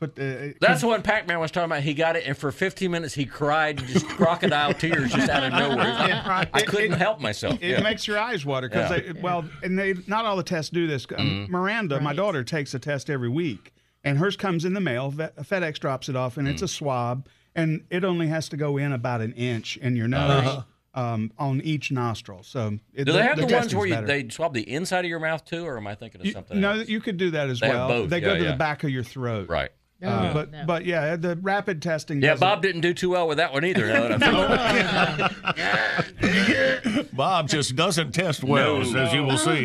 [0.00, 1.82] You put the, That's what Pac-Man was talking about.
[1.82, 5.52] He got it, and for 15 minutes he cried, just crocodile tears, just out of
[5.52, 5.86] nowhere.
[5.90, 6.44] He's like, Yeah.
[6.52, 7.54] I couldn't it- help myself.
[7.62, 7.80] It Yeah.
[7.82, 9.12] makes your eyes water because Yeah.
[9.12, 11.06] they well, and they not all the tests do this.
[11.16, 11.48] Um, Mhm.
[11.48, 13.72] Miranda, my daughter, takes a test every week,
[14.02, 15.12] and hers comes in the mail.
[15.12, 18.92] FedEx drops it off, and it's a swab, and it only has to go in
[18.92, 20.44] about an inch in your nose.
[20.46, 20.62] Uh-huh.
[20.96, 24.54] Um, on each nostril, so it, Do they have the, ones where you, they swab
[24.54, 26.60] the inside of your mouth too, or am I thinking of You- something?
[26.60, 26.88] no, else?
[26.88, 27.88] you could do that as They have well.
[28.02, 28.10] both.
[28.10, 28.52] They go to yeah.
[28.52, 29.70] the back of your throat, Right.
[30.04, 30.34] Uh, Oh.
[30.34, 32.20] but but yeah, the rapid testing.
[32.22, 33.86] Yeah, Bob didn't do too well with that one either.
[33.86, 38.98] Now that I think Bob just doesn't test well, No.
[39.00, 39.64] as you will see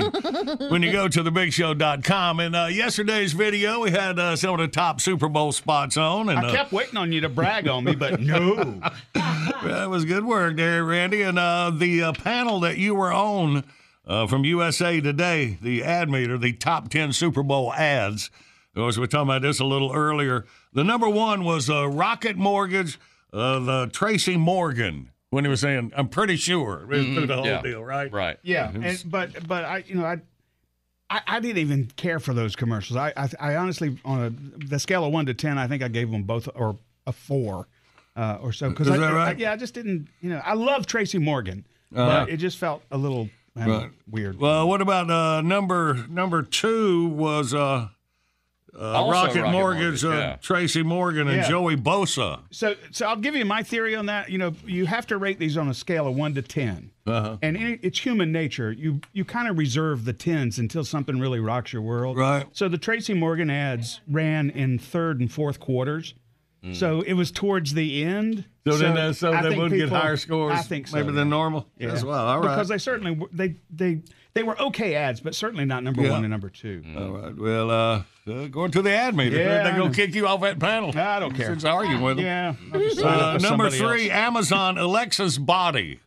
[0.70, 2.40] when you go to thebigshow.com.
[2.40, 6.30] And uh, yesterday's video, we had uh, some of the top Super Bowl spots on.
[6.30, 8.56] And I uh, kept waiting on you to brag on me, but no.
[9.14, 11.22] that was good work there, Randy.
[11.22, 13.64] And uh, the uh, panel that you were on
[14.08, 18.30] uh, from USA Today, the ad meter, the top 10 Super Bowl ads.
[18.76, 20.46] Of course, we were talking about this a little earlier.
[20.74, 23.00] The number one was uh, Rocket Mortgage,
[23.34, 27.62] uh, the Tracy Morgan, when he was saying, I'm pretty sure, through the whole Yeah.
[27.62, 28.12] deal, right?
[28.12, 28.38] Right.
[28.44, 30.18] Yeah, and, but but I you know I,
[31.10, 32.96] I I didn't even care for those commercials.
[32.98, 34.30] I I, I honestly on a
[34.66, 36.78] the scale of one to ten, I think I gave them both or
[37.08, 37.68] a four
[38.16, 38.70] uh, or so.
[38.70, 39.36] Because Is I, that right?
[39.36, 40.08] I- yeah, I just didn't.
[40.22, 41.66] You know, I love Tracy Morgan,
[41.96, 42.26] Uh-huh.
[42.26, 43.92] but it just felt a little I don't know, Right.
[44.10, 44.40] weird.
[44.40, 47.90] Well, what about uh, number number two was uh,
[48.78, 50.36] uh, Rocket, Rocket Mortgage, Mortgage, uh, yeah.
[50.42, 51.50] Tracy Morgan and Yeah.
[51.50, 52.42] Joey Bosa.
[52.52, 54.30] So, so I'll give you my theory on that.
[54.30, 57.38] You know, you have to rate these on a scale of one to 10 Uh-huh.
[57.42, 58.72] and it- it's human nature.
[58.72, 62.18] You you kind of reserve the tens until something really rocks your world.
[62.18, 62.46] Right.
[62.52, 66.14] So the Tracy Morgan ads ran in third and fourth quarters.
[66.74, 68.44] So it was towards the end.
[68.68, 71.08] So then, uh, so I they think would get higher scores I think so, maybe
[71.14, 71.38] than yeah.
[71.38, 71.68] normal?
[71.80, 72.54] As well, all right.
[72.54, 74.02] Because they certainly they they
[74.34, 76.12] they were okay ads, but certainly not number Yeah.
[76.12, 76.84] one and number two.
[76.98, 77.36] All right.
[77.38, 79.38] Well, uh, uh, going to the ad meter.
[79.38, 80.98] Yeah, They're going to kick you off that panel.
[80.98, 81.48] I don't care.
[81.48, 82.26] Since arguing with them.
[82.26, 84.20] Yeah, I'll just sign up Uh, number three, else.
[84.28, 86.00] Amazon Alexa's Body.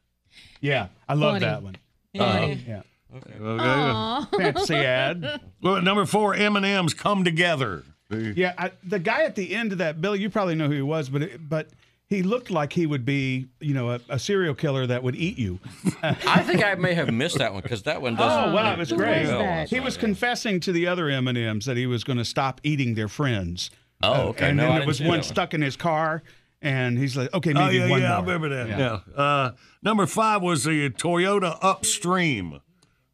[0.61, 1.45] Yeah, I love Funny.
[1.45, 1.77] that one.
[2.19, 2.83] Uh, yeah.
[3.15, 4.43] Okay.
[4.43, 5.41] Fancy ad.
[5.63, 7.85] Well, number four, M&M's Come Together.
[8.11, 10.83] Yeah, I, the guy at the end of that, Billy, you probably know who he
[10.83, 11.69] was, but it, but
[12.13, 15.39] he looked like he would be, you know, a, a serial killer that would eat
[15.39, 15.59] you.
[16.03, 18.51] I think I may have missed that one because that one doesn't.
[18.51, 19.27] Oh wow, it was great.
[19.27, 22.25] Well, He was confessing to the other M and M's that he was going to
[22.25, 23.71] stop eating their friends.
[24.03, 24.49] Uh, Oh, okay.
[24.49, 26.23] And No, I then there didn't was one stuck in his car,
[26.61, 28.69] and he's like, "Okay, Oh, maybe yeah, one yeah, I remember that.
[28.69, 29.01] Yeah.
[29.17, 29.53] Uh,
[29.83, 32.61] number five was the Toyota Upstream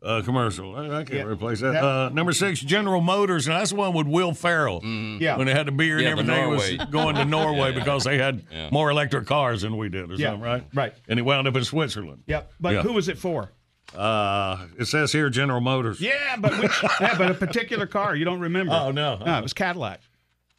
[0.03, 0.77] uh, commercial.
[0.77, 1.23] I, I can't Yeah.
[1.25, 1.73] replace that.
[1.73, 4.81] That- Uh, number six, General Motors, and that's the one with Will Ferrell.
[4.85, 5.37] Yeah.
[5.37, 7.79] When they had the beer Yeah, and everything, was going to Norway Yeah, yeah.
[7.79, 8.69] because they had Yeah.
[8.71, 10.29] more electric cars than we did, or Yeah.
[10.31, 10.65] something, right?
[10.75, 10.95] Right.
[11.09, 12.23] And he wound up in Switzerland.
[12.27, 12.53] Yep.
[12.61, 12.83] But Yeah.
[12.83, 13.51] who was it for?
[13.97, 16.01] Uh, it says here General Motors.
[16.01, 18.73] Yeah, but which, yeah, but a particular car you don't remember.
[18.75, 19.17] Oh, no.
[19.25, 20.01] no, it was Cadillac.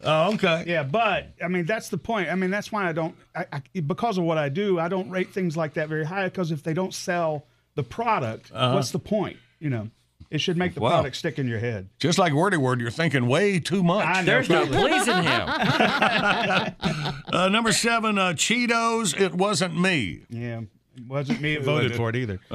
[0.04, 0.64] Oh, okay.
[0.66, 2.30] Yeah, but I mean that's the point.
[2.30, 3.16] I mean that's why I don't.
[3.36, 6.24] I, I, because of what I do, I don't rate things like that very high.
[6.26, 7.46] Because if they don't sell
[7.76, 8.76] the product, Uh-huh.
[8.76, 9.38] what's the point?
[9.60, 9.90] You know,
[10.32, 10.90] it should make the Wow.
[10.92, 11.90] product stick in your head.
[12.00, 14.06] Just like Wordy Word, you're thinking way too much.
[14.18, 15.50] Know, There's no pleasing him.
[17.34, 19.20] uh, number seven, uh, Cheetos.
[19.20, 20.22] It wasn't me.
[20.30, 20.68] Yeah, it
[21.08, 21.56] wasn't me.
[21.56, 22.40] That voted for it either.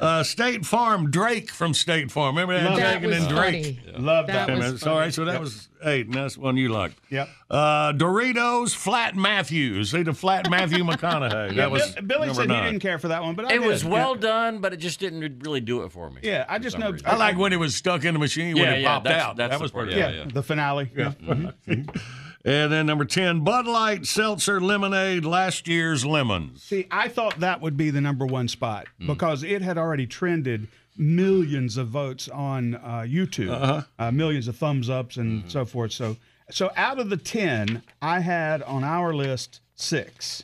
[0.00, 2.36] uh, State Farm Drake from State Farm.
[2.36, 2.70] Remember that?
[2.70, 3.80] Love Drake and Drake.
[3.86, 3.98] funny.
[3.98, 4.48] Love that.
[4.50, 5.40] And was that's- all right, so that Yep.
[5.40, 6.98] was eight, and that's one you liked.
[7.10, 7.28] Yep.
[7.50, 9.90] Uh, Doritos Flat Matthews.
[9.92, 11.50] See the Flat Matthew McConaughey.
[11.50, 12.64] Yeah, that was Bill- Billy said nine.
[12.64, 13.66] he didn't care for that one, but I It did.
[13.66, 14.20] was well Yeah.
[14.20, 16.20] done, but it just didn't really do it for me.
[16.22, 16.90] Yeah, I just know.
[16.90, 17.06] reason.
[17.08, 19.24] I like when it was stuck in the machine when Yeah, it yeah, popped that's-
[19.24, 19.36] out.
[19.36, 20.90] that's that was pretty Yeah, the finale.
[20.96, 21.12] Yeah.
[22.44, 26.62] And then number 10, Bud Light Seltzer Lemonade, last year's lemons.
[26.62, 29.06] See, I thought that would be the number one spot Hmm.
[29.08, 33.82] because it had already trended millions of votes on uh, YouTube, Uh-huh.
[33.98, 35.92] uh, millions of thumbs ups and so forth.
[35.92, 36.16] So,
[36.50, 40.42] so out of the ten, I had on our list six.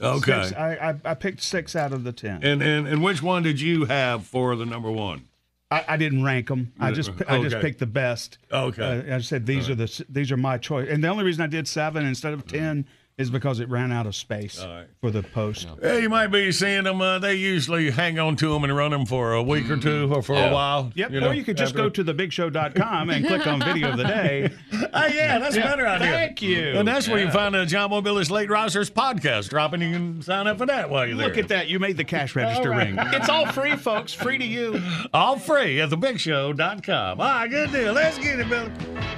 [0.00, 0.42] Okay.
[0.44, 0.74] Six, I,
[1.04, 2.42] I I picked six out of the ten.
[2.42, 5.28] And, and and which one did you have for the number one?
[5.72, 6.72] I, I didn't rank them.
[6.78, 7.62] I just I just Okay.
[7.62, 8.38] picked the best.
[8.52, 9.04] Okay.
[9.10, 11.46] Uh, I said these are the these are my choice, and the only reason I
[11.46, 12.86] did seven instead of ten
[13.18, 14.64] is because it ran out of space
[15.00, 15.68] for the post.
[15.82, 17.00] Yeah, you might be seeing them.
[17.00, 20.12] Uh, they usually hang on to them and run them for a week or two
[20.12, 20.50] or for Yeah.
[20.50, 20.90] a while.
[20.94, 21.10] Yep.
[21.10, 24.04] know, or you could just after- go to thebigshow.com and click on video of the
[24.04, 24.50] day.
[24.94, 26.08] Oh, yeah, that's a Yeah, better idea.
[26.10, 26.72] Thank you.
[26.78, 29.82] And that's where you find the John Boy Billy's Late Risers podcast dropping.
[29.82, 31.28] You can sign up for that while you're there.
[31.28, 31.68] Look at that.
[31.68, 32.88] You made the cash register All right.
[32.88, 32.98] ring.
[33.12, 34.12] It's all free, folks.
[34.14, 34.82] Free to you.
[35.12, 37.20] All free at thebigshow.com.
[37.20, 37.92] All right, good deal.
[37.92, 38.70] Let's get it, Billy.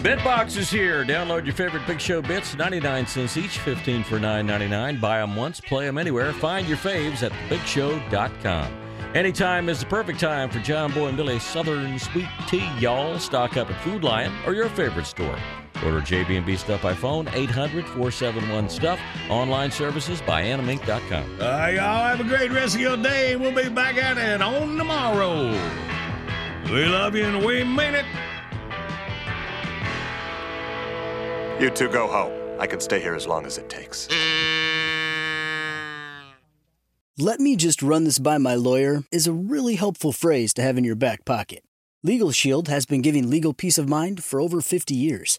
[0.03, 1.05] Bitbox is here.
[1.05, 5.01] Download your favorite Big Show bits, 99 cents each, 15 for 9.99.
[5.01, 6.33] Buy them once, play them anywhere.
[6.33, 8.81] Find your faves at thebigshow.com.
[9.15, 13.17] Anytime is the perfect time for John Boy and Billy's Southern Sweet Tea, y'all.
[13.21, 15.39] Stock up at Food Lion or your favorite store.
[15.85, 18.99] Order JB&B Stuff by phone, 800-471-STUFF.
[19.31, 21.41] Online services by animink.com.
[21.41, 23.37] All uh, right, y'all have a great rest of your day.
[23.37, 25.51] We'll be back at it on tomorrow.
[26.73, 28.07] We love you and we mean it.
[31.61, 32.44] You two go home.
[32.59, 34.09] I can stay here as long as it takes.
[37.19, 40.77] Let me just run this by my lawyer is a really helpful phrase to have
[40.77, 41.63] in your back pocket.
[42.03, 45.39] Legal Shield has been giving legal peace of mind for over 50 years.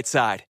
[0.07, 0.43] Side.